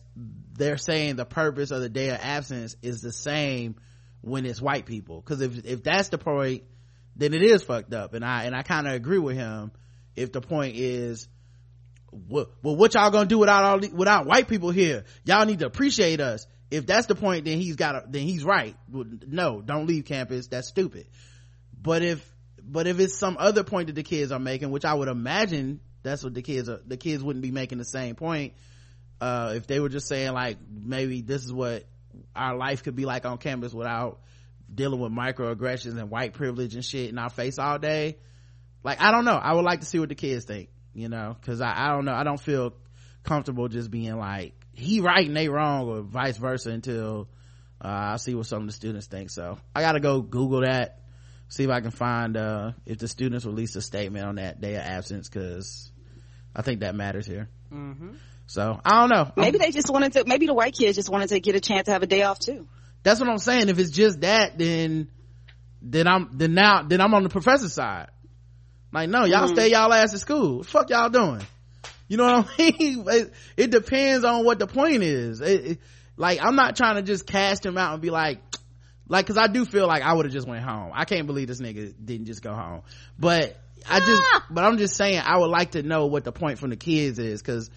[0.53, 3.75] they're saying the purpose of the day of absence is the same
[4.21, 5.21] when it's white people.
[5.21, 6.63] Because if if that's the point
[7.17, 8.13] then it is fucked up.
[8.13, 9.71] And i and i kind of agree with him
[10.15, 11.27] if the point is
[12.11, 15.06] well, what y'all gonna do without all without white people here?
[15.26, 16.48] Y'all need to appreciate us.
[16.72, 18.76] If that's the point then he's got then he's right.
[18.90, 20.48] No don't leave campus.
[20.48, 21.07] That's stupid.
[21.82, 22.36] But if
[22.68, 25.80] but if it's some other point that the kids are making which i would imagine
[26.03, 28.53] that's what the kids are the kids wouldn't be making the same point
[29.22, 31.84] uh if they were just saying like maybe this is what
[32.36, 34.19] our life could be like on campus without
[34.73, 38.18] dealing with microaggressions and white privilege and shit in our face all day.
[38.84, 39.36] Like i don't know.
[39.36, 42.05] I would like to see what the kids think you know because I, I don't
[42.05, 42.73] know i don't feel
[43.23, 47.27] comfortable just being like he right and they wrong or vice versa until
[47.84, 50.99] uh, i see what some of the students think so i gotta go google that
[51.49, 54.76] see if i can find uh, if the students release a statement on that day
[54.76, 55.91] of absence because
[56.55, 58.11] i think that matters here Mm-hmm.
[58.47, 60.23] so i don't know Maybe they just wanted to.
[60.26, 62.39] Maybe the white kids just wanted to get a chance to have a day off
[62.39, 62.67] too.
[63.03, 65.09] that's what i'm saying if it's just that then
[65.81, 68.07] then i'm then now then i'm on the professor's side
[68.95, 69.53] like no y'all Mhm.
[69.53, 71.41] stay y'all ass at school What the fuck y'all doing
[72.07, 75.80] you know what i mean it, it depends on what the point is It- it-
[76.17, 78.39] like i'm not trying to just cast him out and be like
[79.07, 81.47] like because i do feel like i would have just went home i can't believe
[81.47, 82.81] this nigga didn't just go home
[83.19, 83.55] but
[83.89, 86.69] i just but i'm just saying i would like to know what the point from
[86.72, 87.69] the kids is because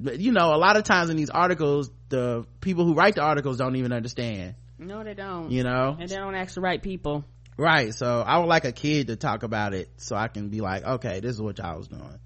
[0.00, 3.58] you know a lot of times in these articles the people who write the articles
[3.58, 5.50] don't even understand No, they don't.
[5.50, 5.96] You know?
[6.00, 7.24] and they don't ask the right people.
[7.62, 10.60] Right so i would like a kid to talk about it so i can be
[10.60, 12.18] like okay this is what y'all was doing.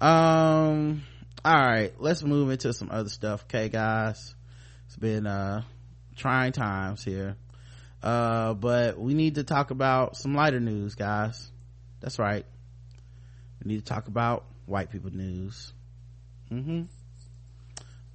[0.00, 1.02] Um
[1.44, 4.34] all right let's move into some other stuff okay guys?
[4.86, 5.62] It's been uh
[6.16, 7.36] trying times here.
[8.02, 11.50] Uh but we need to talk about some lighter news guys.
[12.00, 12.46] That's right.
[13.64, 15.72] We need to talk about white people news.
[16.52, 16.82] Mm-hmm.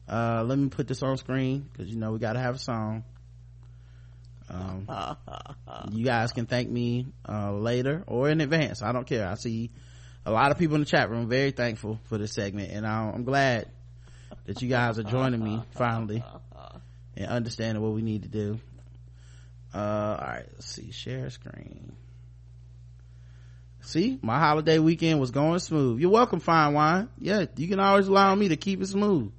[0.07, 3.03] Uh let me put this on screen because you know we gotta have a song
[4.53, 4.87] um
[5.91, 8.81] you guys can thank me uh later or in advance.
[8.81, 9.27] I don't care.
[9.27, 9.71] I see
[10.25, 11.27] a lot of people in the chat room.
[11.27, 12.71] Very thankful for this segment.
[12.71, 13.67] And I- i'm glad
[14.45, 16.23] that you guys are joining me finally
[17.15, 18.59] and understanding what we need to do.
[19.73, 20.91] Uh all right let's see.
[20.91, 21.95] Share screen.
[23.81, 24.17] See?
[24.21, 25.99] My holiday weekend was going smooth.
[25.99, 27.09] You're welcome fine wine.
[27.19, 29.31] Yeah you can always rely on me to keep it smooth.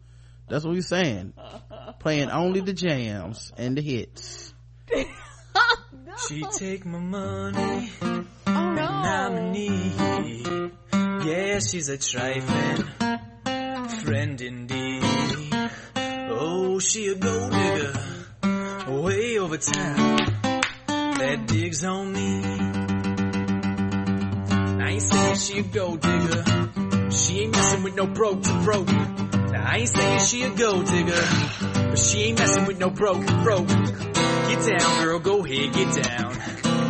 [0.49, 1.33] That's what we're saying.
[2.01, 4.54] Playing only the jams and the hits
[6.17, 10.73] She take my money oh, when I'm in.
[11.27, 12.85] Yeah, she's a trifling
[14.05, 15.03] friend indeed.
[15.97, 17.93] Oh, she a gold digger
[18.89, 20.17] way over town
[20.87, 22.43] that digs on me.
[24.83, 27.11] I ain't saying she a gold digger.
[27.11, 28.89] She ain't messing with no broke to broke.
[28.89, 31.23] Now, I ain't saying she a gold digger,
[31.73, 34.14] but she ain't messing with no broke broke.
[34.55, 36.33] Get down, girl, go ahead, get down.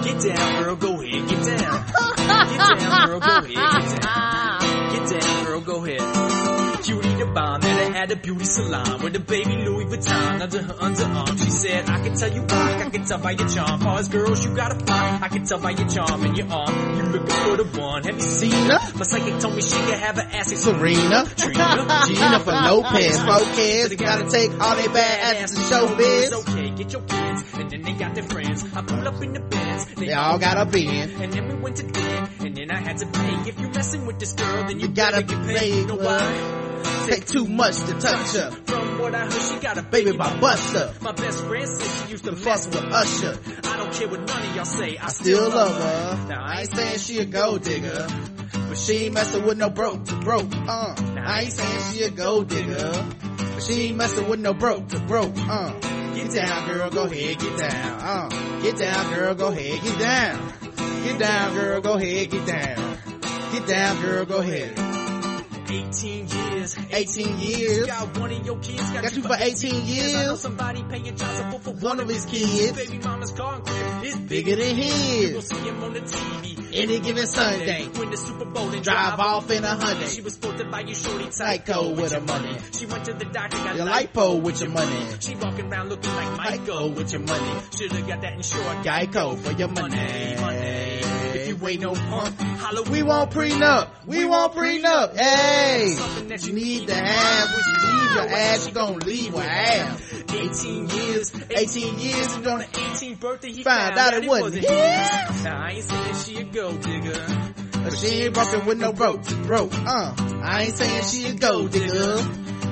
[0.03, 1.86] Get down, girl, go ahead, get down.
[1.86, 4.61] Get down, girl, go ahead, get down.
[4.93, 6.45] Get down, girl, go ahead.
[6.85, 10.74] Cutie the bomb that had a beauty salon with a baby Louis Vuitton under her
[10.74, 11.39] underarm.
[11.43, 13.81] She said, I can tell you rock, I can tell by your charm.
[13.81, 15.19] Pause, girls, you got a fly.
[15.23, 16.97] I can tell by your charm and your arm.
[16.97, 18.03] you're looking for the one.
[18.05, 18.78] Have you seen her?
[18.97, 23.89] My psychic told me she could have an ass like Serena, Trina, Jennifer Lopez, Focus,
[23.89, 26.32] they gotta take all they bad asses to show biz.
[26.35, 28.64] Okay, get your kids, and then they got their friends.
[28.74, 31.10] I pull up in the Benz, They all got a bin.
[31.22, 33.48] and then we went to den, and then I had to pay.
[33.48, 35.86] If you're messing with this girl, then you, You gotta be get paid.
[35.88, 37.09] No, uh, why?
[37.09, 38.51] Take too much to touch her.
[38.51, 41.01] From what I heard, she got a Baby baby by Busta.
[41.02, 43.38] My best friend said she used to mess with Usher.
[43.64, 44.96] I don't care what none of y'all say.
[44.96, 46.28] I, I still love her.
[46.28, 48.06] Now I ain't saying she a gold digger,
[48.68, 50.51] but she ain't messing with no broke to broke.
[50.55, 53.06] Uh, now I ain't saying she a gold digger,
[53.55, 55.34] but she ain't messing with no broke to broke.
[55.36, 55.72] Uh,
[56.15, 58.01] get down, girl, go ahead, get down.
[58.01, 60.53] Uh, get down, girl, go ahead, get down.
[61.05, 62.99] Get down, girl, go ahead, get down.
[63.53, 65.03] Get down, girl, go ahead.
[65.70, 66.77] 18 years.
[66.91, 67.86] 18 years.
[67.86, 68.91] Got one of your kids.
[68.91, 70.15] Got, Got you for 18 years.
[70.15, 72.73] I know somebody paying child support for One of his kids.
[72.73, 75.49] Baby mama's car and crib is Bigger than You gon' his.
[75.49, 76.55] see him on the TV.
[76.74, 77.89] Any given Sunday.
[77.97, 80.15] Win the Super Bowl and Drive off in a Hyundai.
[80.15, 82.57] She was supposed to buy you shorty Tyco with her money.
[82.73, 85.07] She went to the doctor, got Your lipo with your money.
[85.20, 87.61] She walking around looking like Michael with your money.
[87.77, 88.85] Should've got that insured.
[88.85, 89.97] Geico for your money.
[89.97, 93.89] If you ain't no punk, holla, We won't prenup.
[94.06, 95.16] We won't prenup.
[95.16, 95.97] Hey.
[96.40, 98.66] You need to have what you leave your ass.
[98.66, 100.24] You gonna leave with ass.
[100.35, 102.36] 18 years, 18 years.
[102.36, 105.44] You gonna 18th birthday, he Found out it wasn't his.
[105.44, 107.26] Now I ain't saying she a gold digger.
[107.85, 110.14] But she ain't broken with no broke, broke, uh.
[110.43, 112.16] I ain't saying she a gold digger.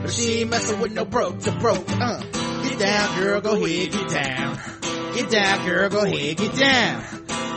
[0.03, 2.23] But she ain't messing with no broke to broke, uh.
[2.63, 4.59] Get down, girl, go ahead, get down.
[5.15, 7.03] Get down, girl, go ahead, get down.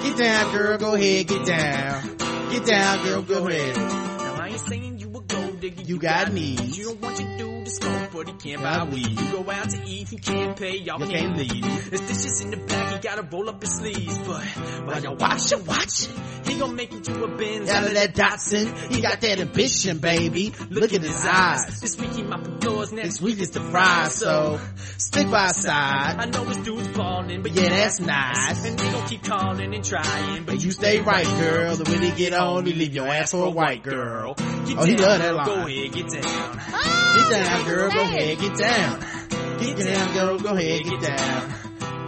[0.05, 2.17] Get down, girl, go ahead, get down.
[2.51, 3.75] Get down, girl, go ahead.
[3.75, 5.81] Now I ain't saying you a gold digger.
[5.81, 6.77] You got needs.
[6.77, 9.19] You don't want your dude to smoke, but he can't buy weed.
[9.19, 11.89] You go out to eat, he can't pay, y'all You can't leave.
[11.89, 14.43] There's dishes in the back, he gotta roll up his sleeves, but
[14.85, 16.11] while you watch it, watch it,
[16.47, 19.97] he gon' make you to a Benz Out of that Datsun, he got that ambition,
[19.97, 20.53] baby.
[20.69, 21.81] Look at his eyes.
[21.81, 24.59] This week he mopping floors, next It's weak as the fries, so
[24.97, 26.17] stick by side.
[26.19, 28.65] I know his dude's ballin', but Yeah, that's nice.
[28.65, 31.75] And they gon' keep calling and trying, but you stay right, girl.
[31.75, 34.35] And when he get on, he leave your ass for a white girl.
[34.37, 35.45] Oh, he love that line.
[35.45, 36.57] Go ahead, get down.
[37.15, 38.99] Get down, girl, go ahead, get down.
[39.59, 41.53] Get down, girl, go ahead, get down.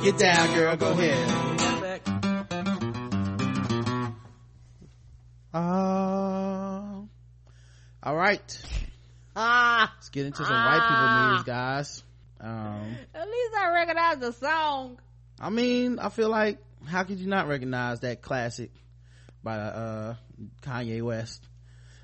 [0.03, 2.37] Get down, girl, go ahead.
[5.53, 7.01] Uh,
[8.03, 8.61] all right.
[9.35, 12.03] Ah, Let's get into some white people news, guys.
[12.39, 14.99] Um, at least I recognize the song.
[15.39, 18.71] I mean, I feel like how could you not recognize that classic
[19.43, 20.15] by uh
[20.61, 21.43] Kanye West?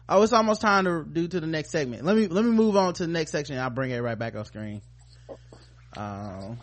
[0.07, 2.03] Oh, it's almost time to do to the next segment.
[2.03, 3.57] Let me let me move on to the next section.
[3.57, 4.81] I'll bring it right back off screen.
[5.95, 6.59] Um,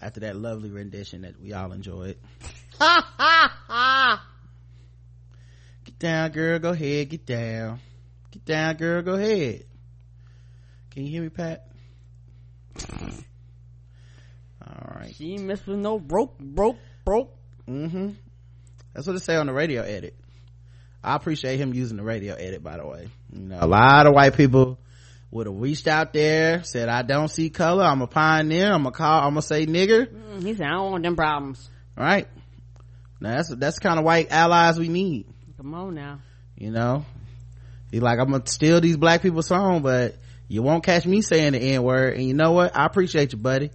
[0.00, 2.16] after that lovely rendition that we all enjoyed.
[2.78, 4.26] Ha ha ha.
[5.84, 6.58] Get down, girl.
[6.58, 7.10] Go ahead.
[7.10, 7.80] Get down.
[8.30, 9.02] Get down, girl.
[9.02, 9.64] Go ahead.
[10.90, 11.66] Can you hear me, Pat?
[14.66, 15.14] All right.
[15.14, 17.36] She mess with no broke, broke, broke.
[17.68, 18.10] Mm-hmm.
[18.94, 20.16] That's what it say on the radio edit.
[21.02, 23.08] I appreciate him using the radio edit, by the way.
[23.32, 24.78] You know, a lot of white people
[25.30, 27.84] would have reached out there, said, I don't see color.
[27.84, 28.70] I'm a pioneer.
[28.70, 29.20] I'm a call.
[29.20, 30.08] I'm gonna say nigger.
[30.08, 31.70] Mm, he said, I don't want them problems.
[31.96, 32.26] Right.
[33.20, 35.26] Now that's, that's the kind of white allies we need.
[35.56, 36.20] Come on now.
[36.56, 37.04] You know,
[37.90, 40.16] he's like, I'm gonna steal these black people's song, but
[40.48, 42.14] you won't catch me saying the N word.
[42.14, 42.76] And you know what?
[42.76, 43.70] I appreciate you, buddy.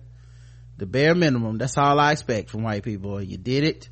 [0.78, 1.58] The bare minimum.
[1.58, 3.22] That's all I expect from white people.
[3.22, 3.90] You did it.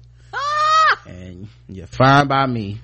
[1.08, 2.82] And you're fine by me.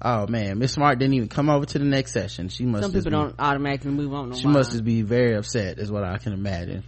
[0.00, 2.48] Oh man, Miss Smart didn't even come over to the next session.
[2.48, 4.30] She must Some people be- don't automatically move on.
[4.30, 6.84] No she must just be very upset is what i can imagine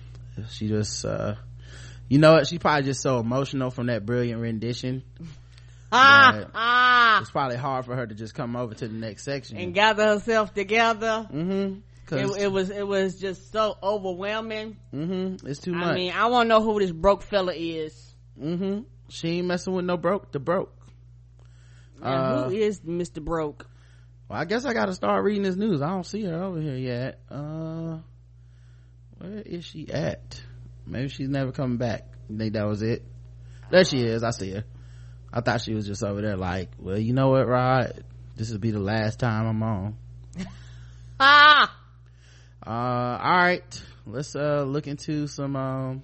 [0.50, 1.34] she just uh
[2.08, 5.02] you know what she's probably just so emotional from that brilliant rendition
[5.92, 7.20] Ah, ah.
[7.20, 10.04] it's probably hard for her to just come over to the next section And gather
[10.06, 11.26] herself together.
[11.32, 11.80] mm-hmm
[12.16, 14.76] It, it was, it was just so overwhelming.
[14.94, 18.14] mm-hmm it's too much I mean, I want to know who this broke fella is.
[18.40, 20.72] mm-hmm she ain't messing with no broke the broke
[22.02, 23.22] Uh, who is Mr.
[23.22, 23.66] Broke?
[24.28, 25.82] well i guess i gotta start reading this news.
[25.82, 27.20] I don't see her over here yet.
[27.30, 27.98] Uh
[29.18, 30.40] where is she at?
[30.86, 32.06] Maybe she's never coming back.
[32.28, 33.02] You think that was it?
[33.70, 34.22] There she is.
[34.22, 34.64] I see her.
[35.32, 38.04] I thought she was just over there like well you know what rod?
[38.36, 39.96] This will be the last time i'm on.
[41.22, 41.76] Ah!
[42.66, 43.82] uh all right.
[44.06, 46.02] Let's uh look into some um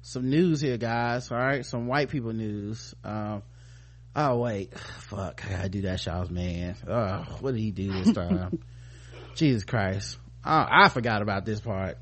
[0.00, 1.30] some news here guys.
[1.30, 1.64] All right.
[1.64, 2.94] Some white people news.
[3.04, 3.42] Um
[4.16, 4.76] oh wait.
[5.08, 5.44] Fuck.
[5.46, 8.58] I gotta do that's y'all's man oh what did he do this time?
[9.34, 10.18] Jesus christ.
[10.44, 11.98] Oh, i forgot about this part.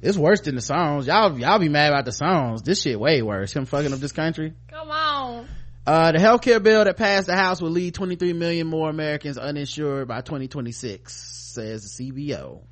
[0.00, 1.06] It's worse than the songs.
[1.06, 2.62] Y'all y'all be mad about the songs.
[2.62, 3.52] This shit way worse.
[3.52, 4.52] Him fucking up this country.
[4.68, 5.48] Come on.
[5.86, 10.06] uh, the healthcare bill that passed the House will leave 23 million more Americans uninsured
[10.06, 12.62] by 2026, says the CBO.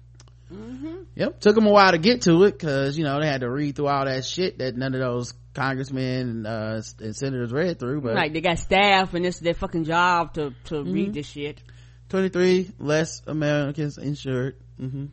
[0.53, 0.95] Mm-hmm.
[1.17, 3.51] Yep, took them a while to get to it because you know they had to
[3.51, 8.01] read through all that shit that none of those congressmen uh, and senators read through.
[8.03, 10.93] But Like they got staff and it's their fucking job to, to Mm-hmm.
[10.93, 11.63] read this shit.
[12.11, 14.57] 23 less Americans insured.
[14.79, 15.07] hmm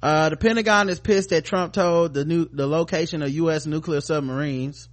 [0.00, 3.66] Uh, the Pentagon is pissed that Trump told the new the location of U.S.
[3.66, 4.88] nuclear submarines.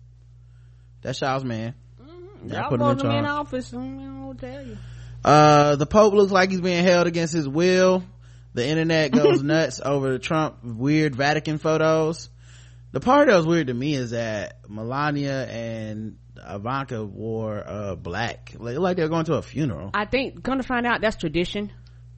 [1.01, 1.75] That's y'all's man.
[2.01, 3.73] I Y'all put him in him in office.
[3.73, 4.77] I don't know tell you.
[5.23, 8.03] Uh, the Pope looks like he's being held against his will.
[8.53, 12.29] The internet goes nuts over the Trump weird Vatican photos.
[12.91, 18.55] The part that was weird to me is that Melania and Ivanka wore uh black,
[18.57, 19.91] like, like they were going to a funeral.
[19.93, 21.71] I think, come to find out, that's tradition.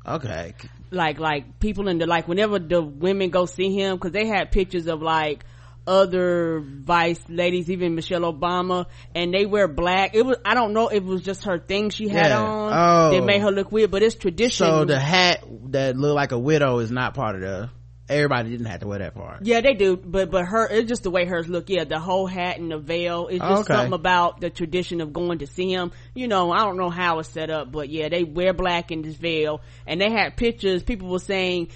[0.06, 0.54] okay
[0.92, 4.52] like like people in the like whenever the women go see him because they had
[4.52, 5.46] pictures of like
[5.92, 10.88] other vice ladies even michelle obama and they wear black it was i don't know
[10.88, 12.40] if it was just her thing she had Yeah.
[12.42, 13.12] on Oh.
[13.16, 16.40] that made her look weird but it's tradition so the hat that looked like a
[16.40, 17.70] widow is not part of the
[18.08, 21.04] everybody didn't have to wear that part yeah they do but but her it's just
[21.04, 23.74] the way hers look yeah the whole hat and the veil it's just Okay.
[23.74, 27.20] something about the tradition of going to see him you know i don't know how
[27.20, 30.84] it's set up but yeah they wear black in this veil and they had pictures
[30.84, 31.68] people were saying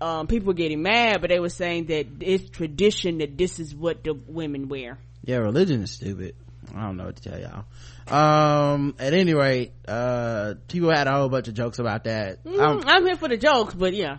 [0.00, 3.74] um, people were getting mad, but they were saying that it's tradition that this is
[3.74, 4.98] what the women wear.
[5.24, 6.34] yeah religion is stupid
[6.74, 7.64] i don't know what to tell y'all
[8.08, 12.60] um at any rate uh people had a whole bunch of jokes about that Mm,
[12.60, 14.18] I'm, I'm here for the jokes, but yeah.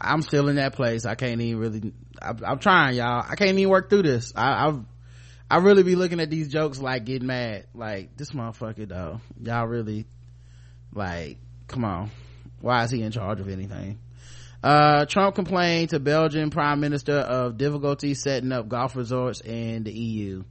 [0.00, 3.58] I'm still in that place i can't even really I'm, I'm trying y'all i can't
[3.58, 4.80] even work through this i i've
[5.50, 7.66] I really be looking at these jokes like getting mad.
[7.74, 9.20] Like, this motherfucker though.
[9.42, 10.06] Y'all really,
[10.92, 11.36] like,
[11.68, 12.10] come on.
[12.62, 13.98] Why is he in charge of anything?
[14.64, 19.92] Uh, Trump complained to Belgian prime minister of difficulty setting up golf resorts in the
[19.92, 20.42] EU.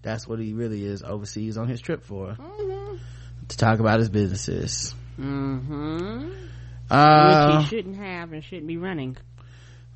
[0.00, 2.38] That's what he really is overseas on his trip for.
[3.48, 4.94] To talk about his businesses.
[5.20, 6.30] Mm-hmm.
[6.90, 9.18] Uh, Which he shouldn't have and shouldn't be running.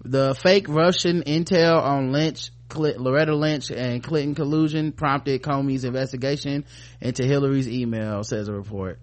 [0.04, 6.66] the fake Russian intel on Lynch, Cl- Loretta Lynch and Clinton collusion prompted Comey's investigation
[7.00, 8.98] into Hillary's email, says a report.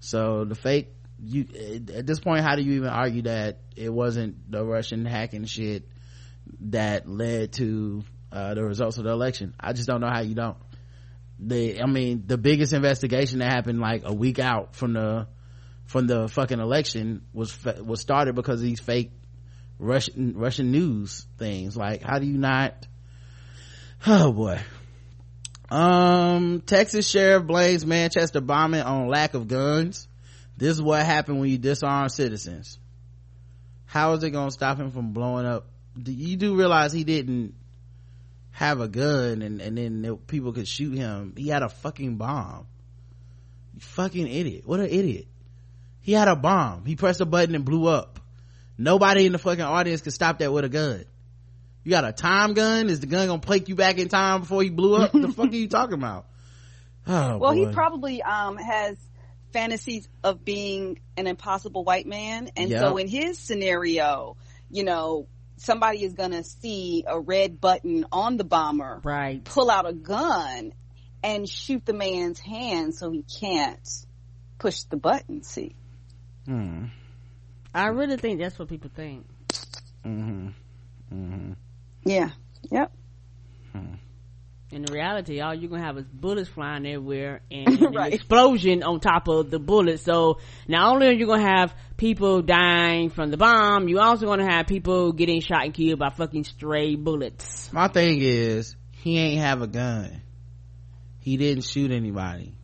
[0.00, 1.46] So the fake, you,
[1.94, 5.88] at this point, how do you even argue that it wasn't the Russian hacking shit
[6.60, 8.02] that led to,
[8.32, 9.54] uh, the results of the election?
[9.58, 10.56] I just don't know how you don't.
[11.38, 15.28] The, I mean, the biggest investigation that happened like a week out from the,
[15.84, 19.12] from the fucking election was, was started because of these fake
[19.78, 21.76] Russian Russian news things.
[21.76, 22.86] Like, how do you not?
[24.06, 24.60] Oh boy.
[25.70, 30.06] Um, Texas sheriff blames Manchester bombing on lack of guns.
[30.56, 32.78] This is what happened when you disarm citizens.
[33.84, 35.66] How is it going to stop him from blowing up?
[36.00, 37.54] Do- You do realize he didn't
[38.52, 41.34] have a gun and, and then people could shoot him.
[41.36, 42.66] He had a fucking bomb.
[43.74, 44.62] You fucking idiot.
[44.66, 45.26] What an idiot.
[46.00, 46.84] He had a bomb.
[46.86, 48.18] He pressed a button and blew up.
[48.78, 51.04] Nobody in the fucking audience could stop that with a gun.
[51.84, 52.88] You got a time gun?
[52.88, 55.14] Is the gun gonna plate you back in time before he blew up?
[55.14, 56.26] What the fuck are you talking about?
[57.08, 58.98] Oh, well, he probably um, has
[59.56, 62.80] fantasies of being an impossible white man, and Yeah.
[62.80, 64.36] so in his scenario,
[64.70, 69.42] you know, somebody is gonna see a red button on the bomber, right?
[69.44, 70.74] Pull out a gun
[71.22, 73.88] and shoot the man's hand so he can't
[74.58, 75.42] push the button.
[75.42, 75.74] See,
[76.44, 76.86] Hmm.
[77.74, 79.26] I really think that's what people think.
[80.04, 80.48] Mm-hmm.
[81.12, 81.52] Mm-hmm.
[82.04, 82.30] yeah,
[82.70, 82.92] yep.
[84.72, 88.08] In reality, all you're gonna have is bullets flying everywhere and, and Right.
[88.08, 90.00] an explosion on top of the bullet.
[90.00, 94.50] So not only are you gonna have people dying from the bomb, you also gonna
[94.50, 97.72] have people getting shot and killed by fucking stray bullets.
[97.72, 100.22] My thing is, he ain't have a gun.
[101.20, 102.55] He didn't shoot anybody.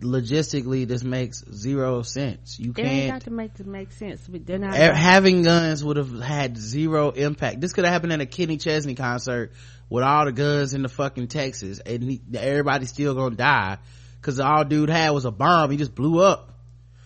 [0.00, 2.58] Logistically, this makes zero sense.
[2.58, 3.22] You It ain't got can't.
[3.24, 4.26] to make to make sense.
[4.26, 4.74] But They're not.
[4.74, 7.60] Having guns would have had zero impact.
[7.60, 9.52] This could have happened at a Kenny Chesney concert
[9.88, 13.78] with all the guns in the fucking Texas, and he, everybody's still gonna die
[14.20, 15.70] because all dude had was a bomb.
[15.70, 16.54] He just blew up.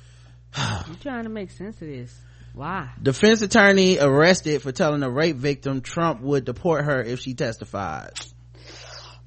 [0.56, 2.16] I'm trying to make sense of this.
[2.52, 2.90] Why?
[3.02, 8.12] Defense attorney arrested for telling a rape victim Trump would deport her if she testified.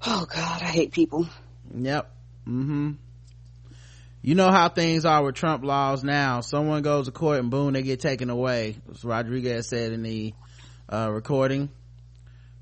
[0.05, 1.27] Oh God, I hate people.
[1.75, 2.09] Yep.
[2.47, 2.91] Mm-hmm.
[4.27, 6.41] You know how things are with Trump laws now.
[6.41, 8.75] Someone goes to court and boom, they get taken away.
[8.91, 10.33] As Rodriguez said in the
[10.89, 11.69] uh, recording.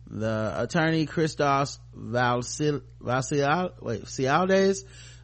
[0.06, 2.84] The attorney Christos Valsil,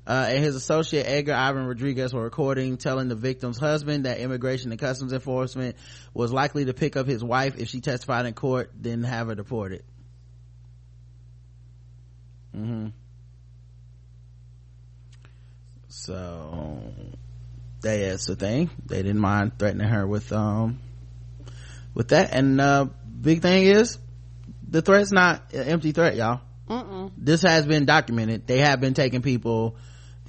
[0.07, 4.71] uh, and his associate Edgar Ivan Rodriguez were recording telling the victim's husband that immigration
[4.71, 5.75] and customs enforcement
[6.11, 9.35] was likely to pick up his wife if she testified in court, then have her
[9.35, 9.83] deported.
[12.57, 12.87] Mm-hmm.
[16.01, 16.81] So
[17.81, 18.71] that's the thing.
[18.87, 20.79] They didn't mind threatening her with um
[21.93, 22.33] with that.
[22.33, 22.87] And uh
[23.21, 23.99] big thing is
[24.67, 26.41] the threat's not an empty threat, y'all.
[26.67, 27.11] Mm-mm.
[27.17, 28.47] This has been documented.
[28.47, 29.75] They have been taking people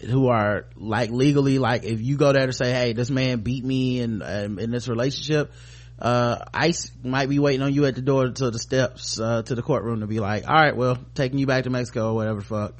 [0.05, 3.65] who are like legally like if you go there to say, hey, this man beat
[3.65, 5.53] me in um, in this relationship,
[5.99, 9.55] uh ICE might be waiting on you at the door to the steps uh to
[9.55, 12.43] the courtroom to be like, all right, well, taking you back to Mexico or whatever
[12.43, 12.75] fuck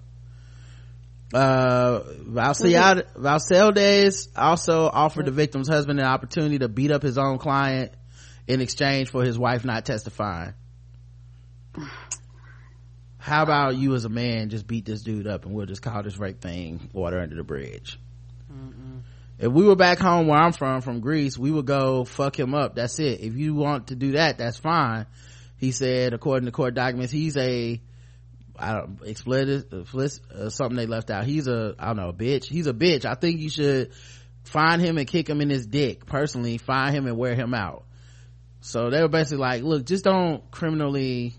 [1.35, 7.39] uh Valcel- Valceldes also offered the victim's husband an opportunity to beat up his own
[7.39, 7.93] client
[8.47, 10.55] in exchange for his wife not testifying.
[13.19, 16.03] How about you as a man just beat this dude up and we'll just call
[16.03, 17.99] this rape thing water under the bridge?
[19.39, 22.55] If we were back home where i'm from from greece we would go fuck him
[22.55, 22.75] up.
[22.75, 23.21] That's it.
[23.21, 25.07] If you want to do that that's fine.
[25.57, 27.81] He said according to court documents he's a
[28.59, 31.25] I don't explicit, uh, something they left out.
[31.25, 32.45] He's a I don't know a bitch.
[32.45, 33.05] He's a bitch.
[33.05, 33.93] I think you should
[34.45, 36.07] find him and kick him in his dick.
[36.07, 37.85] Personally, find him and wear him out.
[38.61, 41.35] So they were basically like, look, just don't criminally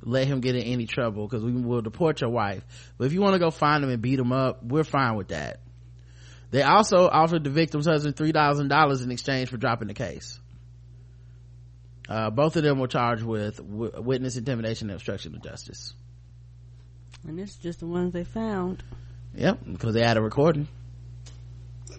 [0.00, 2.64] let him get in any trouble because we will deport your wife.
[2.98, 5.28] But if you want to go find him and beat him up, we're fine with
[5.28, 5.60] that.
[6.50, 10.38] They also offered the victim's husband three thousand dollars in exchange for dropping the case.
[12.08, 15.94] Uh, both of them were charged with w- witness intimidation and obstruction of justice.
[17.26, 18.82] And it's just the ones they found.
[19.34, 20.68] Yep, because they had a recording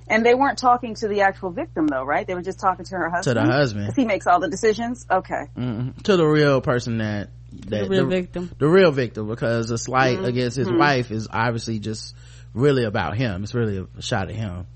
[0.08, 2.28] And they weren't talking to the actual victim though, right?
[2.28, 3.38] They were just talking to her husband.
[3.38, 5.06] to the husband, 'Cause he makes all the decisions.
[5.10, 5.46] Okay.
[5.58, 6.02] Mhm.
[6.04, 7.30] to the real person that,
[7.68, 8.52] that the real victim.
[8.60, 10.26] the real victim, because a slight Mhm.
[10.26, 10.78] against his Mhm.
[10.78, 12.16] wife is obviously just
[12.54, 13.44] really about him.
[13.44, 14.68] It's really a shot at him.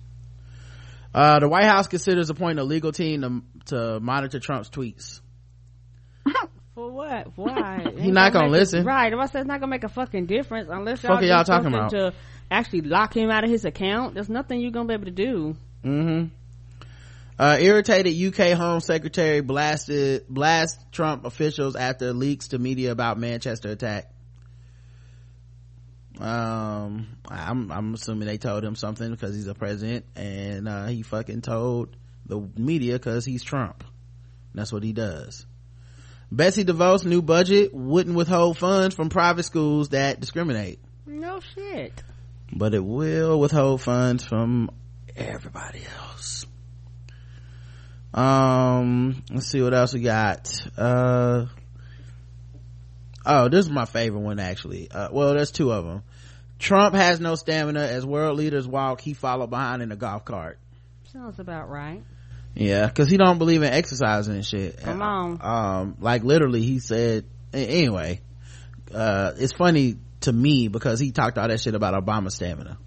[1.13, 3.41] Uh, the White House considers appointing a legal team to,
[3.75, 5.19] to monitor Trump's tweets.
[6.77, 7.35] For what?
[7.35, 7.87] Why?
[7.97, 8.85] He not gonna make a- listen.
[8.85, 9.11] right.
[9.11, 11.73] If I said it's not gonna make a fucking difference unless y'all Fuck y'all talking
[11.73, 11.89] about?
[11.89, 12.13] to
[12.51, 14.13] actually lock him out of his account.
[14.13, 15.55] There's nothing you're gonna be able to do.
[15.83, 16.27] Mm-hmm.
[17.39, 23.69] Uh, irritated UK Home Secretary blasted blast Trump officials after leaks to media about Manchester
[23.69, 24.11] attack.
[26.19, 31.01] Um, I'm I'm assuming they told him something because he's a president, and uh, he
[31.01, 31.95] fucking told
[32.27, 33.83] the media because he's Trump.
[34.53, 35.47] That's what he does.
[36.31, 42.03] Betsy DeVos' new budget wouldn't withhold funds from private schools that discriminate, No shit.
[42.51, 44.69] but it will withhold funds from
[45.15, 46.45] everybody else.
[48.13, 50.51] Um, let's see what else we got.
[50.77, 51.45] Uh,
[53.25, 54.89] oh, this is my favorite one actually.
[54.89, 56.03] Uh, well, there's two of them.
[56.59, 59.01] Trump has no stamina as world leaders walk.
[59.01, 60.57] He followed behind in a golf cart.
[61.13, 62.03] Sounds about right.
[62.59, 64.79] Yeah, cause he don't believe in exercising and shit.
[64.81, 65.39] Come on.
[65.41, 68.19] Um, like literally he said, anyway,
[68.91, 72.79] uh, it's funny to me because he talked all that shit about obama stamina.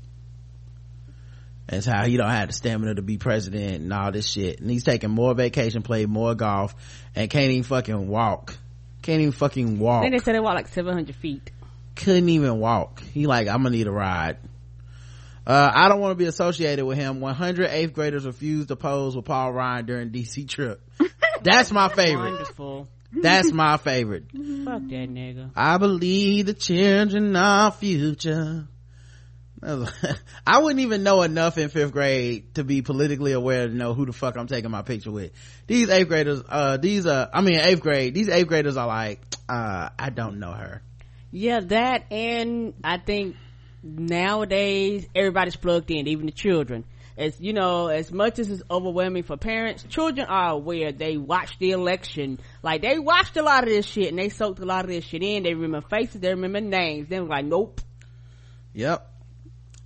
[1.68, 4.58] It's how he don't have the stamina to be president and all this shit.
[4.58, 6.74] And he's taking more vacation, played more golf,
[7.14, 8.56] and can't even fucking walk.
[9.02, 10.02] Can't even fucking walk.
[10.02, 11.52] Then they said they walk like 700 feet.
[11.94, 13.00] Couldn't even walk.
[13.00, 14.38] He like, I'm gonna need a ride.
[15.46, 17.20] Uh, I don't want to be associated with him.
[17.20, 20.82] 108th graders refused to pose with Paul Ryan during DC trip.
[21.42, 22.32] That's my favorite.
[22.32, 22.88] Wonderful.
[23.12, 24.24] That's my favorite.
[24.30, 25.50] Fuck that nigga.
[25.56, 28.68] I believe the children are future.
[29.62, 34.06] I wouldn't even know enough in fifth grade to be politically aware to know who
[34.06, 35.32] the fuck I'm taking my picture with.
[35.66, 39.20] These eighth graders, uh, these, uh, I mean eighth grade, these eighth graders are like,
[39.48, 40.82] uh, I don't know her.
[41.30, 43.36] Yeah, that and I think
[43.82, 46.84] nowadays everybody's plugged in, even the children.
[47.16, 50.92] As you know, as much as it's overwhelming for parents, children are aware.
[50.92, 54.60] They watch the election, like they watched a lot of this shit and they soaked
[54.60, 55.42] a lot of this shit in.
[55.42, 57.08] They remember faces, they remember names.
[57.08, 57.80] They were like, nope.
[58.72, 59.06] Yep.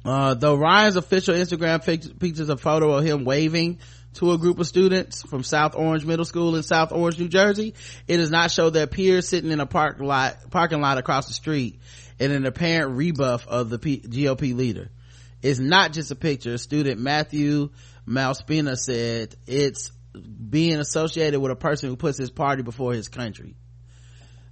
[0.04, 3.78] Uh, though Ryan's official Instagram pic- features a photo of him waving
[4.14, 7.74] to a group of students from South Orange Middle School in South Orange, New Jersey,
[8.06, 11.32] it does not show their peers sitting in a park lot, parking lot across the
[11.32, 11.80] street
[12.18, 14.90] in an apparent rebuff of the P- GOP leader.
[15.42, 16.56] It's not just a picture.
[16.58, 17.70] Student Matthew
[18.08, 23.56] Malaspina said it's being associated with a person who puts his party before his country.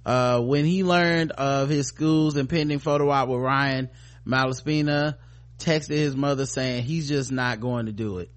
[0.05, 3.89] Uh, when he learned of his school's impending photo op with Ryan
[4.27, 5.15] Malaspina,
[5.57, 8.29] texted his mother saying he's just not going to do it.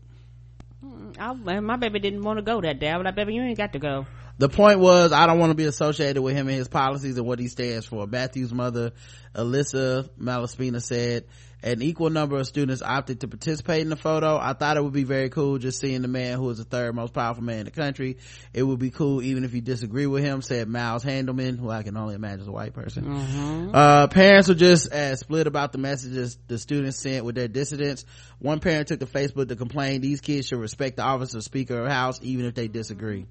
[1.18, 2.88] I, my baby didn't want to go that day.
[2.88, 4.06] I was like, baby, you ain't got to go.
[4.38, 7.26] The point was, I don't want to be associated with him and his policies and
[7.26, 8.06] what he stands for.
[8.06, 8.92] Matthew's mother,
[9.34, 11.24] Alyssa Malaspina said,
[11.62, 14.36] an equal number of students opted to participate in the photo.
[14.36, 16.94] I thought it would be very cool just seeing the man who is the third
[16.94, 18.18] most powerful man in the country.
[18.52, 21.82] It would be cool even if you disagree with him, said Miles Handelman, who I
[21.82, 23.04] can only imagine is a white person.
[23.04, 23.70] Mm-hmm.
[23.74, 28.04] Uh, parents were just as split about the messages the students sent with their dissidents.
[28.38, 31.80] One parent took to Facebook to complain these kids should respect the office of Speaker
[31.80, 33.26] of House even if they disagree.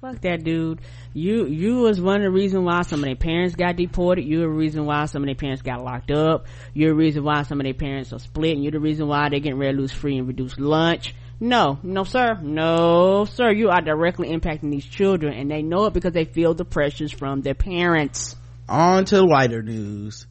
[0.00, 0.80] Fuck that dude.
[1.14, 4.24] You you was one of the reason why some of their parents got deported.
[4.24, 6.46] You're the reason why some of their parents got locked up.
[6.74, 8.54] You're the reason why some of their parents are split.
[8.54, 11.14] And you're the reason why they're getting ready to free and reduced lunch.
[11.40, 13.50] No, no sir, no sir.
[13.50, 17.10] You are directly impacting these children, and they know it because they feel the pressures
[17.10, 18.36] from their parents.
[18.68, 20.26] On to lighter news.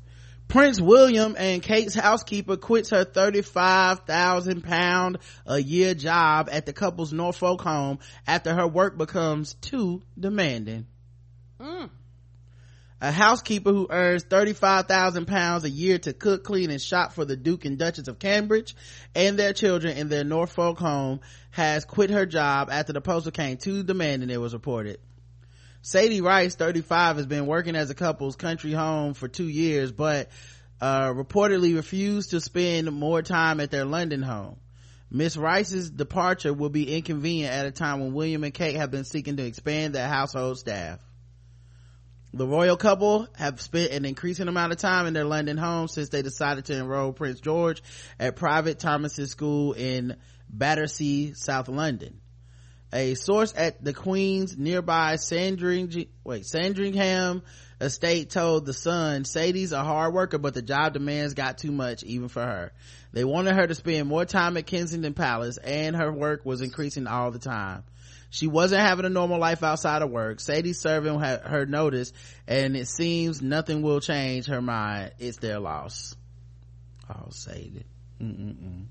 [0.51, 7.13] Prince William and Kate's housekeeper quits her 35,000 pound a year job at the couple's
[7.13, 10.87] Norfolk home after her work becomes too demanding.
[11.57, 11.89] Mm.
[12.99, 17.37] a housekeeper who earns 35,000 pounds a year to cook, clean, and shop for the
[17.37, 18.75] Duke and Duchess of Cambridge
[19.15, 21.21] and their children in their Norfolk home
[21.51, 24.99] has quit her job after the post became too demanding, it was reported.
[25.83, 30.29] Sadie Rice, 35, has been working as a couple's country home for two years, but
[30.79, 34.57] uh, reportedly refused to spend more time at their London home.
[35.09, 39.05] Miss Rice's departure will be inconvenient at a time when William and Kate have been
[39.05, 40.99] seeking to expand their household staff.
[42.33, 46.09] The royal couple have spent an increasing amount of time in their London home since
[46.09, 47.81] they decided to enroll Prince George
[48.19, 50.15] at private Thomas's school in
[50.47, 52.20] Battersea, South London.
[52.93, 57.41] A source at the Queen's nearby Sandring, wait, Sandringham
[57.79, 62.03] estate told the Sun, Sadie's a hard worker, but the job demands got too much
[62.03, 62.73] even for her.
[63.13, 67.07] They wanted her to spend more time at Kensington Palace and her work was increasing
[67.07, 67.83] all the time.
[68.29, 70.39] She wasn't having a normal life outside of work.
[70.39, 72.13] Sadie's serving her notice
[72.47, 75.11] and it seems nothing will change her mind.
[75.17, 76.15] It's their loss.
[77.09, 77.85] Oh, Sadie.
[78.21, 78.85] Mm-mm-mm.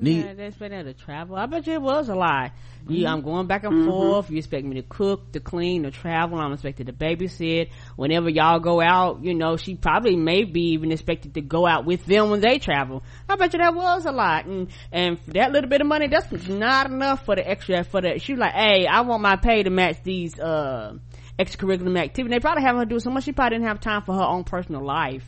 [0.00, 1.36] Yeah, they expect her to travel.
[1.36, 2.52] I bet you it was a lie.
[2.88, 3.12] You, Mm-hmm.
[3.14, 4.30] I'm going back and forth.
[4.30, 6.38] You expect me to cook, to clean, to travel.
[6.38, 7.70] I'm expected to babysit.
[7.96, 11.84] Whenever y'all go out, you know, she probably may be even expected to go out
[11.84, 13.02] with them when they travel.
[13.28, 14.46] I bet you that was a lot.
[14.46, 18.00] And, and for that little bit of money, that's not enough for the extra, for
[18.00, 20.96] the, she was like, hey, I want my pay to match these, uh,
[21.38, 22.34] extracurricular activity.
[22.34, 23.24] They probably having her do so much.
[23.24, 25.24] She probably didn't have time for her own personal life.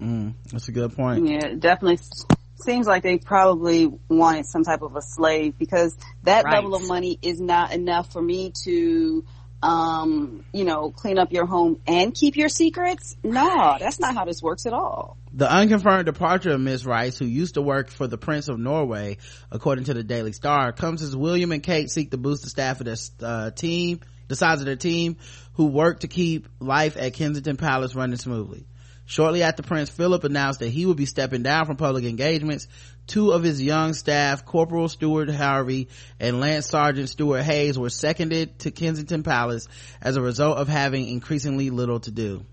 [0.00, 1.26] Mm, that's a good point.
[1.26, 2.24] Yeah, definitely s-
[2.62, 6.54] seems like they probably wanted some type of a slave because that Right.
[6.54, 9.24] level of money is not enough for me to,
[9.62, 13.16] um, you know, clean up your home and keep your secrets.
[13.22, 15.16] No, that's not how this works at all.
[15.32, 19.18] The unconfirmed departure of Miss Rice, who used to work for the Prince of Norway,
[19.50, 22.80] according to the Daily Star, comes as William and Kate seek to boost the staff
[22.80, 25.16] of their uh, team, the size of their team,
[25.54, 28.64] who work to keep life at Kensington Palace running smoothly.
[29.10, 32.68] Shortly after Prince Philip announced that he would be stepping down from public engagements,
[33.08, 35.88] two of his young staff, Corporal Stuart Harvey
[36.20, 39.66] and Lance Sergeant Stuart Hayes, were seconded to Kensington Palace
[40.00, 42.46] as a result of having increasingly little to do.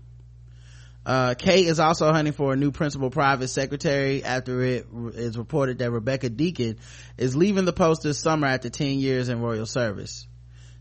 [1.06, 5.78] Uh, Kate is also hunting for a new principal private secretary after it is reported
[5.78, 6.78] that Rebecca Deacon
[7.16, 10.26] is leaving the post this summer after 10 years in royal service.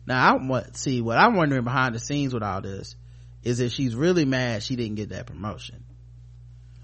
[0.08, 2.96] Now, I want, see, what I'm wondering behind the scenes with all this
[3.48, 5.84] is if she's really mad she didn't get that promotion.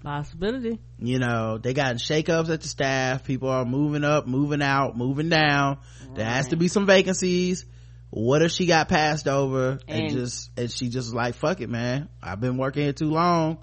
[0.02, 0.78] Possibility.
[0.98, 3.24] You know, they got shakeups at the staff.
[3.24, 5.78] People are moving up, moving out, moving down.
[6.14, 7.64] There has to be some vacancies.
[8.10, 11.70] What if she got passed over and, And- just, and she just like, fuck it,
[11.70, 12.08] man.
[12.22, 13.58] I've been working here too long.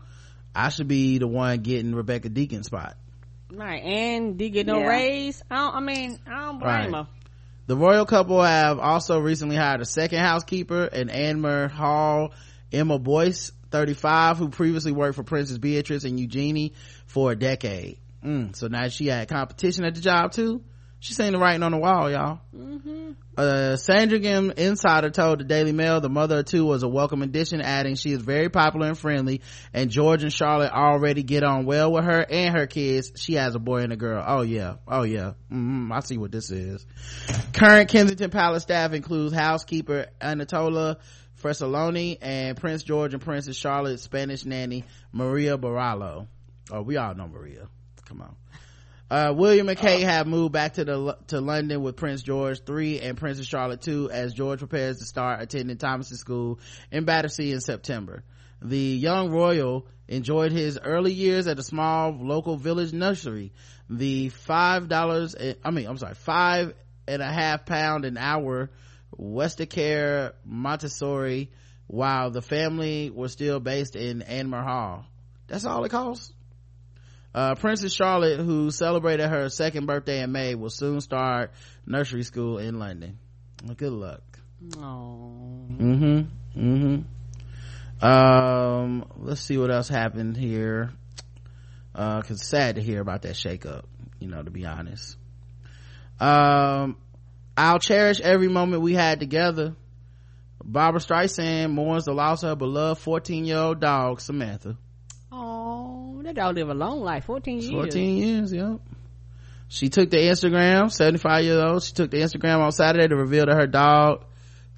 [0.55, 2.97] I should be the one getting Rebecca Deacon's spot.
[3.53, 3.83] Right.
[3.83, 4.87] And did get no Yeah.
[4.87, 5.43] raise.
[5.49, 7.05] I don't, I mean, I don't blame Right.
[7.05, 7.07] her.
[7.67, 12.33] The royal couple have also recently hired a second housekeeper, an Anmer Hall
[12.71, 16.73] Emma Boyce, 35, who previously worked for Princess Beatrice and Eugenie
[17.05, 17.97] for a decade.
[18.23, 20.63] Mm, so now she had competition at the job too.
[21.01, 22.41] She seen the writing on the wall, y'all.
[22.55, 23.13] Mm-hmm.
[23.35, 27.59] A Sandringham insider told the Daily Mail the mother of two was a welcome addition,
[27.59, 29.41] adding she is very popular and friendly,
[29.73, 33.13] and George and Charlotte already get on well with her and her kids.
[33.15, 34.23] She has a boy and a girl.
[34.23, 35.33] Oh yeah, oh yeah.
[35.51, 36.85] mm I see what this is.
[37.53, 40.99] Current Kensington Palace staff includes housekeeper Anatola
[41.41, 46.27] Fresoloni and Prince George and Princess Charlotte's Spanish nanny Maria Borrallo.
[46.71, 47.67] Oh, we all know Maria.
[48.05, 48.35] Come on.
[49.09, 53.01] Uh, William and Kate have moved back to the to London with Prince George three
[53.01, 56.59] and Princess Charlotte two as George prepares to start attending Thomas's school
[56.91, 58.23] in Battersea in September.
[58.61, 63.51] The young royal enjoyed his early years at a small local village nursery.
[63.89, 66.73] The five dollars, I mean, I'm sorry, five
[67.05, 68.69] and a half pound an hour
[69.17, 71.51] Westacre Montessori,
[71.87, 75.05] while the family was still based in Anmer Hall.
[75.47, 76.33] That's all it costs.
[77.33, 81.51] Uh, Princess Charlotte, who celebrated her second birthday in May, will soon start
[81.85, 83.19] nursery school in London.
[83.65, 84.21] Well, good luck.
[84.77, 85.31] Oh.
[85.71, 86.21] Mm-hmm.
[86.57, 88.05] Mm-hmm.
[88.05, 90.91] Um, let's see what else happened here.
[91.93, 93.83] Uh, cause it's sad to hear about that shakeup,
[94.19, 95.17] you know, to be honest.
[96.19, 96.97] Um,
[97.57, 99.75] I'll cherish every moment we had together.
[100.63, 104.77] Barbra Streisand mourns the loss of her beloved 14 year old dog, Samantha.
[105.31, 107.25] Oh, that dog live a long life.
[107.25, 107.71] 14 years.
[107.71, 108.79] 14 years, yep.
[109.67, 111.83] She took the Instagram, 75 years old.
[111.83, 114.25] She took the Instagram on Saturday to reveal that her dog,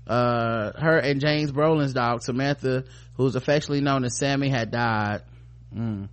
[0.05, 2.83] uh, her and James Brolin's dog, Samantha,
[3.15, 5.23] who's affectionately known as Sammy, had died.
[5.75, 6.09] Mm.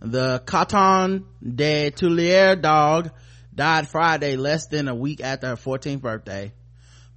[0.00, 3.10] The Coton de Tulear dog
[3.56, 6.52] died Friday, less than a week after her 14th birthday.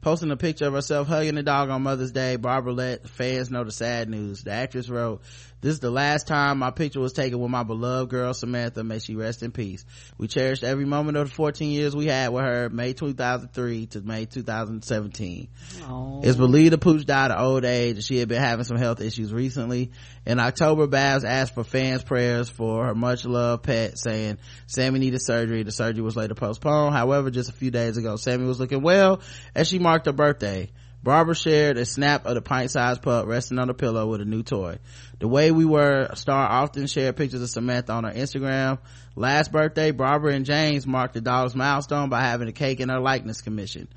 [0.01, 3.65] Posting a picture of herself hugging the dog on Mother's Day, Barbra let fans know
[3.65, 4.43] the sad news.
[4.43, 5.21] The actress wrote,
[5.61, 8.83] this is the last time my picture was taken with my beloved girl Samantha.
[8.83, 9.85] May she rest in peace.
[10.17, 14.01] We cherished every moment of the 14 years we had with her, May 2003 to
[14.01, 15.47] May 2017.
[15.83, 16.21] Oh.
[16.23, 19.33] It's believed the pooch died of old age she had been having some health issues
[19.33, 19.91] recently.
[20.25, 24.37] In October, Babs asked for fans' prayers for her much loved pet, saying
[24.67, 25.63] Sammy needed surgery.
[25.63, 26.93] The surgery was later postponed.
[26.93, 29.21] However, just a few days ago, Sammy was looking well
[29.53, 30.71] as she marked her birthday.
[31.01, 34.43] Barbra shared a snap of the pint-sized pup resting on the pillow with a new
[34.43, 34.79] toy.
[35.19, 38.79] The way we were, Star often shared pictures of Samantha on her Instagram.
[39.15, 42.99] Last birthday, Barbra and James marked the dog's milestone by having a cake in her
[42.99, 43.87] likeness commission.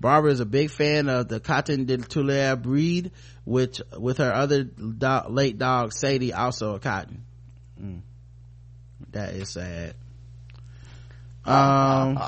[0.00, 3.12] Barbara is a big fan of the Coton de Tulear breed,
[3.44, 7.24] which, with her other do- late dog, Sadie, also a cotton.
[7.80, 8.00] Mm.
[9.12, 9.94] That is sad.
[11.44, 12.18] Um,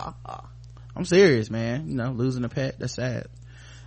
[0.97, 1.89] I'm serious, man.
[1.89, 3.27] You know, losing a pet, that's sad.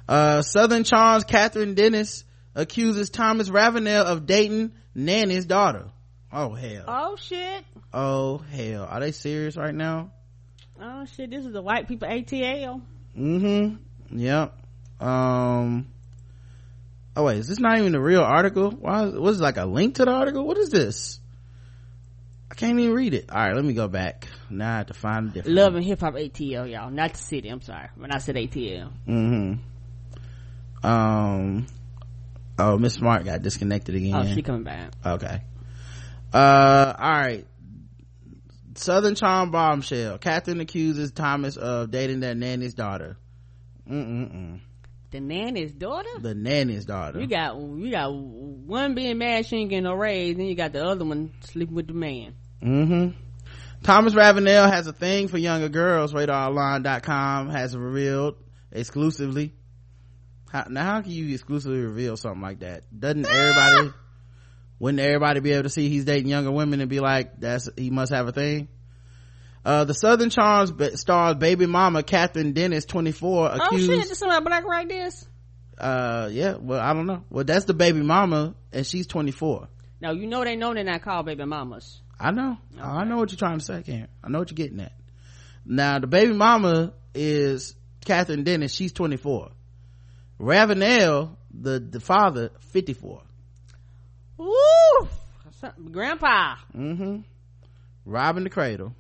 [0.07, 2.25] Uh, Southern Charms Kathryn Dennis
[2.55, 5.85] accuses Thomas Ravenel of dating Nanny's daughter.
[6.31, 6.83] Oh hell.
[6.87, 7.63] Oh shit.
[7.93, 8.85] Oh hell.
[8.89, 10.11] Are they serious right now?
[10.81, 12.81] Oh shit, this is the white people ATL.
[13.17, 14.17] Mm-hmm.
[14.17, 14.53] Yep.
[14.99, 15.87] Um.
[17.15, 18.71] Oh wait, is this not even the real article?
[18.71, 19.05] Why?
[19.05, 20.45] was like a link to the article?
[20.45, 21.19] What is this?
[22.51, 23.31] I can't even read it.
[23.31, 24.27] All right, let me go back.
[24.49, 25.55] Now I have to find a different.
[25.55, 26.91] Love and hip hop ATL, y'all.
[26.91, 27.49] Not the city.
[27.49, 28.91] I'm sorry when I said ATL.
[29.07, 29.53] Mm-hmm.
[30.83, 31.67] Um.
[32.59, 34.13] Oh, Miss Smart got disconnected again.
[34.13, 34.91] Oh, she coming back.
[35.05, 35.41] Okay.
[36.33, 37.45] Uh, all right.
[38.75, 40.17] Southern Charm bombshell.
[40.19, 43.17] Kathryn accuses Thomas of dating their nanny's daughter.
[43.89, 44.59] Mm-mm-mm.
[45.11, 46.09] The nanny's daughter.
[46.19, 47.19] The nanny's daughter.
[47.19, 50.73] You got you got one being mad she ain't getting no raise, then you got
[50.73, 52.33] the other one sleeping with the man.
[52.63, 53.19] Mm-hmm.
[53.83, 56.13] Thomas Ravenel has a thing for younger girls.
[56.13, 58.37] RadarOnline.com has revealed
[58.71, 59.53] exclusively.
[60.53, 62.83] How, now, how can you exclusively reveal something like that?
[62.97, 63.91] Doesn't everybody?
[64.77, 67.89] Wouldn't everybody be able to see he's dating younger women and be like, "That's he
[67.89, 68.67] must have a thing"?
[69.65, 73.85] Uh, the Southern Charms stars baby mama Kathryn Dennis, 24, Oh accused.
[73.89, 74.09] shit!
[74.09, 75.27] This somebody black right this.
[75.75, 76.57] Uh, yeah.
[76.57, 77.23] Well, I don't know.
[77.31, 79.67] Well, that's the baby mama, and she's 24.
[80.01, 81.99] Now you know they know they're not called baby mamas.
[82.19, 82.57] I know.
[82.79, 84.07] I know what you're trying to say, Karen.
[84.23, 84.93] I know what you're getting at.
[85.65, 87.75] Now, the baby mama is
[88.05, 88.73] Kathryn Dennis.
[88.73, 89.49] She's 24.
[90.39, 93.21] Ravenel, the, the father, 54.
[94.37, 95.07] Woo!
[95.91, 96.55] Grandpa.
[96.75, 97.19] Mm-hmm.
[98.05, 98.93] Robbing the cradle.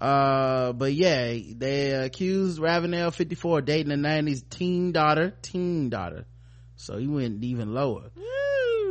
[0.00, 6.24] Uh, but yeah, they accused Ravenel, 54, of dating the 90s teen daughter, teen daughter.
[6.76, 8.10] So he went even lower.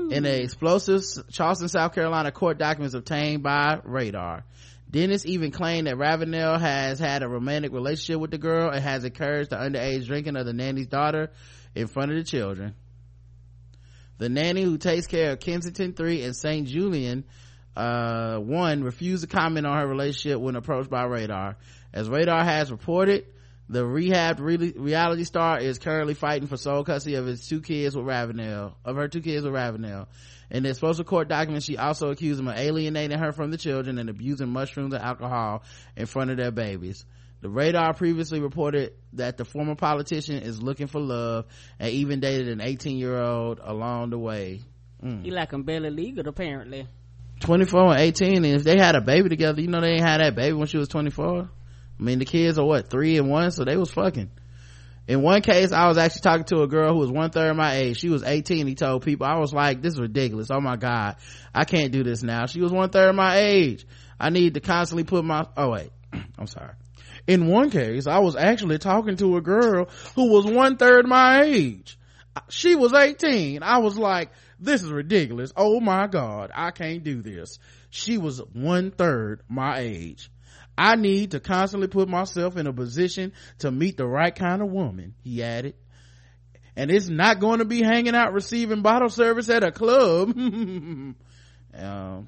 [0.09, 4.43] In an explosive Charleston, South Carolina court documents obtained by Radar.
[4.91, 9.05] Dennis even claimed that Ravenel has had a romantic relationship with the girl and has
[9.05, 11.31] encouraged the underage drinking of the nanny's daughter
[11.73, 12.75] in front of the children.
[14.17, 16.67] The nanny who takes care of Kensington 3 and St.
[16.67, 17.23] Julian,
[17.75, 21.55] uh, 1 refused to comment on her relationship when approached by Radar.
[21.93, 23.25] As Radar has reported,
[23.71, 27.95] the rehabbed re- reality star is currently fighting for sole custody of his two kids
[27.95, 30.09] with Ravenel, of her two kids with Ravenel.
[30.49, 33.97] In the explosive court documents, she also accused him of alienating her from the children
[33.97, 35.63] and abusing mushrooms and alcohol
[35.95, 37.05] in front of their babies.
[37.39, 41.45] The radar previously reported that the former politician is looking for love
[41.79, 44.59] and even dated an 18 year old along the way.
[45.01, 45.23] Mm.
[45.23, 46.89] He like him barely legal apparently.
[47.39, 50.19] 24 and 18, and if they had a baby together, you know they ain't had
[50.19, 51.49] that baby when she was 24.
[52.01, 54.31] I mean, the kids are what, three and one, so they was fucking.
[55.07, 57.75] In one case, I was actually talking to a girl who was one third my
[57.75, 57.99] age.
[57.99, 58.65] She was 18.
[58.65, 60.47] He told people, I was like, this is ridiculous.
[60.51, 61.17] Oh my God.
[61.53, 62.47] I can't do this now.
[62.47, 63.85] She was one third my age.
[64.19, 65.91] I need to constantly put my, oh wait,
[66.39, 66.73] I'm sorry.
[67.27, 71.43] In one case, I was actually talking to a girl who was one third my
[71.43, 71.99] age.
[72.49, 73.61] She was 18.
[73.61, 75.51] I was like, this is ridiculous.
[75.55, 76.51] Oh my God.
[76.55, 77.59] I can't do this.
[77.91, 80.31] She was one third my age.
[80.81, 84.71] I need to constantly put myself in a position to meet the right kind of
[84.71, 85.75] woman, he added.
[86.75, 90.29] And it's not going to be hanging out receiving bottle service at a club.
[90.35, 91.15] um,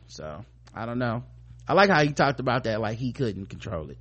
[0.05, 1.23] so I don't know.
[1.67, 3.97] I like how he talked about that like he couldn't control it.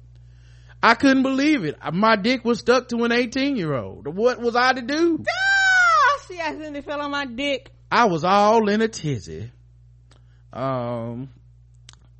[0.83, 1.79] I couldn't believe it.
[1.91, 4.07] My dick was stuck to an 18 year old.
[4.07, 5.24] What was I to do?
[5.27, 7.70] Ah, she accidentally fell on my dick.
[7.91, 9.51] I was all in a tizzy.
[10.53, 11.31] Um,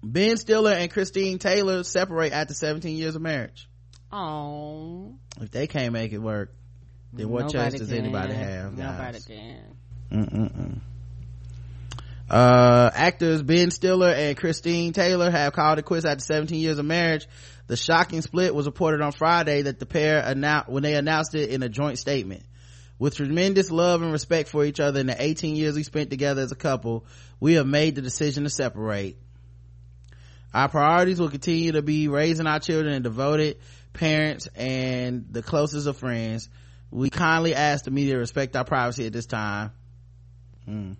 [0.03, 3.69] Ben Stiller and Christine Taylor separate after 17 years of marriage.
[4.11, 5.15] Oh.
[5.41, 6.55] If they can't make it work,
[7.12, 7.99] then what Nobody choice does can.
[7.99, 8.99] anybody have, guys?
[8.99, 9.77] Nobody can.
[10.11, 10.81] Mm-mm-mm.
[12.29, 16.85] Uh, actors Ben Stiller and Christine Taylor have called it quits after 17 years of
[16.87, 17.27] marriage.
[17.66, 21.35] The The shocking split was reported on Friday that the pair announced, when they announced
[21.35, 22.43] it in a joint statement.
[22.99, 26.43] With tremendous love and respect for each other in the 18 years we spent together
[26.43, 27.07] as a couple,
[27.41, 29.16] we have made the decision to separate.
[30.55, 33.59] Our priorities will continue to be raising our children and devoted
[33.93, 36.49] parents and the closest of friends.
[36.91, 39.73] We kindly ask the media to respect our privacy at this time.
[40.66, 40.93] Hmm.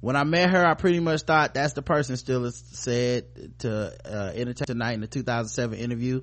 [0.00, 4.32] When I met her, I pretty much thought that's the person Stiller said to uh,
[4.34, 6.22] Entertainment Tonight in the 2007 interview.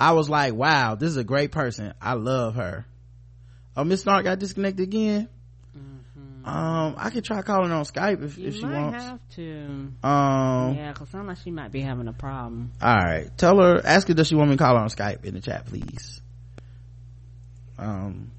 [0.00, 1.94] I was like, wow, this is a great person.
[2.00, 2.86] I love her.
[3.76, 5.28] Oh, Miss Smart got disconnected again?
[6.44, 9.04] Um, I could try calling her on Skype if, You if she might wants.
[9.04, 9.92] have to.
[10.02, 12.72] Um, yeah, cause sounds like she might be having a problem.
[12.80, 13.30] all right.
[13.36, 15.40] Tell her, ask her does she want me to call her on Skype in the
[15.40, 16.20] chat, please.
[17.78, 18.30] Um,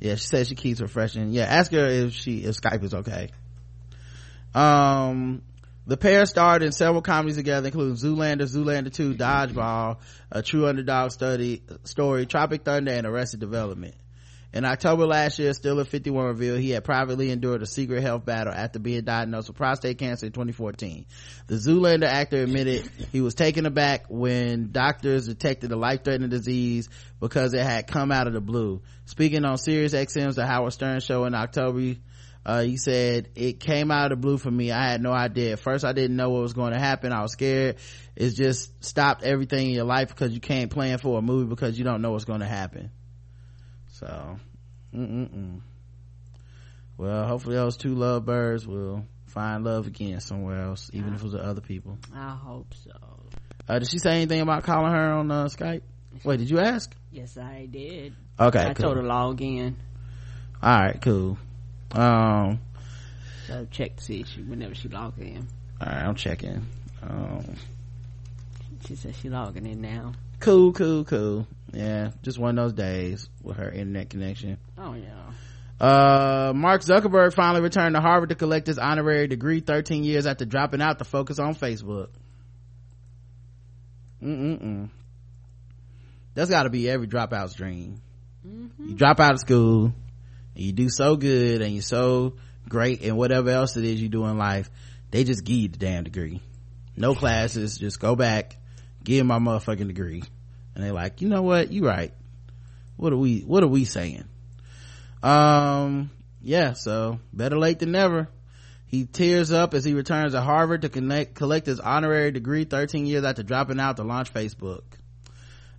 [0.00, 1.32] yeah, she says she keeps refreshing.
[1.32, 3.30] Yeah, ask her if she, if Skype is okay.
[4.54, 5.42] Um,
[5.86, 9.98] the pair starred in several comedies together, including Zoolander, Zoolander 2, Dodgeball,
[10.30, 13.94] A True Underdog Study, Story, Tropic Thunder, and Arrested Development.
[14.54, 18.24] In October last year, Stiller at 51 revealed he had privately endured a secret health
[18.24, 21.06] battle after being diagnosed with prostate cancer in 2014.
[21.48, 27.52] The Zoolander actor admitted he was taken aback when doctors detected a life-threatening disease because
[27.52, 28.82] it had come out of the blue.
[29.06, 31.96] Speaking on Sirius XM's The Howard Stern Show in October,
[32.46, 34.70] uh, he said, it came out of the blue for me.
[34.70, 35.54] I had no idea.
[35.54, 37.12] At first, I didn't know what was going to happen.
[37.12, 37.78] I was scared.
[38.14, 41.76] It's just stopped everything in your life because you can't plan for a movie because
[41.76, 42.92] you don't know what's going to happen.
[44.04, 44.36] So,
[44.94, 45.60] mm-mm-mm.
[46.98, 51.34] Well, hopefully those two lovebirds will find love again somewhere else, even if it was
[51.34, 51.96] other people.
[52.14, 52.92] I hope so.
[53.66, 55.80] Uh, did she say anything about calling her on uh, Skype?
[56.22, 56.94] Wait, did you ask?
[57.10, 58.14] Yes, I did.
[58.38, 58.84] Okay, I cool.
[58.84, 59.74] told her log in.
[60.62, 61.38] All right, cool.
[61.92, 62.60] Um,
[63.46, 65.48] So check to see if she whenever she logged in.
[65.80, 66.66] all right, I'm checking.
[67.02, 67.54] Um,
[68.86, 70.12] She says she logging in now.
[70.40, 71.46] cool, cool, cool.
[71.74, 74.58] Yeah, just one of those days with her internet connection.
[74.78, 75.32] Oh yeah.
[75.80, 80.44] Uh, Mark Zuckerberg finally returned to Harvard to collect his honorary degree 13 years after
[80.44, 82.08] dropping out to focus on Facebook.
[84.22, 84.88] Mm-mm-mm.
[86.34, 88.00] That's gotta be every dropout's dream.
[88.44, 89.92] You drop out of school,
[90.54, 92.34] and you do so good, and you're so
[92.68, 94.70] great and whatever else it is you do in life,
[95.10, 96.40] they just give you the damn degree.
[96.96, 98.56] No classes, just go back,
[99.02, 100.22] give my motherfucking degree.
[100.74, 102.12] And they're like, you know what, you right.
[102.96, 104.24] What are we, what are we saying?
[105.22, 106.10] Um,
[106.40, 108.28] yeah, so better late than never.
[108.86, 113.06] He tears up as he returns to Harvard to connect, collect his honorary degree 13
[113.06, 114.82] years after dropping out to launch Facebook.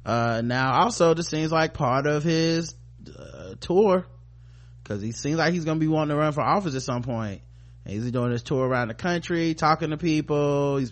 [0.05, 2.75] Uh, now also this seems like part of his
[3.17, 4.05] uh, tour
[4.83, 7.41] because he seems like he's gonna be wanting to run for office at some point.
[7.85, 10.77] He's doing this tour around the country, talking to people.
[10.77, 10.91] He's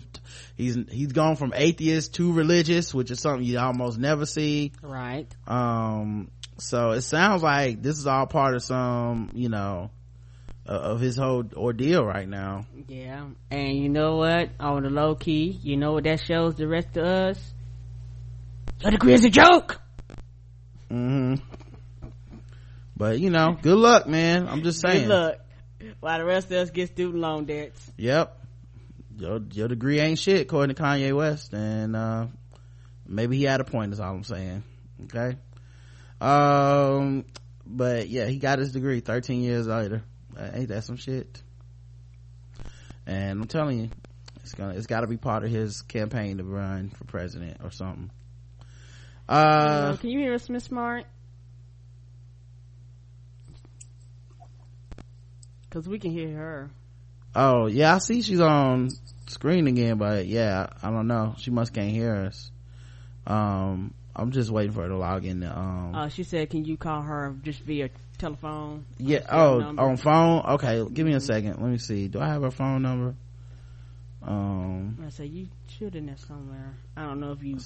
[0.56, 4.72] he's he's gone from atheist to religious, which is something you almost never see.
[4.80, 5.26] Right.
[5.48, 9.90] Um, so it sounds like this is all part of some, you know,
[10.68, 12.66] uh, of his whole ordeal right now.
[12.86, 13.26] Yeah.
[13.50, 14.50] And you know what?
[14.60, 17.54] On the low key, you know what that shows the rest of us?
[18.82, 19.80] Your degree is a joke.
[20.88, 21.34] hmm
[22.96, 24.46] But you know, good luck, man.
[24.46, 25.08] I'm just saying.
[25.08, 25.43] Good luck.
[26.00, 27.92] While the rest of us get student loan debts.
[27.96, 28.40] Yep.
[29.16, 31.52] Your, your degree ain't shit, according to Kanye West.
[31.52, 32.26] And, uh,
[33.06, 34.64] maybe he had a point, is all I'm saying.
[35.04, 35.36] Okay.
[36.20, 37.24] Um,
[37.66, 40.02] but yeah, he got his degree 13 years later.
[40.38, 41.42] Uh, ain't that some shit?
[43.06, 43.90] And I'm telling you,
[44.42, 48.10] it's gonna, it's gotta be part of his campaign to run for president or something.
[49.28, 51.06] Uh, can you hear us, Miss Smart?
[55.74, 56.70] Cause we can hear her.
[57.34, 58.90] oh yeah, I see she's on
[59.26, 61.34] screen again, but yeah, I don't know.
[61.38, 62.48] She must can't hear us.
[63.26, 65.40] Um, I'm just waiting for her to log in.
[65.40, 68.84] To, um, Uh, she said, can you call her just via telephone?
[68.98, 69.26] yeah.
[69.28, 69.82] Oh, number.
[69.82, 70.42] on phone.
[70.50, 71.60] Okay, give me a second.
[71.60, 72.06] Let me see.
[72.06, 73.16] Do I have her phone number?
[74.22, 76.76] Um, I said, you should in there somewhere.
[76.96, 77.58] I don't know if you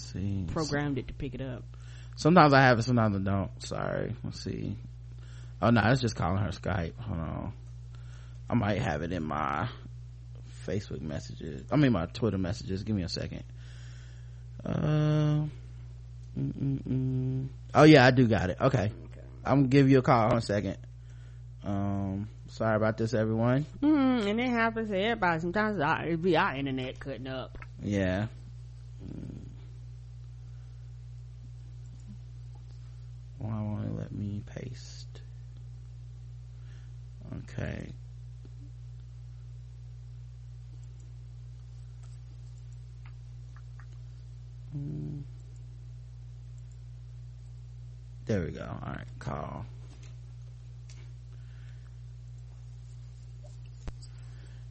[0.46, 1.62] programmed it to pick it up.
[2.16, 3.50] Sometimes I have it, sometimes I don't.
[3.62, 4.16] Sorry.
[4.24, 4.76] Let's see.
[5.60, 6.94] Oh no, it's just calling her Skype.
[7.00, 7.52] Hold on.
[8.48, 9.68] I might have it in my
[10.66, 11.64] Facebook messages.
[11.70, 12.82] I mean my Twitter messages.
[12.82, 13.44] Give me a second.
[14.64, 15.44] Uh,
[16.38, 17.48] mm-mm-mm.
[17.74, 18.58] oh yeah, I do got it.
[18.60, 18.92] Okay.
[19.44, 20.76] I'm gonna give you a call in a second.
[21.64, 23.66] Um, sorry about this, everyone.
[23.82, 25.40] Mm, and it happens to everybody.
[25.40, 27.58] Sometimes it be our internet cutting up.
[27.82, 28.26] Yeah.
[29.04, 29.38] Mm.
[33.38, 35.20] Why won't it let me paste?
[37.38, 37.92] Okay.
[48.26, 48.60] There we go.
[48.60, 49.64] All right, call.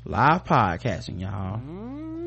[0.06, 1.60] Live podcasting, y'all.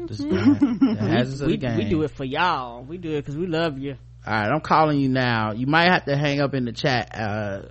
[0.07, 0.29] Just the,
[0.81, 1.79] the hazards of we, the game.
[1.79, 2.83] we do it for y'all.
[2.83, 3.97] We do it because we love you.
[4.27, 5.53] All right, I'm calling you now.
[5.53, 7.63] You might have to hang up in the chat uh,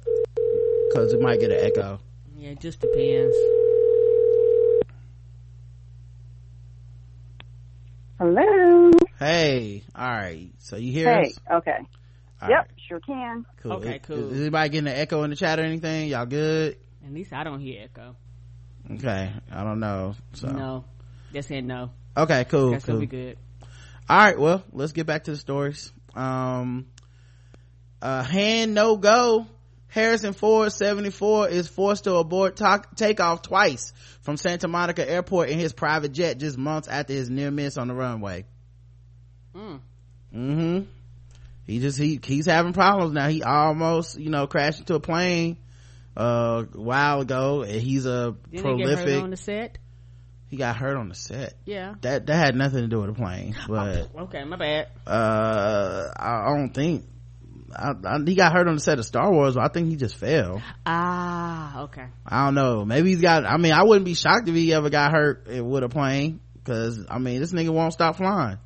[0.88, 2.00] because it might get an echo.
[2.38, 3.36] Yeah, it just depends.
[8.20, 8.92] Hello.
[9.20, 10.50] Hey, all right.
[10.60, 11.30] So you hear Hey.
[11.32, 11.40] us?
[11.52, 11.78] Okay.
[12.42, 12.58] All yep.
[12.60, 13.46] right, Sure can.
[13.62, 13.74] cool.
[13.74, 14.32] Okay, Is- cool.
[14.32, 16.08] Is anybody getting an echo in the chat or anything?
[16.08, 16.78] Y'all good?
[17.06, 18.16] At least I don't hear echo.
[18.92, 20.16] Okay, I don't know.
[20.34, 20.86] So No.
[21.34, 21.92] They said no.
[22.18, 22.96] okay, cool, That's cool.
[22.96, 23.38] gonna be good.
[24.10, 25.92] All right, well, let's get back to the stories.
[26.16, 26.88] Um,
[28.02, 29.46] uh, hand no go.
[29.90, 33.92] Harrison Ford, 74, is forced to abort ta- takeoff twice
[34.22, 37.88] from Santa Monica Airport in his private jet just months after his near miss on
[37.90, 38.46] the runway.
[39.56, 39.80] Mm.
[40.32, 40.80] hmm
[41.66, 43.28] He just, he, he's having problems now.
[43.28, 45.58] He almost, you know, crashed into a plane,
[46.18, 47.62] uh, a while ago.
[47.64, 49.08] And he's a Didn't he get prolific.
[49.10, 49.78] hurt on the set?
[50.50, 51.54] he got hurt on the set.
[51.66, 51.94] Yeah.
[52.02, 54.88] That, that had nothing to do with the plane, but Okay, my bad.
[55.06, 57.06] uh i I don't think
[57.76, 59.96] I, I, he got hurt on the set of star wars but i think he
[59.96, 62.06] just fell Ah, okay.
[62.26, 64.90] i don't know maybe he's got i mean i wouldn't be shocked if he ever
[64.90, 68.58] got hurt with a plane because i mean this nigga won't stop flying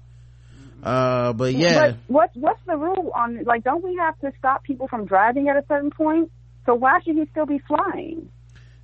[0.83, 3.63] uh but yeah But what's what's the rule on like?
[3.63, 6.31] Don't we have to stop people from driving at a certain point?
[6.65, 8.29] So why should he still be flying?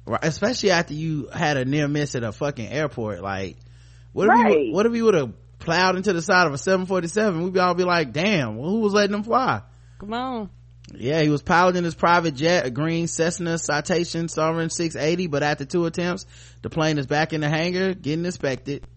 [0.05, 3.57] Right, especially after you had a near miss at a fucking airport like
[4.13, 4.65] what if Right.
[4.67, 7.73] you what if you would have plowed into the side of a 747 we'd all
[7.75, 9.61] be like damn well, who was letting him fly
[9.99, 10.49] Come on.
[10.95, 15.63] Yeah, he was piloting his private jet, a green Cessna Citation Sovereign 680, but after
[15.65, 16.25] two attempts,
[16.63, 18.87] the plane is back in the hangar, getting inspected.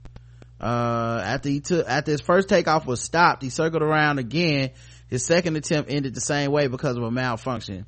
[0.63, 4.71] Uh, after he took, after his first takeoff was stopped, he circled around again.
[5.09, 7.85] His second attempt ended the same way because of a malfunction.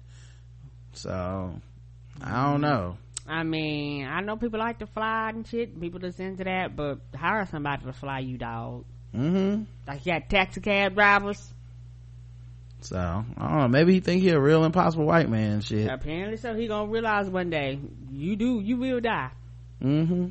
[0.92, 1.54] So,
[2.20, 2.98] I don't know.
[3.26, 5.80] I mean, I know people like to fly and shit.
[5.80, 8.84] People that's into that, but hire somebody to fly you, dog.
[9.14, 9.62] Mm-hmm.
[9.86, 11.52] Like you got taxi cab drivers.
[12.80, 13.68] So, I don't know.
[13.68, 15.88] Maybe he think he a real impossible white man shit.
[15.88, 17.78] Apparently, so he gonna realize one day
[18.10, 19.30] you do, you will die.
[19.82, 20.26] Mm-hmm.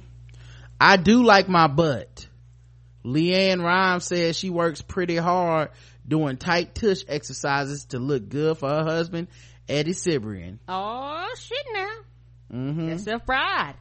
[0.80, 2.28] I do like my butt.
[3.06, 5.70] LeAnn Rimes says she works pretty hard
[6.08, 9.28] doing tight tush exercises to look good for her husband,
[9.68, 10.60] Eddie Cibrian.
[10.68, 11.66] Oh shit!
[11.74, 11.90] Now
[12.52, 13.76] hmm that's self pride.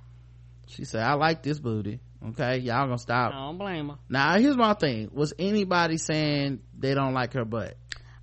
[0.69, 2.01] She said, I like this booty.
[2.31, 3.33] Okay, y'all gonna stop.
[3.35, 3.97] I don't blame her.
[4.09, 5.11] Now, here's my thing.
[5.13, 7.77] Was anybody saying they don't like her butt?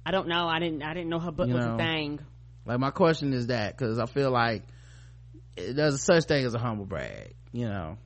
[0.05, 0.47] I don't know.
[0.47, 0.81] I didn't.
[0.81, 1.75] I didn't know her butt You was know.
[1.75, 2.19] a thing.
[2.65, 4.63] Like, my question is that, cause I feel like
[5.55, 7.97] there's a such thing as a humble brag, you know?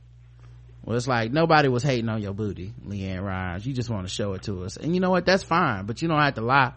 [0.84, 3.66] Well, it's like nobody was hating on your booty, LeAnn Rimes.
[3.66, 4.76] You just want to show it to us.
[4.76, 5.26] And you know what?
[5.26, 6.74] That's fine, but you don't have to lie.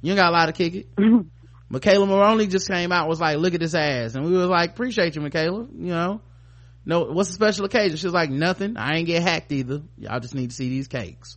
[0.00, 0.86] You ain't got a lot to kick it.
[1.70, 4.14] McKayla Maroney just came out was like, look at this ass.
[4.14, 5.66] And we was like, appreciate you, Michaela.
[5.72, 6.20] You know?
[6.84, 7.96] No, what's the special occasion?
[7.96, 8.76] She was like, nothing.
[8.76, 9.82] I ain't get hacked either.
[9.98, 11.36] Y'all just need to see these cakes.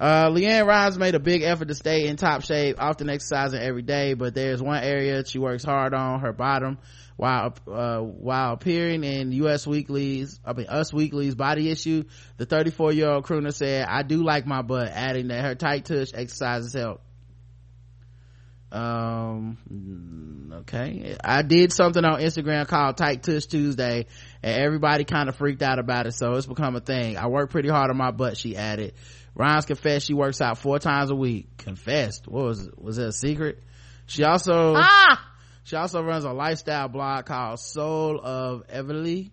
[0.00, 3.82] Uh, LeAnn Rimes made a big effort to stay in top shape, often exercising every
[3.82, 6.78] day, but there's one area she works hard on, her bottom,
[7.18, 12.04] while, uh, while appearing in US Weekly's, I mean, Us Weekly's body issue,
[12.36, 15.84] the 34 year old crooner said, I do like my butt, adding that her tight
[15.84, 17.00] tush exercises help.
[18.70, 21.16] Um, okay.
[21.24, 24.06] I did something on Instagram called Tight Tush Tuesday
[24.40, 26.12] and everybody kind of freaked out about it.
[26.12, 27.16] So it's become a thing.
[27.16, 28.94] I work pretty hard on my butt, she added.
[29.34, 31.56] Rimes confessed she works out four times a week.
[31.56, 32.28] Confessed.
[32.28, 32.80] What was it?
[32.80, 33.60] Was it a secret?
[34.06, 35.27] She also, Ah,
[35.68, 39.32] she also runs a lifestyle blog called Soul of Everly.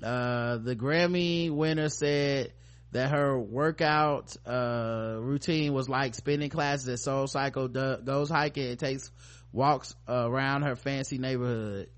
[0.00, 2.52] Uh, the Grammy winner said
[2.92, 8.68] that her workout, uh, routine was like spinning classes at Soul Cycle, do- goes hiking
[8.68, 9.10] and takes
[9.50, 11.88] walks around her fancy neighborhood.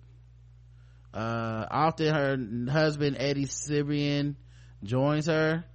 [1.13, 4.37] Uh, often her husband, Eddie Cibrian,
[4.83, 5.67] joins her.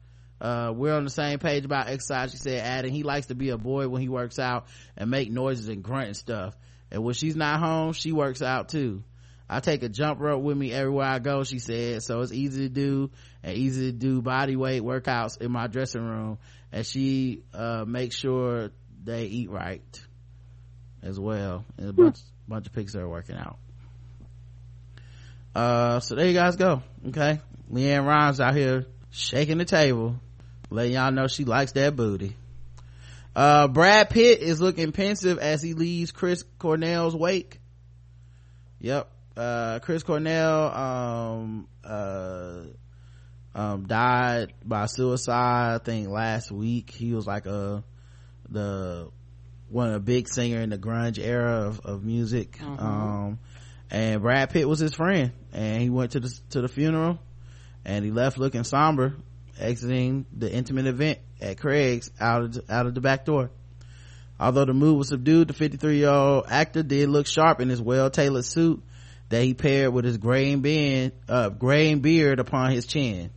[0.42, 3.50] Uh, we're on the same page about exercise, she said, adding he likes to be
[3.50, 4.66] a boy when he works out
[4.98, 6.56] and make noises and grunt and stuff.
[6.92, 9.04] And when she's not home, she works out too.
[9.50, 12.68] I take a jump rope with me everywhere I go, she said, so it's easy
[12.68, 13.10] to do
[13.42, 16.38] and easy to do body weight workouts in my dressing room.
[16.72, 18.70] And she, uh, makes sure
[19.04, 19.82] they eat right
[21.02, 21.66] as well.
[21.78, 23.58] And a bunch, bunch of pics are working out.
[25.56, 26.84] Uh, so there you guys go.
[27.08, 27.42] Okay.
[27.72, 30.16] LeAnn Rimes out here shaking the table,
[30.70, 32.36] letting y'all know she likes that booty.
[33.40, 37.62] Uh, Brad Pitt is looking pensive as he leaves Chris Cornell's wake.
[38.82, 39.10] Yep.
[39.38, 42.64] Uh, Chris Cornell, um, uh,
[43.56, 46.92] um, died by suicide, I think last week.
[46.92, 47.82] He was like a,
[48.50, 49.10] the,
[49.70, 52.58] one of the big singer in the grunge era of, of music.
[52.58, 52.82] Mhm.
[52.82, 53.40] Um,
[53.90, 57.20] and Brad Pitt was his friend and he went to the, to the funeral
[57.86, 59.16] and he left looking somber,
[59.58, 63.50] exiting the intimate event at Craig's out of, out of the back door.
[64.40, 67.82] Although the mood was subdued, the 53 year old actor did look sharp in his
[67.82, 68.82] well tailored suit
[69.30, 73.32] that he paired with his graying beard, uh, graying beard upon his chin.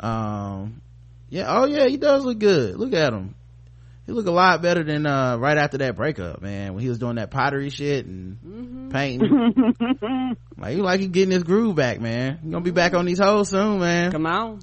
[0.00, 0.80] Um,
[1.28, 2.76] yeah, oh yeah, he does look good.
[2.76, 3.34] Look at him.
[4.06, 6.98] He look a lot better than, uh, right after that breakup, man, when he was
[6.98, 9.30] doing that pottery shit and painting.
[10.58, 12.38] like, he like he getting his groove back, man.
[12.42, 14.10] He gonna be back on these hoes soon, man.
[14.10, 14.60] Come on.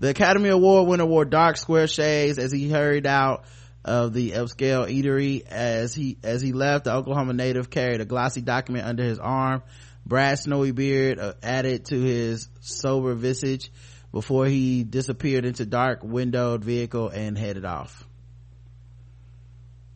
[0.00, 3.44] The Academy Award winner wore dark square shades as he hurried out
[3.84, 5.44] of the upscale eatery.
[5.46, 9.62] As he as he left, the Oklahoma native carried a glossy document under his arm.
[10.06, 13.70] Brad's snowy beard uh, added to his sober visage
[14.12, 18.06] before he disappeared into dark windowed vehicle and headed off.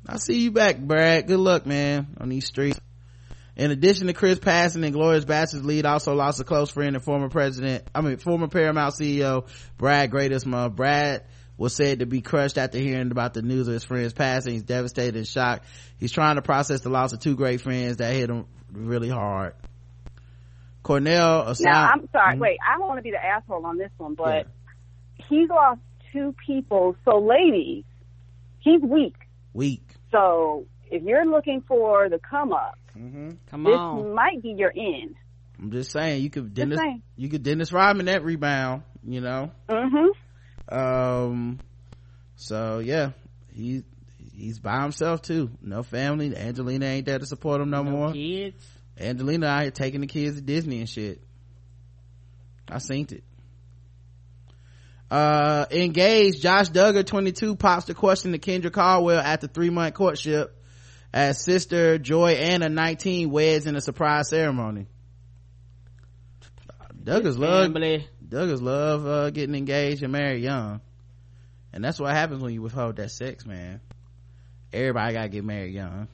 [0.06, 1.28] I see you back, Brad.
[1.28, 2.78] Good luck, man, on these streets.
[3.54, 7.28] In addition to Chris passing Inglourious Basterds lead also lost a close friend and former
[7.28, 9.46] president, I mean, former Paramount CEO,
[9.76, 10.76] Brad Greatest Month.
[10.76, 11.24] Brad
[11.58, 14.54] was said to be crushed after hearing about the news of his friend's passing.
[14.54, 15.66] He's devastated and shocked.
[15.98, 19.54] He's trying to process the loss of two great friends that hit him really hard.
[20.82, 22.36] Cornell, a Now, I'm sorry.
[22.36, 22.40] Mhm.
[22.40, 24.48] Wait, I don't want to be the asshole on this one, but
[25.28, 25.80] he's lost
[26.12, 26.96] two people.
[27.04, 27.84] So, ladies,
[28.60, 29.14] he's weak.
[29.52, 29.82] Weak.
[30.10, 34.14] So, if you're looking for the come up, Come this on.
[34.14, 35.14] might be your end.
[35.59, 36.81] I'm just saying, you could Dennis,
[37.16, 39.51] you could Dennis Rodman that rebound, you know?
[39.69, 40.74] Mm-hmm.
[40.74, 41.59] Um,
[42.36, 43.10] so yeah,
[43.55, 43.85] he,
[44.35, 45.51] he's by himself too.
[45.62, 46.36] No family.
[46.36, 48.12] Angelina ain't there to support him no, more.
[48.12, 48.64] Kids.
[48.98, 51.23] Angelina out here taking the kids to Disney and shit.
[52.69, 53.24] I seen it.
[55.10, 60.56] Uh, engaged, Josh Duggar, 22, pops the question to Kendra Caldwell after three month courtship
[61.12, 64.86] as sister Joy Anna, 19, weds in a surprise ceremony.
[67.02, 67.72] Duggars love.
[68.28, 70.80] Duggars love, uh, getting engaged and married young.
[71.72, 73.80] And that's what happens when you withhold that sex, man.
[74.72, 76.09] Everybody gotta get married young.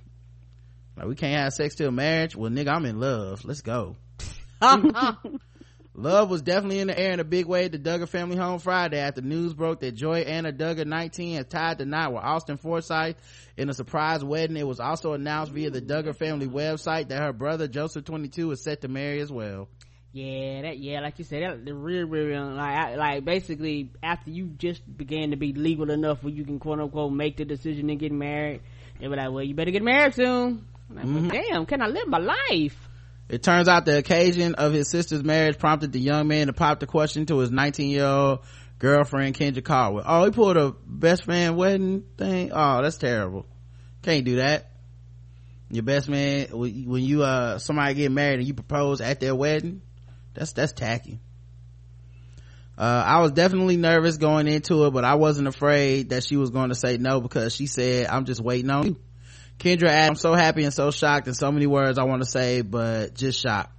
[0.97, 2.35] Like, we can't have sex till marriage.
[2.35, 3.45] Well, nigga, I'm in love.
[3.45, 3.97] Let's go.
[5.99, 8.61] Love was definitely in the air in a big way at the Duggar family home
[8.61, 12.57] Friday after news broke that Joy Anna Duggar, 19, has tied the knot with Austin
[12.57, 13.17] Forsyth
[13.57, 14.57] in a surprise wedding.
[14.57, 18.63] It was also announced via the Duggar family website that her brother Joseph, 22, is
[18.63, 19.69] set to marry as well.
[20.13, 24.31] Yeah, that yeah, like you said, that the real, real, like I, like basically after
[24.31, 27.91] you just began to be legal enough where you can quote unquote make the decision
[27.91, 28.61] and get married,
[29.01, 30.65] they were like, well, you better get married soon.
[30.91, 31.49] I'm like, well, Mhm.
[31.51, 32.88] damn, can I live my life?
[33.29, 36.81] It turns out the occasion of his sister's marriage prompted the young man to pop
[36.81, 38.41] the question to his 19 year old
[38.79, 40.05] girlfriend, Kendra Caldwell.
[40.07, 42.53] Oh, he pulled a best man wedding thing?
[42.55, 43.45] Oh, that's terrible.
[44.03, 44.71] Can't do that.
[45.71, 49.83] Your best man, when you, uh, somebody get married and you propose at their wedding,
[50.33, 51.21] that's, that's tacky.
[52.79, 56.51] Uh, I was definitely nervous going into it, but I wasn't afraid that she was
[56.51, 58.97] going to say no because she said, I'm just waiting on you.
[59.59, 62.29] Kendra added, I'm so happy and so shocked in so many words I want to
[62.29, 63.79] say, but just shocked.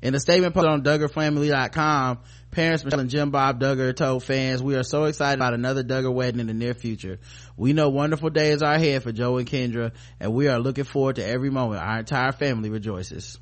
[0.00, 2.20] In a statement posted on DuggarFamily.com,
[2.52, 6.12] parents Michelle and Jim Bob Duggar told fans, we are so excited about another Duggar
[6.12, 7.18] wedding in the near future.
[7.56, 11.16] We know wonderful days are ahead for Joe and Kendra, and we are looking forward
[11.16, 11.82] to every moment.
[11.82, 13.38] Our entire family rejoices.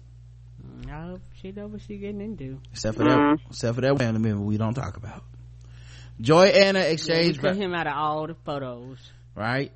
[0.65, 2.59] Mm, I hope she know what she getting into.
[2.73, 3.51] Except for that, mm-hmm.
[3.51, 5.23] except for that family member we don't talk about.
[6.21, 8.99] Joy Anna Yeah, we exchanged, cut him out of all the photos.
[9.35, 9.73] right?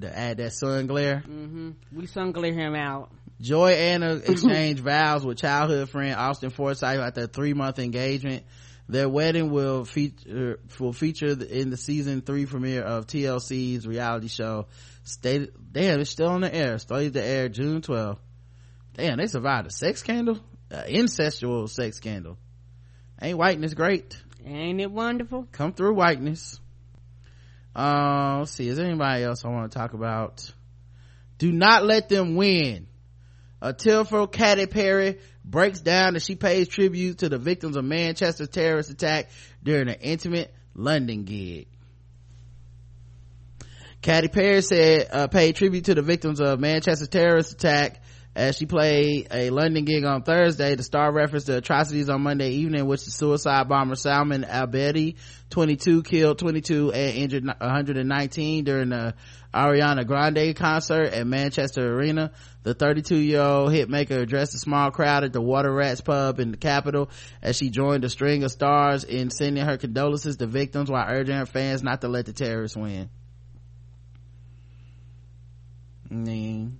[0.00, 1.18] To add that sun glare.
[1.20, 3.10] hmm We sun glare him out.
[3.40, 8.44] Joy Anna exchanged vows with childhood friend Austin Forsyth at their three month engagement.
[8.88, 14.66] Their wedding will feature will feature in the season three premiere of TLC's reality show.
[15.02, 16.78] State damn, it's still on the air.
[16.78, 18.18] Started to air June 12th.
[18.94, 20.38] Damn, they survived a sex scandal,
[20.70, 22.38] uh, incestual sex scandal.
[23.20, 24.20] Ain't whiteness great?
[24.44, 25.46] Ain't it wonderful?
[25.52, 26.60] Come through whiteness.
[27.74, 28.68] Uh, let's see.
[28.68, 30.50] Is there anybody else I want to talk about?
[31.38, 32.86] Do not let them win.
[33.60, 38.46] A tearful Katy Perry breaks down that she pays tribute to the victims of Manchester
[38.46, 39.30] terrorist attack
[39.62, 41.68] during an intimate London gig.
[44.02, 48.01] Katy Perry said, uh, paid tribute to the victims of Manchester terrorist attack
[48.34, 52.52] As she played a London gig on Thursday, the star referenced the atrocities on Monday
[52.52, 55.16] evening, which the suicide bomber Salman Abedi,
[55.50, 59.14] 22, killed 22 and injured 119 during the
[59.52, 62.30] Ariana Grande concert at Manchester Arena.
[62.62, 66.52] The 32 year old hitmaker addressed a small crowd at the Water Rats pub in
[66.52, 67.10] the capital
[67.42, 71.36] as she joined a string of stars in sending her condolences to victims while urging
[71.36, 73.10] her fans not to let the terrorists win.
[76.08, 76.78] Mean,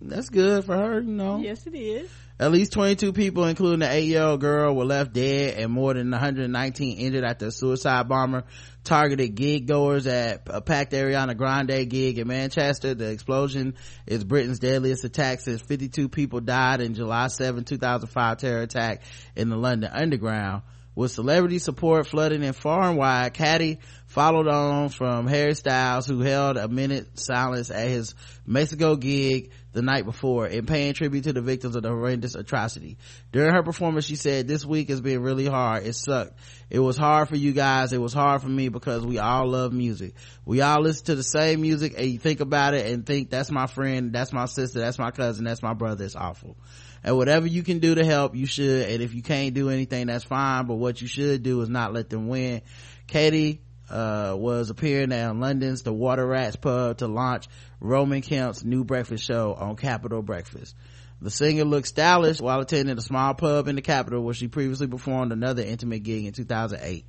[0.00, 1.38] that's good for her, you know.
[1.38, 2.10] Yes, it is.
[2.38, 6.98] At least 22 people, including the eight-year-old girl, were left dead and more than 119
[6.98, 8.44] injured after a suicide bomber
[8.84, 12.94] targeted gig goers at a packed Ariana Grande gig in Manchester.
[12.94, 13.74] The explosion
[14.06, 19.02] is Britain's deadliest attack since 52 people died in July 7, 2005 terror attack
[19.34, 20.62] in the London Underground.
[20.94, 26.20] With celebrity support flooding in far and wide, Katy followed on from Harry Styles, who
[26.20, 28.14] held a minute silence at his
[28.46, 32.96] Mexico gig the night before in paying tribute to the victims of the horrendous atrocity.
[33.30, 35.84] During her performance, she said, this week has been really hard.
[35.84, 36.32] It sucked.
[36.70, 37.92] It was hard for you guys.
[37.92, 40.14] It was hard for me because we all love music.
[40.46, 43.50] We all listen to the same music and you think about it and think that's
[43.50, 46.06] my friend, that's my sister, that's my cousin, that's my brother.
[46.06, 46.56] It's awful.
[47.04, 48.88] And whatever you can do to help, you should.
[48.88, 50.64] And if you can't do anything, that's fine.
[50.64, 52.62] But what you should do is not let them win.
[53.06, 53.60] Katy,
[53.90, 57.46] uh, was appearing at London's The Water Rats pub to launch
[57.80, 60.74] Roman Kemp's new breakfast show on Capital Breakfast.
[61.20, 64.86] The singer looked stylish while attending a small pub in the capital where she previously
[64.86, 67.04] performed another intimate gig in 2008.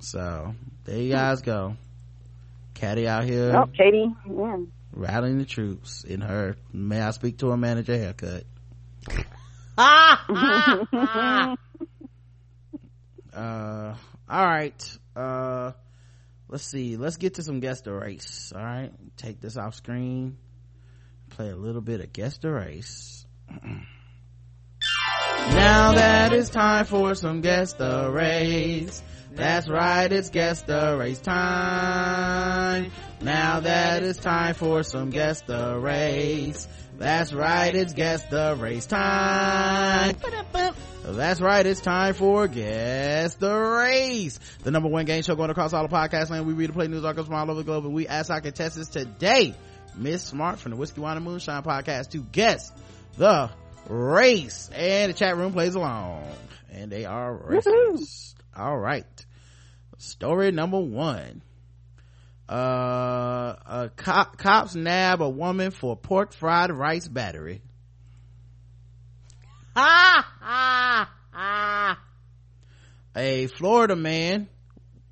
[0.00, 0.54] So,
[0.84, 1.76] there you guys go.
[2.74, 3.54] Katy out here.
[3.56, 4.56] Oh, Katy, yeah.
[4.92, 8.44] Rallying the troops in her, may I speak to a manager haircut.
[9.78, 11.56] uh,
[13.34, 14.98] all right.
[15.18, 15.72] Uh,
[16.48, 16.96] let's see.
[16.96, 18.52] Let's get to some Guess the Race.
[18.54, 18.92] All right.
[19.16, 20.38] Take this off screen.
[21.30, 23.26] Play a little bit of Guess the Race.
[25.50, 29.02] now that it's time for some Guess the Race.
[29.32, 32.90] That's right, it's Guess the Race time.
[33.20, 36.66] Now that it's time for some Guess the Race.
[36.98, 40.16] That's right, it's Guess the Race time.
[41.04, 44.40] That's right, it's time for Guess the Race.
[44.64, 46.44] The number one game show going across all the podcast land.
[46.44, 48.40] We read and play news articles from all over the globe and we ask our
[48.40, 49.54] contestants today,
[49.94, 52.72] Miss Smart from the Whiskey Wine and Moonshine podcast to guess
[53.16, 53.48] the
[53.88, 54.68] race.
[54.74, 56.24] And the chat room plays along.
[56.72, 58.34] And they are racist.
[58.56, 59.06] All right.
[59.98, 61.42] Story number one.
[62.48, 67.60] Uh, a cop, cops nab a woman for pork fried rice battery.
[69.76, 72.00] Ha ha ha.
[73.14, 74.48] A Florida man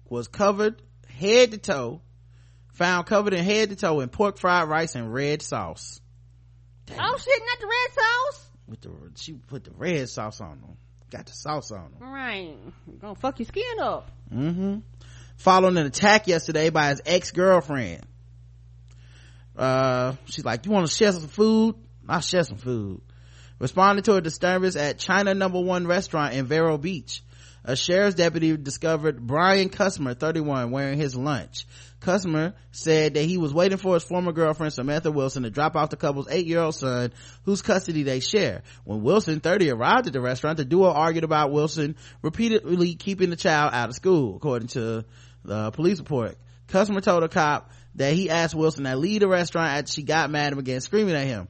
[0.08, 2.00] was covered head to toe,
[2.72, 6.00] found covered in head to toe in pork fried rice and red sauce.
[6.90, 8.46] Oh shit, not the red sauce?
[8.68, 10.76] With the, she put the red sauce on them.
[11.10, 12.12] Got the sauce on them.
[12.12, 12.56] Right.
[13.00, 14.10] Gonna fuck your skin up.
[14.32, 14.78] Mm-hmm.
[15.36, 18.04] Following an attack yesterday by his ex-girlfriend.
[19.56, 21.76] Uh, she's like, you want to share some food?
[22.08, 23.00] I'll share some food.
[23.58, 27.22] Responding to a disturbance at China number one restaurant in Vero Beach.
[27.68, 31.66] A sheriff's deputy discovered Brian Customer, 31, wearing his lunch.
[31.98, 35.90] Customer said that he was waiting for his former girlfriend Samantha Wilson to drop off
[35.90, 38.62] the couple's eight-year-old son, whose custody they share.
[38.84, 43.36] When Wilson, 30, arrived at the restaurant, the duo argued about Wilson repeatedly keeping the
[43.36, 45.04] child out of school, according to
[45.46, 46.36] the police report.
[46.68, 50.30] Customer told a cop that he asked Wilson to leave the restaurant after she got
[50.30, 51.48] mad and began screaming at him.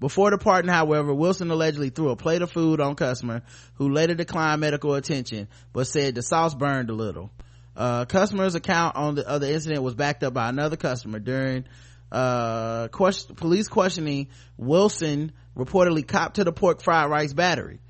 [0.00, 3.42] Before departing, however, Wilson allegedly threw a plate of food on customer,
[3.74, 7.30] who later declined medical attention, but said the sauce burned a little.
[7.76, 11.64] Uh, customer's account on the other incident was backed up by another customer during,
[12.12, 17.80] uh, question, police questioning Wilson reportedly copped to the pork fried rice battery.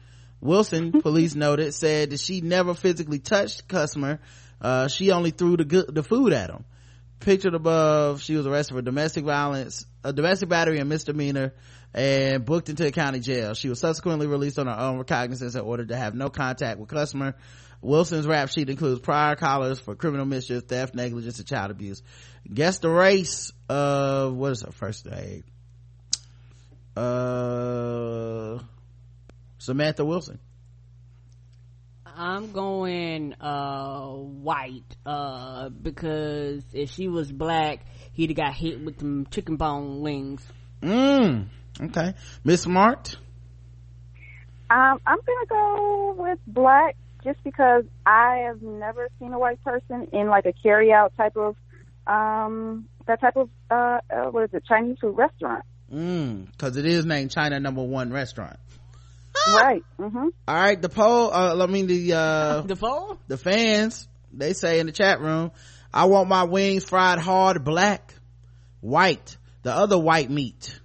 [0.41, 4.21] Wilson, police noted, said that she never physically touched customer.
[4.65, 6.65] Uh, she only threw the good, the food at him.
[7.21, 11.53] Pictured above, she was arrested for domestic violence, a domestic battery and misdemeanor,
[11.93, 13.53] and booked into a county jail.
[13.53, 16.89] She was subsequently released on her own recognizance and ordered to have no contact with
[16.89, 17.35] customer.
[17.83, 22.03] Wilson's rap sheet includes prior collars for criminal mischief, theft, negligence, and child abuse.
[22.51, 25.45] Guess the race of, what is her first name?
[26.97, 28.61] Uh,
[29.59, 30.39] Samantha Wilson.
[32.17, 38.99] I'm going uh white uh because if she was black he'd have got hit with
[38.99, 40.47] them chicken bone wings.
[40.81, 41.49] Mm.
[41.81, 42.15] Okay.
[42.45, 43.17] Miss Smart?
[44.71, 50.09] Um, I'm gonna go with black just because I have never seen a white person
[50.13, 51.57] in like a carry out type of
[52.07, 55.65] um that type of uh, uh what is it, Chinese food restaurant.
[55.93, 58.59] Mm, cause it is named China number one restaurant.
[59.47, 59.83] Right.
[59.99, 60.29] Mm-hmm.
[60.49, 63.19] All right, the poll, uh, I mean the, uh, the poll?
[63.29, 65.53] The fans, they say in the chat room,
[65.93, 68.15] I want my wings fried hard black,
[68.81, 70.79] white, the other white meat.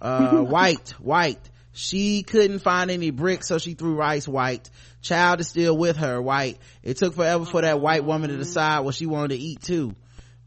[0.00, 1.50] Uh, white, white.
[1.72, 4.68] She couldn't find any bricks, so she threw rice white.
[5.02, 6.58] Child is still with her, white.
[6.82, 9.94] It took forever for that white woman to decide what she wanted to eat too.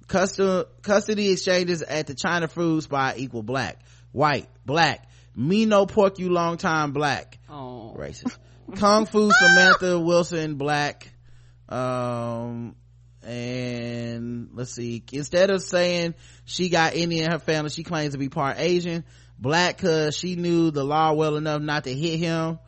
[0.08, 3.80] Custom, custody exchanges at the China food spot equal black,
[4.12, 5.08] white, black.
[5.36, 7.40] Me no pork you long time black.
[7.50, 7.96] Oh.
[7.98, 8.38] Racist.
[8.76, 11.14] Kung Fu Samantha Wilson black.
[11.70, 12.76] Um,
[13.24, 15.04] and let's see.
[15.12, 16.14] Instead of saying
[16.46, 19.04] she got any in her family, she claims to be part Asian.
[19.40, 22.60] Black cause she knew the law well enough not to hit him.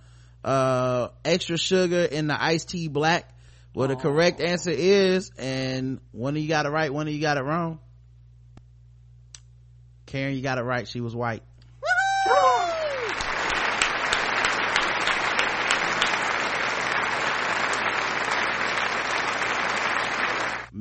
[0.43, 3.29] Uh, extra sugar in the iced tea black.
[3.73, 7.19] Well, the correct answer is, and one of you got it right, one of you
[7.19, 7.79] got it wrong.
[10.05, 10.87] Karen, you got it right.
[10.87, 11.43] She was white.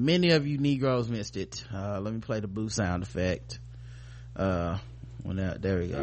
[0.04, 1.64] Many of you Negroes missed it.
[1.72, 3.58] Uh, let me play the boo sound effect.
[4.36, 4.76] Uh,
[5.22, 5.96] when that, there we go.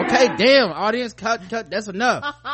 [0.00, 2.34] Okay, damn, audience, cut, cut, that's enough.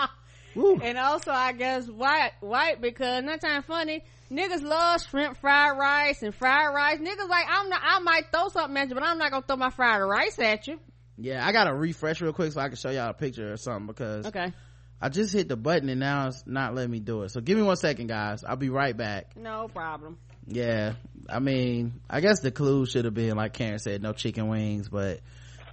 [0.83, 4.05] and also I guess white white because not time funny.
[4.31, 6.99] Niggas love shrimp fried rice and fried rice.
[6.99, 9.57] Niggas like I'm not I might throw something at you, but I'm not gonna throw
[9.57, 10.79] my fried rice at you.
[11.17, 13.87] Yeah, I gotta refresh real quick so I can show y'all a picture or something
[13.87, 14.53] because Okay.
[15.01, 17.31] I just hit the button and now it's not letting me do it.
[17.31, 18.43] So give me one second, guys.
[18.45, 19.37] I'll be right back.
[19.37, 20.19] No problem.
[20.49, 20.95] Yeah,
[21.29, 24.89] I mean, I guess the clue should have been like Karen said, no chicken wings,
[24.89, 25.21] but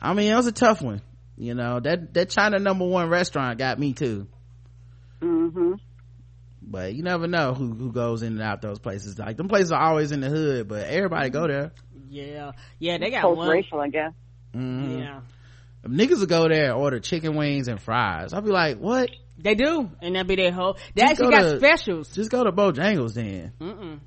[0.01, 1.01] I mean, it was a tough one.
[1.37, 4.27] You know that that China number one restaurant got me too.
[5.25, 5.73] Mm-hmm.
[6.61, 9.17] But you never know who who goes in and out those places.
[9.19, 11.71] Like them places are always in the hood, but everybody go there.
[12.09, 12.51] Yeah.
[12.79, 13.49] Yeah, they got Post one.
[13.49, 14.13] racial, I guess.
[14.55, 14.99] Mhm.
[14.99, 15.19] Yeah.
[15.85, 18.33] Niggas will go there and order chicken wings and fries.
[18.33, 19.09] I'll be like, what?
[19.37, 19.91] They do.
[20.01, 22.09] And that be their whole they Just actually go got to- specials.
[22.15, 23.51] Just go to Bojangles then.
[23.59, 23.99] Mm-mm.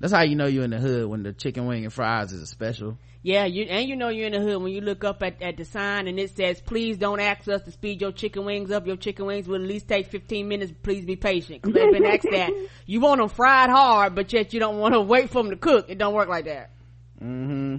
[0.00, 2.42] That's how you know you're in the hood when the chicken wing and fries is
[2.42, 2.98] a special.
[3.22, 5.56] Yeah, you and you know you're in the hood when you look up at, at
[5.56, 8.86] the sign and it says, "Please don't ask us to speed your chicken wings up.
[8.86, 10.72] Your chicken wings will at least take 15 minutes.
[10.82, 12.52] Please be patient." Because they've been asked that.
[12.86, 15.56] You want them fried hard, but yet you don't want to wait for them to
[15.56, 15.86] cook.
[15.88, 16.70] It don't work like that.
[17.18, 17.76] hmm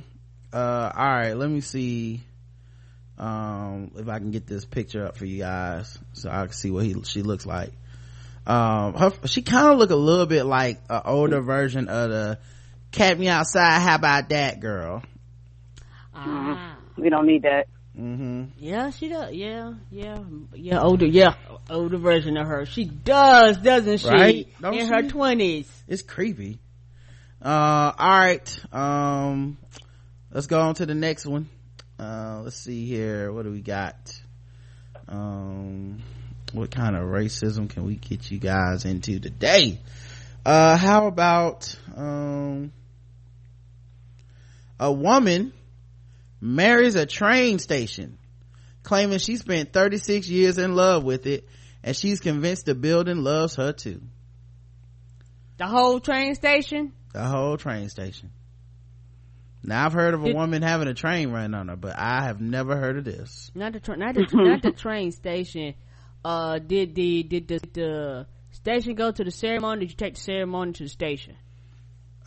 [0.52, 2.24] Uh, all right, let me see,
[3.20, 6.72] um, if I can get this picture up for you guys so I can see
[6.72, 7.72] what he, she looks like.
[8.48, 12.40] Um, her, she kind of look a little bit like an older version of the
[12.92, 15.04] "Cash Me Outside, How About That" girl.
[16.14, 16.78] Ah.
[16.98, 17.68] We don't need that.
[18.00, 18.46] Mm-hmm.
[18.58, 19.34] Yeah, she does.
[19.34, 20.20] Yeah, yeah,
[20.54, 20.82] yeah.
[20.82, 21.36] Older, yeah,
[21.70, 22.66] older version of her.
[22.66, 24.10] She does, doesn't she?
[24.10, 24.48] Right?
[24.62, 25.72] Don't in her twenties.
[25.88, 26.60] It's creepy.
[27.42, 28.60] Uh, all right.
[28.74, 29.58] Um,
[30.32, 31.50] let's go on to the next one.
[31.98, 33.32] Uh, let's see here.
[33.32, 34.20] What do we got?
[35.08, 36.02] Um,
[36.54, 39.80] what kind of racism can we get you guys into today?
[40.46, 42.72] Uh, how about, um,
[44.80, 45.54] a woman
[46.42, 48.18] marries a train station
[48.84, 51.48] claiming she spent 36 years in love with it
[51.84, 54.02] and she's convinced the building loves her too.
[55.58, 56.92] The whole train station.
[57.14, 58.32] The whole train station.
[59.64, 62.24] Now I've heard of a Did- woman having a train run on her, but I
[62.26, 63.50] have never heard of this.
[63.56, 65.74] Not the tra- not the not the train station.
[66.26, 69.82] Uh, did the did the the station go to the ceremony?
[69.82, 71.36] Did you take the ceremony to the station?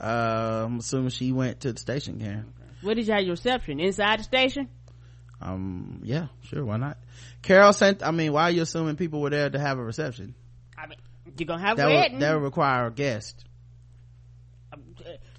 [0.01, 2.53] Uh, I'm assuming she went to the station, Karen.
[2.83, 3.81] Where did you have your reception?
[3.81, 4.69] Inside the station?
[5.41, 6.99] Um, yeah, sure, why not?
[7.43, 10.37] Carol sent, I mean, why are you assuming people were there to have a reception?
[10.77, 10.99] I mean,
[11.37, 12.13] you're gonna have a That wedding?
[12.15, 13.45] would, that would require a guest.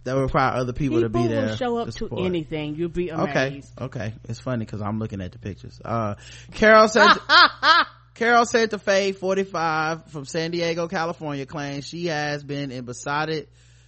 [0.05, 1.55] That would require other people, to be People there.
[1.57, 2.25] show up to support.
[2.25, 2.75] anything.
[2.75, 3.71] You'll be Okay, amazed.
[3.79, 3.99] okay.
[4.07, 4.13] okay.
[4.27, 5.79] It's funny because I'm looking at the pictures.
[5.83, 6.15] Uh,
[6.53, 7.11] Carol said,
[8.19, 13.47] Carol Santa Fe, 45, from San Diego, California, claims she has been in besotted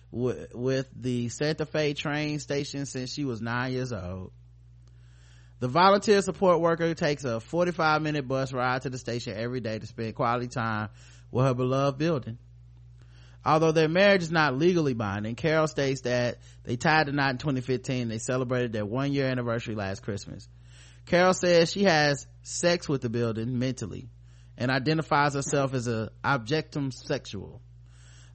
[0.09, 4.31] w- with the Santa Fe train station since she was nine years old.
[5.59, 9.77] The volunteer support worker takes a 45 minute bus ride to the station every day
[9.77, 10.87] to spend quality time
[11.29, 12.37] with her beloved building.
[13.43, 17.37] Although their marriage is not legally binding, Carol states that they tied the knot in
[17.37, 18.07] 2015.
[18.07, 20.47] They celebrated their one year anniversary last Christmas.
[21.05, 24.07] Carol says she has sex with the building mentally
[24.61, 27.59] and identifies herself as a objectum sexual,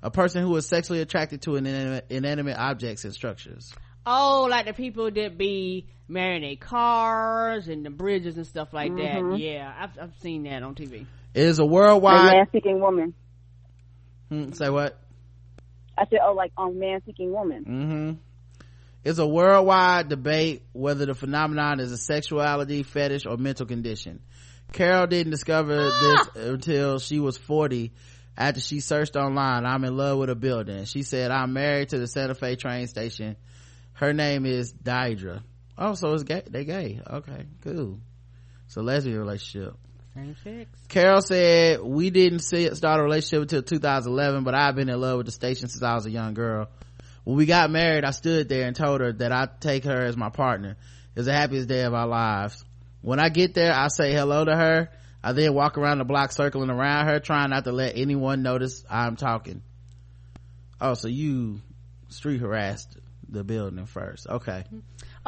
[0.03, 3.73] a person who is sexually attracted to inanimate, inanimate objects and structures.
[4.05, 8.90] Oh, like the people that be marrying their cars and the bridges and stuff like
[8.97, 9.23] that.
[9.23, 9.39] Mhm.
[9.39, 11.07] Yeah, I've, I've seen that on TV.
[11.32, 12.32] It is a A worldwide.
[12.35, 13.15] man seeking woman.
[14.28, 14.98] Hmm, say what?
[15.97, 17.65] I said, oh, like on man seeking woman.
[17.65, 18.12] Mm-hmm.
[19.05, 24.20] It's a worldwide debate whether the phenomenon is a sexuality, fetish, or mental condition.
[24.72, 26.30] Carol didn't discover this ah!
[26.34, 27.93] until she was 40
[28.36, 29.64] after she searched online.
[29.64, 30.84] I'm in love with a building.
[30.84, 33.36] She said, I'm married to the Santa Fe train station.
[33.94, 35.43] Her name is Deidre.
[35.78, 36.43] Oh, so it's gay.
[36.48, 37.01] They gay.
[37.09, 37.98] Okay, cool.
[38.66, 39.74] It's a lesbian relationship.
[40.14, 40.70] Same sex.
[40.88, 45.18] Carol said, we didn't see, start a relationship until 2011, but I've been in love
[45.18, 46.68] with the station since I was a young girl.
[47.24, 50.16] When we got married, I stood there and told her that I'd take her as
[50.16, 50.70] my partner.
[50.70, 52.64] It was the happiest day of our lives.
[53.06, 54.88] When I get there, I say hello to her.
[55.22, 58.84] I then walk around the block circling around her, trying not to let anyone notice
[58.90, 59.62] I'm talking.
[60.80, 61.60] Oh, so you
[62.08, 64.26] street harassed the building first.
[64.28, 64.64] Okay.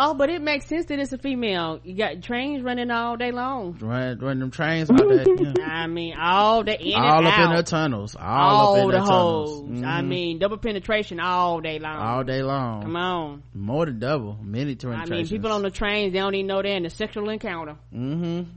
[0.00, 1.80] Oh, but it makes sense that it's a female.
[1.82, 3.76] You got trains running all day long.
[3.80, 5.24] Run, run them trains out there.
[5.26, 5.52] yeah.
[5.66, 7.50] I mean, all the in All up out.
[7.50, 8.14] in the tunnels.
[8.14, 9.82] All, all up in the the holes.
[9.82, 10.06] I Mhm.
[10.06, 11.96] mean, double penetration all day long.
[11.96, 12.82] all day long.
[12.82, 13.42] Come on.
[13.52, 14.38] More than double.
[14.40, 15.10] Many penetrations.
[15.10, 17.74] I mean, people on the trains, they don't even know they're in a sexual encounter.
[17.92, 18.50] Mm hmm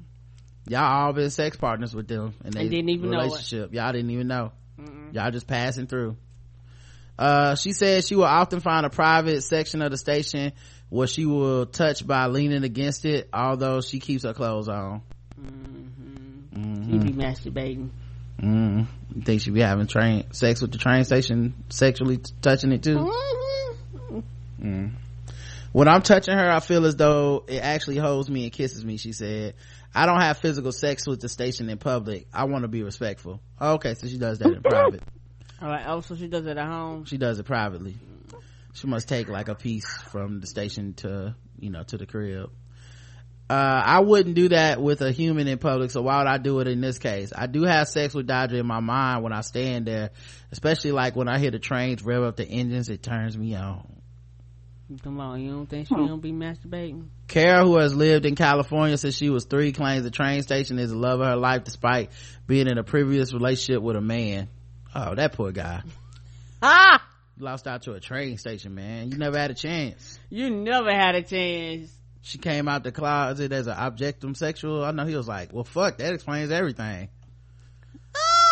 [0.68, 3.24] Y'all all been sex partners with them and they And didn't even know it.
[3.24, 3.74] relationship.
[3.74, 4.52] Y'all didn't even know.
[5.12, 6.18] Y'all just passing through.
[7.18, 10.54] Uh, she said she will often find a private section of the station
[10.92, 15.02] where she will touch by leaning against it, although she keeps her clothes on.
[16.54, 17.92] You be masturbating.
[18.42, 18.88] Mm.
[19.16, 22.84] You think she be having train sex with the train station, sexually t- touching it
[22.84, 23.10] too?
[24.62, 24.92] Mm.
[25.72, 28.98] When I'm touching her, I feel as though it actually holds me and kisses me,
[28.98, 29.54] she said.
[29.96, 32.28] I don't have physical sex with the station in public.
[32.34, 33.40] I want to be respectful.
[33.62, 35.04] Okay, so she does that in private.
[35.62, 35.86] All right.
[35.88, 37.06] Oh, so she does it at home.
[37.06, 37.96] She does it privately.
[38.74, 42.50] She must take like a piece from the station to, you know, to the crib.
[43.50, 46.62] Uh, I wouldn't do that with a human in public, so why would I do
[46.62, 47.34] it in this case?
[47.36, 50.12] I do have sex with Deidre in my mind when I stand there,
[50.54, 54.02] especially like when I hear the trains rev up the engines, it turns me on.
[55.04, 57.08] Come on, you don't think she don't be masturbating?
[57.28, 60.92] Carol, who has lived in California since she was three, claims the train station is
[60.92, 62.12] the love of her life despite
[62.48, 64.48] being in a previous relationship with a man.
[64.96, 65.82] Oh, that poor guy.
[66.64, 67.01] Ah!
[67.42, 69.10] Lost out to a train station, man.
[69.10, 70.20] You never had a chance.
[70.30, 71.92] You never had a chance.
[72.22, 74.86] She came out the closet as an objectum sexual.
[74.86, 77.10] I know he was like, well, fuck, that explains everything.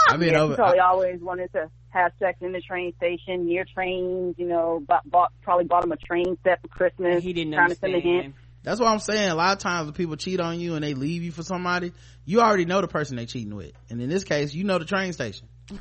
[0.10, 3.46] I mean, yeah, over, she probably always wanted to have sex in the train station,
[3.46, 7.24] near trains, you know, bought, bought probably bought him a train set for Christmas.
[7.24, 8.08] He didn't trying to send a hint.
[8.08, 8.34] understand.
[8.64, 9.30] that's what I'm saying.
[9.30, 11.94] A lot of times when people cheat on you and they leave you for somebody,
[12.26, 13.74] you already know the person they cheating with.
[13.92, 15.48] And in this case, you know the train station.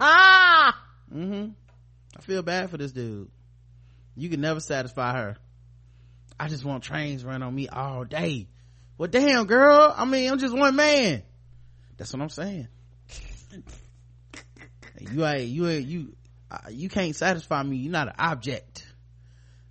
[0.00, 0.76] Ah!
[1.08, 1.63] hmm I
[2.24, 3.30] feel bad for this dude.
[4.16, 5.36] You can never satisfy her.
[6.38, 8.48] I just want trains run on me all day.
[8.98, 9.92] Well, damn, girl.
[9.96, 11.22] I mean, I'm just one man.
[11.96, 12.68] That's what I'm saying.
[15.00, 16.16] you ain't, you ain't, you,
[16.50, 17.76] uh, you can't satisfy me.
[17.76, 18.86] You're not an object.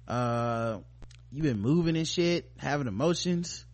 [0.07, 0.79] Uh,
[1.31, 3.65] you've been moving and shit, having emotions,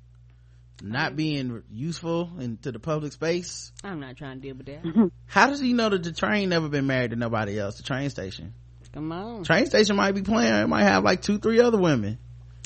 [0.82, 3.72] not being useful into the public space.
[3.84, 5.12] I'm not trying to deal with that.
[5.26, 7.78] How does he know that the train never been married to nobody else?
[7.78, 8.54] The train station.
[8.94, 9.44] Come on.
[9.44, 10.54] Train station might be playing.
[10.54, 12.18] It might have like two, three other women.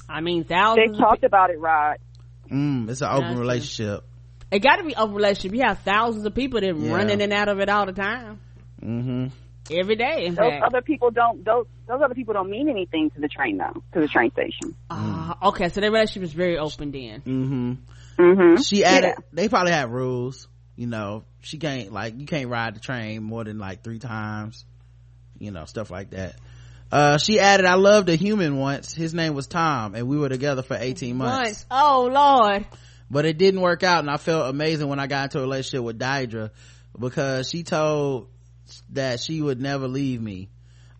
[0.07, 0.91] I mean, They thousands.
[0.91, 1.97] of talked about it, Rod.
[2.51, 3.39] Mm, it's an open Gotcha.
[3.39, 4.03] relationship.
[4.51, 5.53] It got to be a relationship.
[5.57, 6.93] You have thousands of people that Yeah.
[6.93, 8.39] run in and out of it all the time,
[8.81, 9.27] Mm-hmm.
[9.71, 10.25] every day.
[10.25, 10.63] In Those fact.
[10.65, 11.43] other people don't.
[11.43, 13.81] Those those other people don't mean anything to the train though.
[13.93, 14.75] To the train station.
[14.89, 17.21] Ah, okay, so their relationship is very open then.
[17.21, 17.73] hmm
[18.17, 18.61] Mm-hmm.
[18.61, 20.47] She added, they probably have rules.
[20.75, 24.65] You know, she can't, like, you can't ride the train more than like three times.
[25.39, 26.35] You know, stuff like that.
[26.91, 28.93] Uh, she added, I loved a human once.
[28.93, 31.43] His name was Tom and we were together for 18 months.
[31.47, 31.65] Once.
[31.71, 32.65] Oh Lord.
[33.09, 35.83] but it didn't work out and i felt amazing when i got into a relationship
[35.83, 36.49] with Deidre
[36.97, 38.29] because she told
[38.91, 40.49] that she would never leave me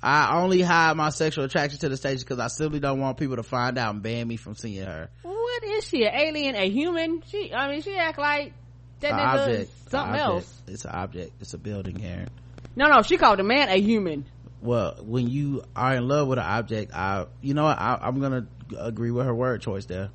[0.02, 3.38] i only hide my sexual attraction to the stage because i simply don't want people
[3.38, 6.06] to find out and ban me from seeing her What is she?
[6.06, 6.56] An alien?
[6.56, 7.24] A human?
[7.28, 7.54] She?
[7.54, 8.54] I mean, she act like
[9.00, 10.62] that nigga object is It's a something else.
[10.68, 12.26] it's an object it's a building here
[12.76, 14.26] No, no, she called the man a human.
[14.62, 18.20] well when you are in love with an object i you know what I, i'm
[18.22, 18.48] gonna
[18.80, 20.10] agree with her word choice there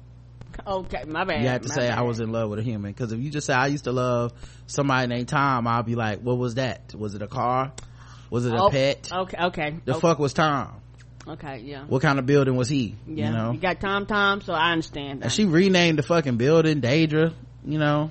[0.66, 1.40] Okay, my bad.
[1.42, 1.98] you have to say bad.
[1.98, 2.92] I was in love with a human.
[2.92, 4.32] Cause if you just say I used to love
[4.66, 6.92] somebody named Tom, I'll be like, what was that?
[6.96, 7.70] Was it a car?
[8.28, 9.08] Was it a Oh, pet?
[9.12, 9.76] Okay, okay.
[9.84, 10.00] The okay.
[10.00, 10.80] fuck was Tom?
[11.28, 11.84] Okay, yeah.
[11.84, 12.96] What kind of building was he?
[13.06, 13.52] Yeah, You know?
[13.52, 15.22] got Tom Tom, so I understand.
[15.22, 17.32] And she renamed the fucking building Deidre,
[17.64, 18.10] you know?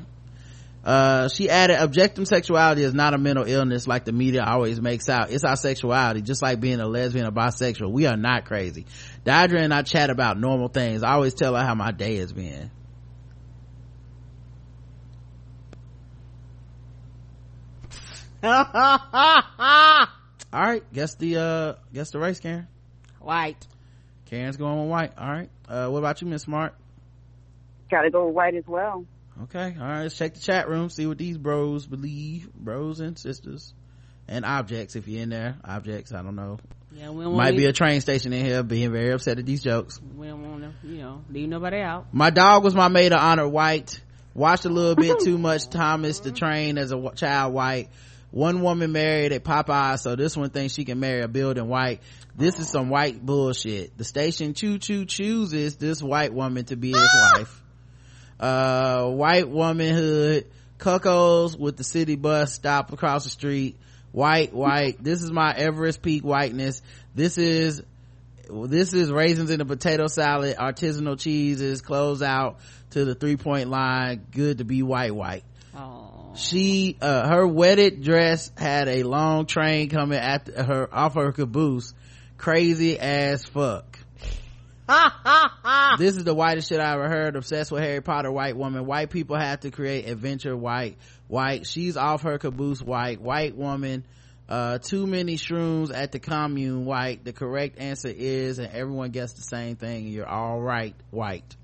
[0.88, 5.10] Uh, she added, objectum sexuality is not a mental illness like the media always makes
[5.10, 5.30] out.
[5.30, 7.92] It's our sexuality, just like being a lesbian or bisexual.
[7.92, 8.86] We are not crazy.
[9.26, 11.04] Deirdre and I chat about normal things.
[11.04, 12.72] I always tell her how my day has been.
[18.44, 18.54] All
[20.54, 22.68] right, guess the uh guess the race, Karen.
[23.20, 23.68] White.
[24.28, 25.12] Karen's going with white.
[25.18, 25.50] All right.
[25.68, 26.76] Uh, what about you, Miss Smart?
[27.92, 29.06] Gotta go with white as well.
[29.44, 29.76] Okay.
[29.80, 30.02] All right.
[30.04, 30.90] Let's check the chat room.
[30.90, 32.52] See what these bros believe.
[32.54, 33.74] Bros and sisters,
[34.28, 34.96] and objects.
[34.96, 36.14] If you're in there, objects.
[36.14, 36.60] I don't know.
[36.92, 39.62] Yeah, we don't Might be a train station in here, being very upset at these
[39.62, 40.00] jokes.
[40.16, 42.08] We don't want to, you know, leave nobody out.
[42.12, 44.02] My dog was my maid of honor, white.
[44.34, 47.90] Watched a little bit too much Thomas the Train as a child, white.
[48.32, 52.02] One woman married at Popeye, so this one thinks she can marry a building white.
[52.36, 53.98] This is some white bullshit.
[53.98, 57.34] The station choo choo chooses this white woman to be his ah!
[57.38, 57.64] wife.
[58.40, 60.46] Uh, white womanhood,
[60.78, 63.78] cuckolds with the city bus stop across the street.
[64.12, 65.04] White, white.
[65.04, 66.82] This is my Everest peak whiteness.
[67.14, 67.82] This is
[68.50, 72.60] this is raisins in a potato salad, artisanal cheeses, close out
[72.92, 74.26] to the three point line.
[74.32, 75.44] Good to be white, white.
[76.36, 81.94] She, uh, her wedded dress had a long train coming at her off her caboose.
[82.38, 84.00] Crazy as fuck.
[85.98, 87.36] this is the whitest shit I ever heard.
[87.36, 88.86] Obsessed with Harry Potter, white woman.
[88.86, 91.68] White people have to create adventure, white, white.
[91.68, 94.06] She's off her caboose, white, white woman.
[94.48, 97.26] Uh, too many shrooms at the commune, white.
[97.26, 100.08] The correct answer is, and everyone gets the same thing.
[100.08, 101.56] You're all right, white.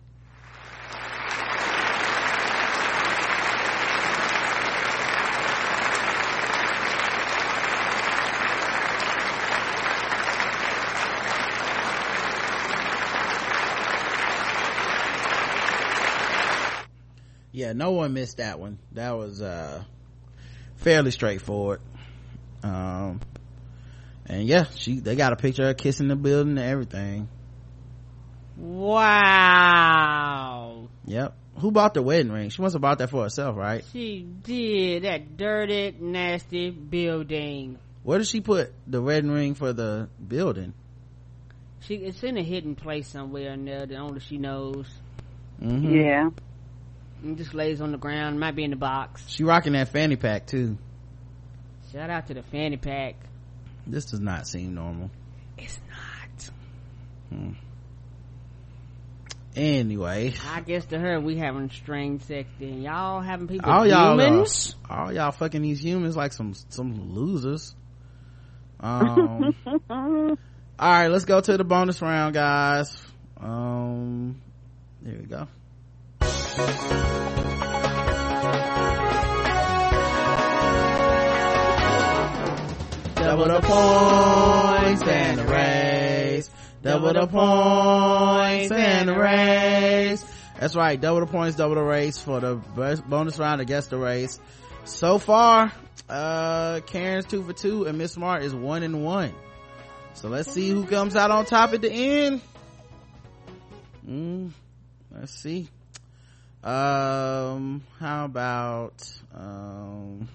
[17.54, 19.82] Yeah no one missed that one that was uh
[20.78, 21.80] fairly straightforward
[22.64, 23.22] um
[24.26, 27.30] and yeah she they got a picture of her kissing the building and everything
[29.46, 30.88] Wow.
[31.06, 34.22] yep who bought the wedding ring she must have bought that for herself right She
[34.44, 37.78] did that dirty, nasty building.
[38.04, 40.74] where did she put the wedding ring for the building
[41.82, 44.88] She it's in a hidden place somewhere in there that only she knows.
[45.62, 45.94] Mhm.
[45.96, 46.30] Yeah.
[47.24, 48.40] It just lays on the ground.
[48.40, 49.24] Might be in the box.
[49.28, 50.78] she rocking that fanny pack too
[51.92, 53.16] Shout out to the fanny pack.
[53.88, 55.10] this does not seem normal
[55.58, 56.50] It's not.
[57.30, 57.52] Hmm.
[59.56, 62.82] anyway I guess to her we having strange sex then.
[62.82, 64.76] Y'all having people all y'all humans?
[64.90, 67.76] uh, all y'all fucking these humans like some some losers
[68.80, 69.56] um
[69.90, 70.38] all
[70.80, 72.96] right let's go to the bonus round guys
[73.40, 74.42] um
[75.02, 75.48] there we go
[83.16, 86.52] double the points and the race
[86.84, 90.24] double the points and the race
[90.60, 92.56] that's right double the points double the race for the
[93.08, 94.40] bonus round against the race.
[94.86, 95.72] So far
[96.08, 99.34] uh karen's two for two and miss smart is one and one.
[100.14, 102.42] So let's see who comes out on top at the end.
[104.08, 104.52] Mm,
[105.12, 105.68] let's see
[106.64, 108.94] um how about
[109.36, 110.30] um,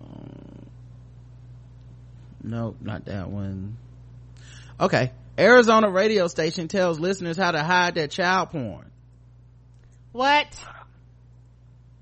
[0.00, 0.66] um
[2.42, 3.76] nope not that one
[4.80, 8.90] okay arizona radio station tells listeners how to hide their child porn
[10.12, 10.48] What?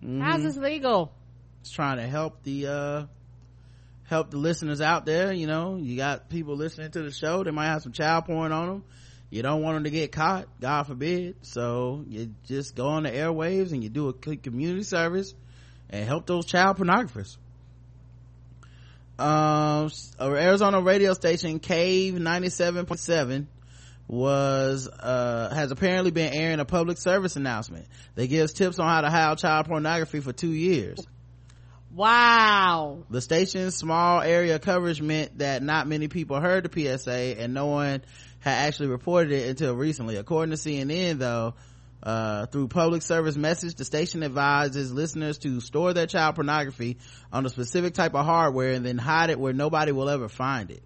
[0.04, 0.22] Mhm.
[0.22, 1.12] How's this legal?
[1.62, 3.06] it's trying to help the uh
[4.04, 7.50] help the listeners out there you know you got people listening to the show they
[7.50, 8.84] might have some child porn on them
[9.34, 11.34] you don't want them to get caught god forbid.
[11.42, 15.34] So you just go on the airwaves and you do a community service
[15.90, 17.36] and help those child pornographers.
[19.18, 19.90] Um
[20.20, 23.46] a arizona radio station cave 97.7
[24.06, 29.00] was uh has apparently been airing a public service announcement that gives tips on how
[29.00, 31.04] to hide child pornography for two years.
[31.92, 33.04] Wow.
[33.10, 37.66] the station's small area coverage meant that not many people heard the PSA and no
[37.66, 38.02] one
[38.44, 40.16] had actually reported it until recently.
[40.16, 41.54] According to CNN though,
[42.02, 46.98] uh, through public service message, the station advises listeners to store their child pornography
[47.32, 50.70] on a specific type of hardware and then hide it where nobody will ever find
[50.70, 50.82] it.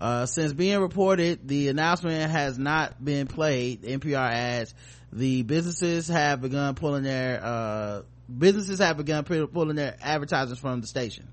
[0.00, 3.82] Uh, since being reported, the announcement has not been played.
[3.82, 4.72] NPR adds
[5.12, 8.02] the businesses have begun pulling their, uh,
[8.38, 11.26] businesses have begun pulling their advertisements from the station.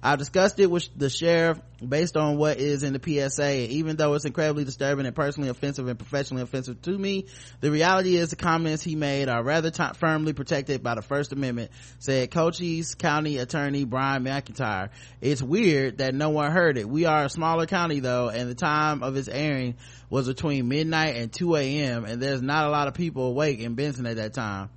[0.00, 3.42] I've discussed it with the sheriff based on what is in the PSA.
[3.42, 7.26] And even though it's incredibly disturbing and personally offensive and professionally offensive to me,
[7.60, 11.32] the reality is the comments he made are rather t- firmly protected by the First
[11.32, 14.90] Amendment, said Cochise County Attorney Brian McIntyre.
[15.20, 16.88] It's weird that no one heard it.
[16.88, 19.74] We are a smaller county though, and the time of its airing
[20.10, 22.04] was between midnight and 2 a.m.
[22.04, 24.70] and there's not a lot of people awake in Benson at that time.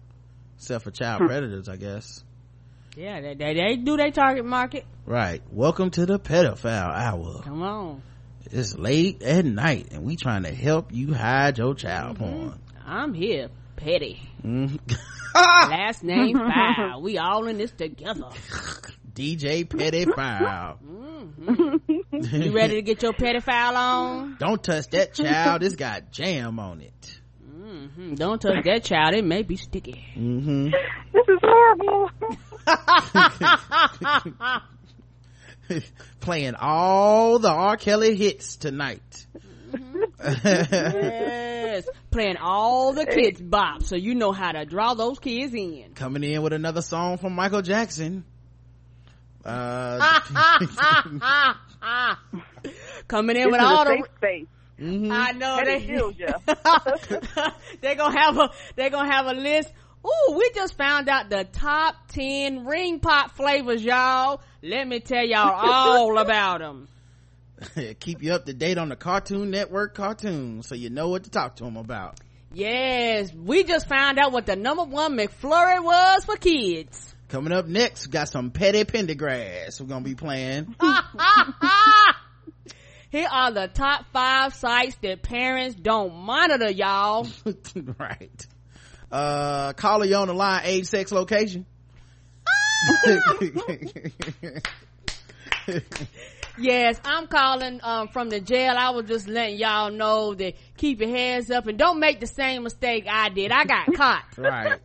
[0.57, 1.27] Except for child hmm.
[1.27, 2.23] predators, I guess.
[2.95, 4.85] Yeah, they, they, they do their target market.
[5.05, 5.41] Right.
[5.51, 7.41] Welcome to the pedophile hour.
[7.43, 8.01] Come on.
[8.51, 12.59] It's late at night and we trying to help you hide your child porn.
[12.85, 14.21] I'm here, petty.
[14.43, 14.79] Mhm.
[15.35, 17.01] Last name Foul.
[17.01, 18.25] We all in this together.
[19.13, 20.79] DJ Petty Foul.
[22.11, 24.35] You ready to get your petty foul on?
[24.39, 25.63] Don't touch that child.
[25.63, 27.19] It's got jam on it.
[27.45, 29.13] hmm Don't touch that child.
[29.15, 30.03] It may be sticky.
[30.15, 30.65] Mm-hmm.
[31.13, 32.09] This is horrible.
[36.19, 37.77] Playing all the R.
[37.77, 39.25] Kelly hits tonight.
[40.23, 41.87] yes.
[42.11, 45.93] Playing all the Kidz Bop so you know how to draw those kids in.
[45.95, 48.25] Coming in with another song from Michael Jackson.
[49.45, 50.19] Uh,
[53.07, 54.47] Coming in This with all a the safe space.
[54.79, 55.11] mhm.
[55.11, 56.45] I know Petty they Jill, Jeff.
[57.81, 59.71] they're gonna have a they're gonna have a list.
[60.05, 64.41] Ooh, we just found out the top ten ring pop flavors, y'all.
[64.63, 66.87] Let me tell y'all all about them.
[67.99, 71.29] keep you up to date on the Cartoon Network cartoons so you know what to
[71.29, 72.19] talk to them about.
[72.53, 77.15] Yes, we just found out what the number one McFlurry was for kids.
[77.29, 80.75] Coming up next, we got some Petty Pendergrass we're gonna be playing.
[83.09, 87.27] Here are the top five sites that parents don't monitor, y'all.
[87.97, 88.47] right.
[89.11, 91.65] Uh, caller you on the line, age, sex, location.
[96.57, 98.75] Yes, I'm calling um, from the jail.
[98.77, 102.27] I was just letting y'all know that keep your heads up and don't make the
[102.27, 103.51] same mistake I did.
[103.51, 104.23] I got caught.
[104.37, 104.79] right.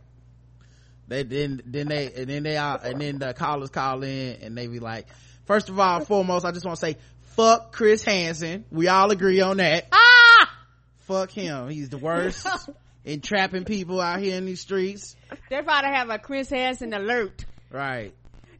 [1.09, 4.57] They then then they and then they all and then the callers call in and
[4.57, 5.07] they be like,
[5.45, 6.97] first of all, foremost, I just want to say,
[7.35, 8.65] fuck Chris Hansen.
[8.71, 9.87] We all agree on that.
[9.91, 10.57] Ah!
[10.99, 11.69] Fuck him.
[11.69, 12.45] He's the worst
[13.07, 15.15] in trapping people out here in these streets.
[15.49, 17.45] They're probably have a Chris Hansen alert.
[17.71, 18.13] Right.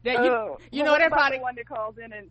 [0.04, 2.12] That you, Oh, you well, know what they about probably the one that calls in
[2.12, 2.30] and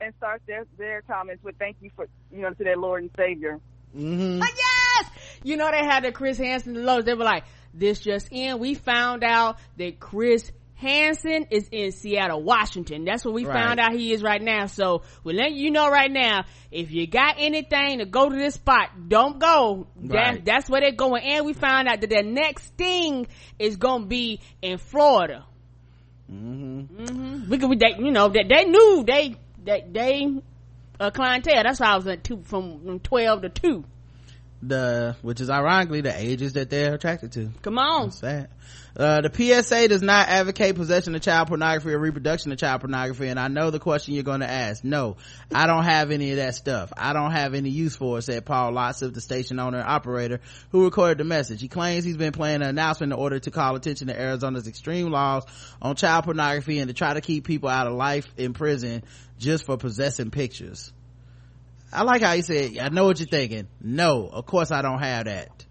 [0.00, 3.10] and starts their their comments with "Thank you for you know to their Lord and
[3.16, 3.60] Savior."
[3.94, 4.40] Mm-hmm.
[4.42, 5.10] Ah, yes!
[5.42, 7.04] You know they had the Chris Hansen alert.
[7.04, 12.42] They were like, this just in, we found out that Chris Hansen is in Seattle,
[12.42, 13.04] Washington.
[13.04, 13.52] That's what we Right.
[13.52, 14.66] found out he is right now.
[14.66, 18.54] So we're letting you know right now, if you got anything to go to this
[18.54, 19.88] spot, don't go.
[20.04, 20.44] That, Right.
[20.44, 21.24] that's where they're going.
[21.24, 23.26] And we found out that the next thing
[23.58, 25.44] is gonna be in Florida.
[26.32, 27.06] Mm-hmm.
[27.06, 29.34] hmm We could, we, they, you know, that they knew they,
[29.64, 30.28] that they,
[31.00, 31.62] a clientele.
[31.64, 33.84] That's why I was at two, from from 12 to 2.
[34.60, 37.50] The which is ironically the ages that they're attracted to.
[37.62, 38.06] Come on.
[38.06, 38.48] That's sad.
[38.96, 43.28] Uh, the PSA does not advocate possession of child pornography or reproduction of child pornography.
[43.28, 44.82] And I know the question you're going to ask.
[44.82, 45.16] No,
[45.54, 46.92] I don't have any of that stuff.
[46.96, 50.40] I don't have any use for it, said Paul Lotsof, the station owner and operator
[50.72, 51.60] who recorded the message.
[51.60, 55.10] He claims he's been playing an announcement in order to call attention to Arizona's extreme
[55.10, 55.44] laws
[55.80, 59.04] on child pornography and to try to keep people out of life in prison
[59.38, 60.92] just for possessing pictures.
[61.92, 63.66] I like how he said, I know what you're thinking.
[63.80, 65.66] No, of course I don't have that.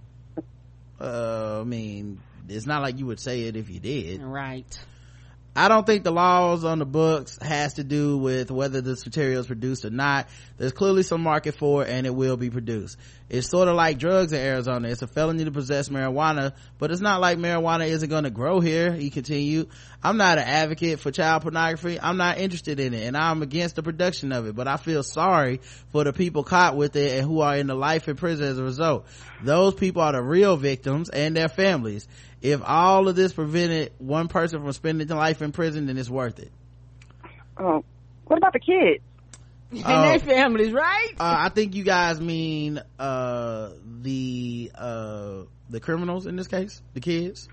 [1.00, 4.22] Uh, I mean, it's not like you would say it if you did.
[4.22, 4.66] Right.
[5.56, 9.40] I don't think the laws on the books has to do with whether this material
[9.40, 10.28] is produced or not.
[10.58, 12.98] There's clearly some market for it and it will be produced.
[13.30, 14.88] It's sort of like drugs in Arizona.
[14.88, 18.62] It's a felony to possess marijuana, but it's not like marijuana isn't going to grow
[18.62, 18.94] here.
[18.94, 19.68] He continued.
[20.02, 22.00] I'm not an advocate for child pornography.
[22.00, 25.04] I'm not interested in it and I'm against the production of it, but I feel
[25.04, 25.60] sorry
[25.92, 28.60] for the people caught with it and who are in the life in prison as
[28.60, 29.06] a result.
[29.44, 32.08] Those people are the real victims and their families.
[32.42, 36.40] If all of this prevented one person from spending life in prison, then it's worth
[36.40, 36.52] it.
[37.60, 37.84] Oh,
[38.26, 39.04] what about the kids?
[39.72, 40.02] And Oh.
[40.04, 41.14] their families, right?
[41.20, 43.72] Uh, I think you guys mean, uh,
[44.02, 47.50] the, uh, the criminals in this case, the kids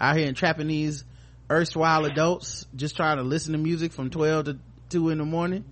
[0.00, 1.04] out here entrapping these
[1.50, 4.58] erstwhile adults just trying to listen to music from 12 to
[4.90, 5.64] 2 in the morning.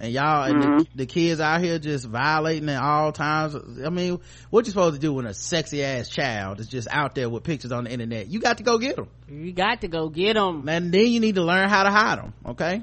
[0.00, 3.54] And y'all, and the, the kids out here just violating at all times.
[3.54, 4.18] I mean,
[4.50, 7.44] what you supposed to do when a sexy ass child is just out there with
[7.44, 8.26] pictures on the internet?
[8.26, 9.08] You got to go get them.
[9.28, 10.68] You got to go get them.
[10.68, 12.82] And then you need to learn how to hide them, okay?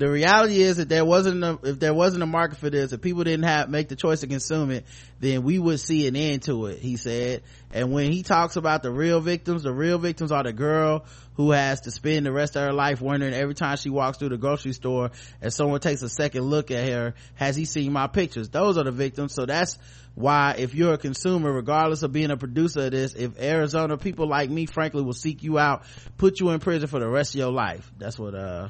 [0.00, 3.02] The reality is that there wasn't a, if there wasn't a market for this, if
[3.02, 4.86] people didn't have make the choice to consume it,
[5.20, 6.78] then we would see an end to it.
[6.78, 10.54] He said, and when he talks about the real victims, the real victims are the
[10.54, 11.04] girl
[11.34, 14.30] who has to spend the rest of her life wondering every time she walks through
[14.30, 15.10] the grocery store
[15.42, 18.48] and someone takes a second look at her, has he seen my pictures?
[18.48, 19.34] Those are the victims.
[19.34, 19.76] So that's
[20.14, 24.26] why if you're a consumer, regardless of being a producer of this, if Arizona people
[24.26, 25.82] like me, frankly, will seek you out,
[26.16, 27.92] put you in prison for the rest of your life.
[27.98, 28.68] That's what, uh,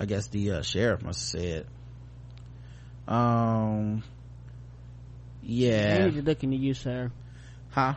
[0.00, 1.66] I guess the uh, sheriff must have said.
[3.06, 4.02] Um,
[5.42, 5.98] yeah.
[5.98, 7.12] They need to look into you, sir.
[7.68, 7.94] Huh?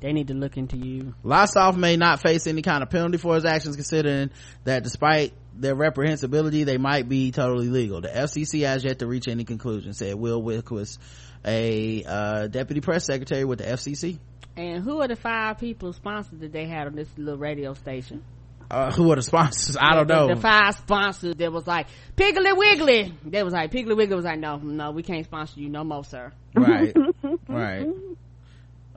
[0.00, 1.14] They need to look into you.
[1.24, 4.30] Lotsof may not face any kind of penalty for his actions, considering
[4.64, 8.02] that despite their reprehensibility, they might be totally legal.
[8.02, 10.98] The FCC has yet to reach any conclusion, said Will Wiquist,
[11.42, 14.18] a uh, deputy press secretary with the FCC.
[14.56, 18.22] And who are the five people sponsors that they had on this little radio station?
[18.70, 19.76] Uh, who were the sponsors?
[19.80, 20.28] I don't know.
[20.28, 21.86] The, the five sponsors that was like
[22.16, 23.14] Piggly Wiggly.
[23.24, 26.04] They was like Piggly Wiggly was like, no, no, we can't sponsor you no more,
[26.04, 26.32] sir.
[26.54, 26.94] Right,
[27.48, 27.86] right.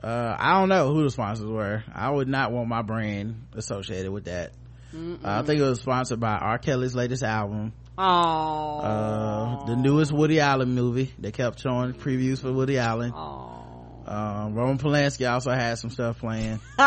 [0.02, 1.84] Uh, I don't know who the sponsors were.
[1.92, 4.52] I would not want my brand associated with that.
[4.92, 6.58] Uh, I think it was sponsored by R.
[6.58, 7.72] Kelly's latest album.
[7.96, 8.78] Oh.
[8.80, 11.12] Uh, the newest Woody Allen movie.
[11.18, 13.12] They kept showing previews for Woody Allen.
[13.14, 13.60] Oh.
[14.06, 16.60] Um, Roman Polanski also had some stuff playing.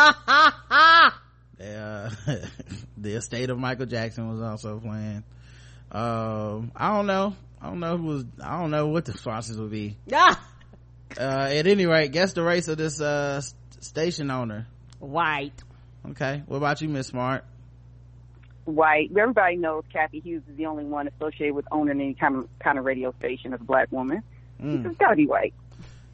[1.63, 2.09] uh,
[2.97, 5.23] the estate of Michael Jackson was also playing.
[5.91, 7.35] Um, I don't know.
[7.61, 9.97] I don't know who was, I don't know what the sponsors would be.
[10.07, 10.35] Yeah.
[11.15, 13.39] Uh, at any rate, guess the race of this, uh,
[13.81, 14.65] station owner.
[14.97, 15.53] White.
[16.09, 16.41] Okay.
[16.47, 17.45] What about you, Miss Smart?
[18.65, 19.11] White.
[19.15, 22.79] Everybody knows Cathy Hughes is the only one associated with owning any kind of, kind
[22.79, 24.23] of radio station as a black woman.
[24.59, 24.87] Mm.
[24.87, 25.53] It's gotta be white.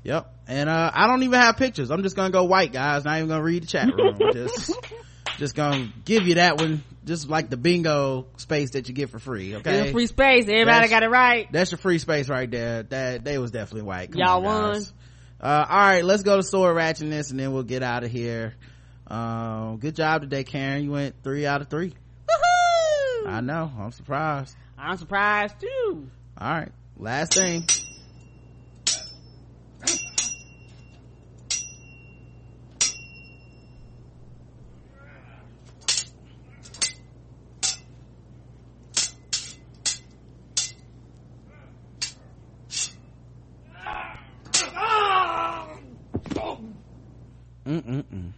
[0.03, 0.33] Yep.
[0.47, 1.91] And, uh, I don't even have pictures.
[1.91, 3.05] I'm just gonna go white, guys.
[3.05, 4.17] Not even gonna read the chat room.
[4.33, 4.75] just,
[5.39, 6.83] just gonna give you that one.
[7.05, 9.55] Just like the bingo space that you get for free.
[9.55, 9.79] Okay.
[9.79, 10.43] It's free space.
[10.43, 11.51] Everybody That's- got it right.
[11.51, 12.83] That's your free space right there.
[12.83, 14.11] That they was definitely white.
[14.11, 14.93] Come Y'all on, guys.
[15.41, 18.53] Uh, all right, let's go to sword ratchetness and then we'll get out of here.
[19.07, 20.83] Um, good job today, Karen.
[20.83, 21.93] You went three out of three.
[23.25, 23.71] I know.
[23.79, 24.55] I'm surprised.
[24.77, 26.09] I'm surprised too.
[26.37, 27.65] All right, last thing.
[47.65, 48.31] Mm-mm-mm.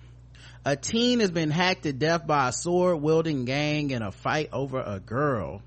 [0.71, 4.51] A teen has been hacked to death by a sword wielding gang in a fight
[4.53, 5.61] over a girl.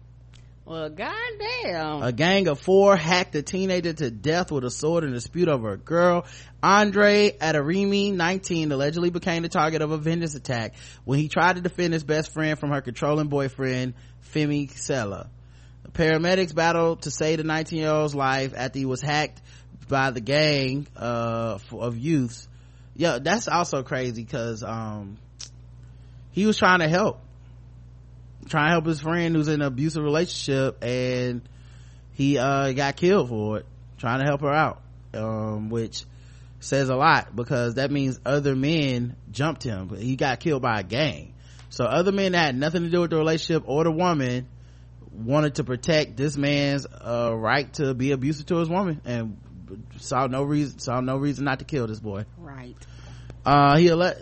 [0.64, 2.02] Well, goddamn.
[2.02, 5.48] A gang of four hacked a teenager to death with a sword in a dispute
[5.48, 6.24] over a girl.
[6.62, 10.72] Andre Aderemi, 19, allegedly became the target of a vengeance attack
[11.04, 13.92] when he tried to defend his best friend from her controlling boyfriend,
[14.32, 15.28] Femi Sella.
[15.92, 19.42] Paramedics battled to save the 19 year old's life after he was hacked
[19.86, 22.48] by the gang, uh, of youths.
[22.96, 25.18] Yeah, that's also crazy because, um,
[26.34, 27.20] he was trying to help.
[28.48, 31.42] Trying to help his friend who's in an abusive relationship and
[32.12, 33.66] he uh got killed for it.
[33.98, 34.82] Trying to help her out
[35.14, 36.04] um which
[36.58, 39.94] says a lot because that means other men jumped him.
[39.96, 41.34] He got killed by a gang.
[41.70, 44.48] So other men that had nothing to do with the relationship or the woman
[45.12, 49.38] wanted to protect this man's uh right to be abusive to his woman and
[49.98, 52.76] saw no reason saw no reason not to kill this boy Right.
[53.46, 54.14] uh, he alle-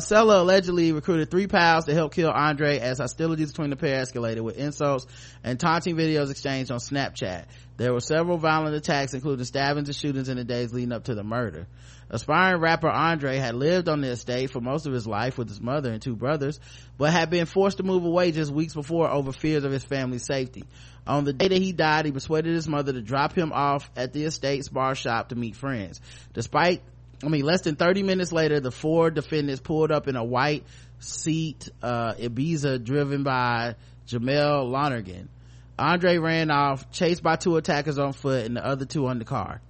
[0.00, 4.40] Sella allegedly recruited three pals to help kill Andre as hostilities between the pair escalated
[4.40, 5.06] with insults
[5.42, 7.44] and taunting videos exchanged on Snapchat.
[7.76, 11.14] There were several violent attacks, including stabbings and shootings in the days leading up to
[11.14, 11.66] the murder.
[12.10, 15.60] Aspiring rapper Andre had lived on the estate for most of his life with his
[15.60, 16.60] mother and two brothers,
[16.98, 20.24] but had been forced to move away just weeks before over fears of his family's
[20.24, 20.64] safety.
[21.06, 24.12] On the day that he died, he persuaded his mother to drop him off at
[24.12, 26.00] the estate's spar shop to meet friends.
[26.32, 26.82] Despite
[27.22, 30.64] I mean, less than 30 minutes later, the four defendants pulled up in a white
[30.98, 33.76] SEAT, uh, Ibiza driven by
[34.08, 35.28] Jamel Lonergan.
[35.78, 39.24] Andre ran off, chased by two attackers on foot and the other two on the
[39.24, 39.60] car.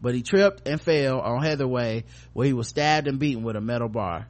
[0.00, 3.60] But he tripped and fell on Heatherway where he was stabbed and beaten with a
[3.60, 4.26] metal bar.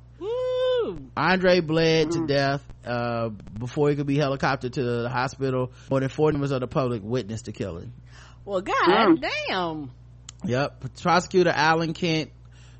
[1.16, 5.72] Andre bled to death, uh, before he could be helicoptered to the hospital.
[5.90, 7.92] More than 40 members of the public witnessed the killing.
[8.44, 9.90] Well, god damn.
[10.44, 10.84] Yep.
[11.00, 12.30] Prosecutor Alan Kent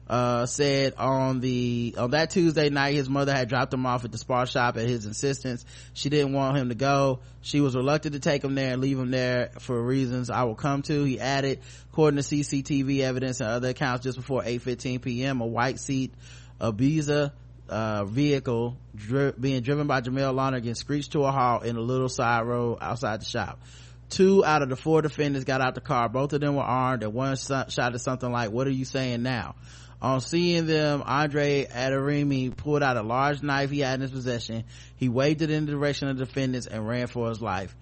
[0.09, 4.13] uh, said on the on that Tuesday night his mother had dropped him off at
[4.13, 5.65] the spar shop at his insistence.
[5.95, 7.21] She didn't want him to go.
[7.41, 10.55] She was reluctant to take him there and leave him there for reasons I will
[10.55, 11.03] come to.
[11.03, 11.61] He added,
[11.91, 16.15] according to CCTV evidence and other accounts, just before 8:15 p.m., a white SEAT
[16.61, 17.33] Ibiza
[17.69, 22.09] uh, vehicle dri- being driven by Jamel Lonergan screeched to a halt in a little
[22.09, 23.61] side road outside the shop.
[24.09, 26.09] Two out of the four defendants got out the car.
[26.09, 29.23] Both of them were armed and one shot shouted something like, what are you saying
[29.23, 29.57] now?
[30.01, 34.65] On seeing them, Andre Aderemi pulled out a large knife he had in his possession.
[34.97, 37.75] He waved it in the direction of the defendants and ran for his life.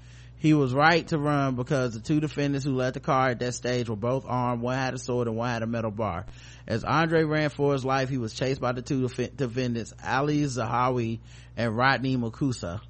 [0.45, 3.55] He was right to run because the two defendants who led the car at that
[3.55, 4.61] stage were both armed.
[4.61, 6.27] One had a sword and one had a metal bar.
[6.67, 10.43] As Andre ran for his life, he was chased by the two def- defendants, Ali
[10.43, 11.21] Zahawi
[11.57, 12.83] and Rodney Makusa.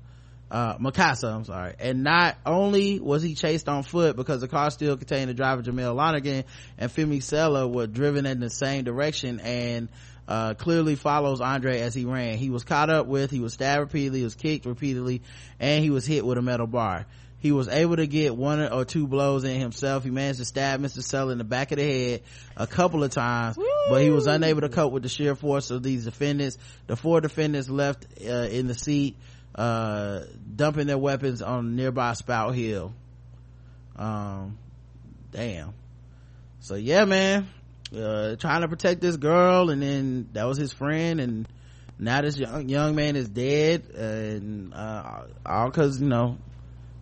[0.50, 1.74] Uh, Makasa, I'm sorry.
[1.78, 5.62] And not only was he chased on foot because the car still contained the driver
[5.62, 6.42] Jamel Lonergan
[6.76, 9.88] and Femi Sella were driven in the same direction and
[10.26, 12.36] uh, clearly follows Andre as he ran.
[12.36, 15.22] He was caught up with, he was stabbed repeatedly, he was kicked repeatedly,
[15.60, 17.06] and he was hit with a metal bar.
[17.44, 20.02] He was able to get one or two blows in himself.
[20.02, 21.02] He managed to stab Mr.
[21.02, 22.22] Sella in the back of the head
[22.56, 23.58] a couple of times,
[23.90, 26.56] but he was unable to cope with the sheer force of these defendants.
[26.86, 29.18] The four defendants left uh, in the seat,
[29.54, 30.20] uh,
[30.56, 32.94] dumping their weapons on nearby Spout Hill.
[33.94, 34.56] Um,
[35.30, 35.74] damn.
[36.60, 37.46] So yeah, man,
[37.94, 41.46] uh, trying to protect this girl, and then that was his friend, and
[41.98, 46.38] now this young young man is dead, and uh, all because you know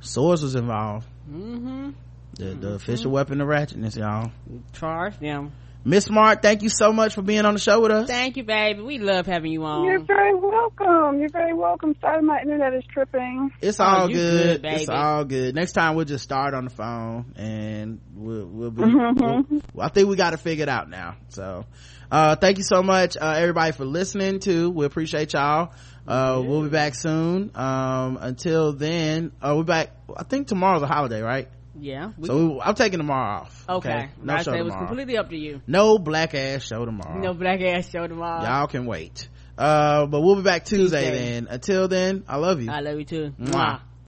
[0.02, 1.06] swords was involved.
[1.30, 1.90] Mm-hmm.
[2.34, 4.30] The, the official weapon of ratchetness, y'all.
[4.72, 5.52] Charge them.
[5.84, 8.06] Miss Smart, thank you so much for being on the show with us.
[8.06, 8.80] Thank you, baby.
[8.82, 9.84] We love having you on.
[9.84, 11.18] You're very welcome.
[11.18, 11.96] You're very welcome.
[12.00, 13.50] Sorry my internet is tripping.
[13.60, 14.62] It's Oh, all you good.
[14.62, 15.56] good, it's all good.
[15.56, 19.20] Next time we'll just start on the phone and we'll, we'll be, Mhm.
[19.50, 21.16] we'll- well, I think we got to figure it figured out now.
[21.30, 21.64] So,
[22.12, 24.70] uh, thank you so much, uh, everybody for listening too.
[24.70, 25.72] We appreciate y'all.
[26.06, 27.50] Uh, we'll be back soon.
[27.54, 29.90] Um, until then, uh, we're back.
[30.16, 31.48] I think tomorrow's a holiday, right?
[31.78, 32.12] Yeah.
[32.18, 33.64] We, so we, I'm taking tomorrow off.
[33.68, 34.10] okay.
[34.22, 35.62] No I show say it was completely up to you.
[35.66, 37.18] No black ass show tomorrow.
[37.18, 38.42] No black ass show tomorrow.
[38.44, 39.28] Y'all can wait.
[39.56, 41.18] Uh, but we'll be back Tuesday, Tuesday.
[41.40, 41.46] then.
[41.48, 42.70] Until then, I love you.
[42.70, 43.32] I love you too.
[43.40, 43.52] Mwah.
[43.52, 43.80] Mwah.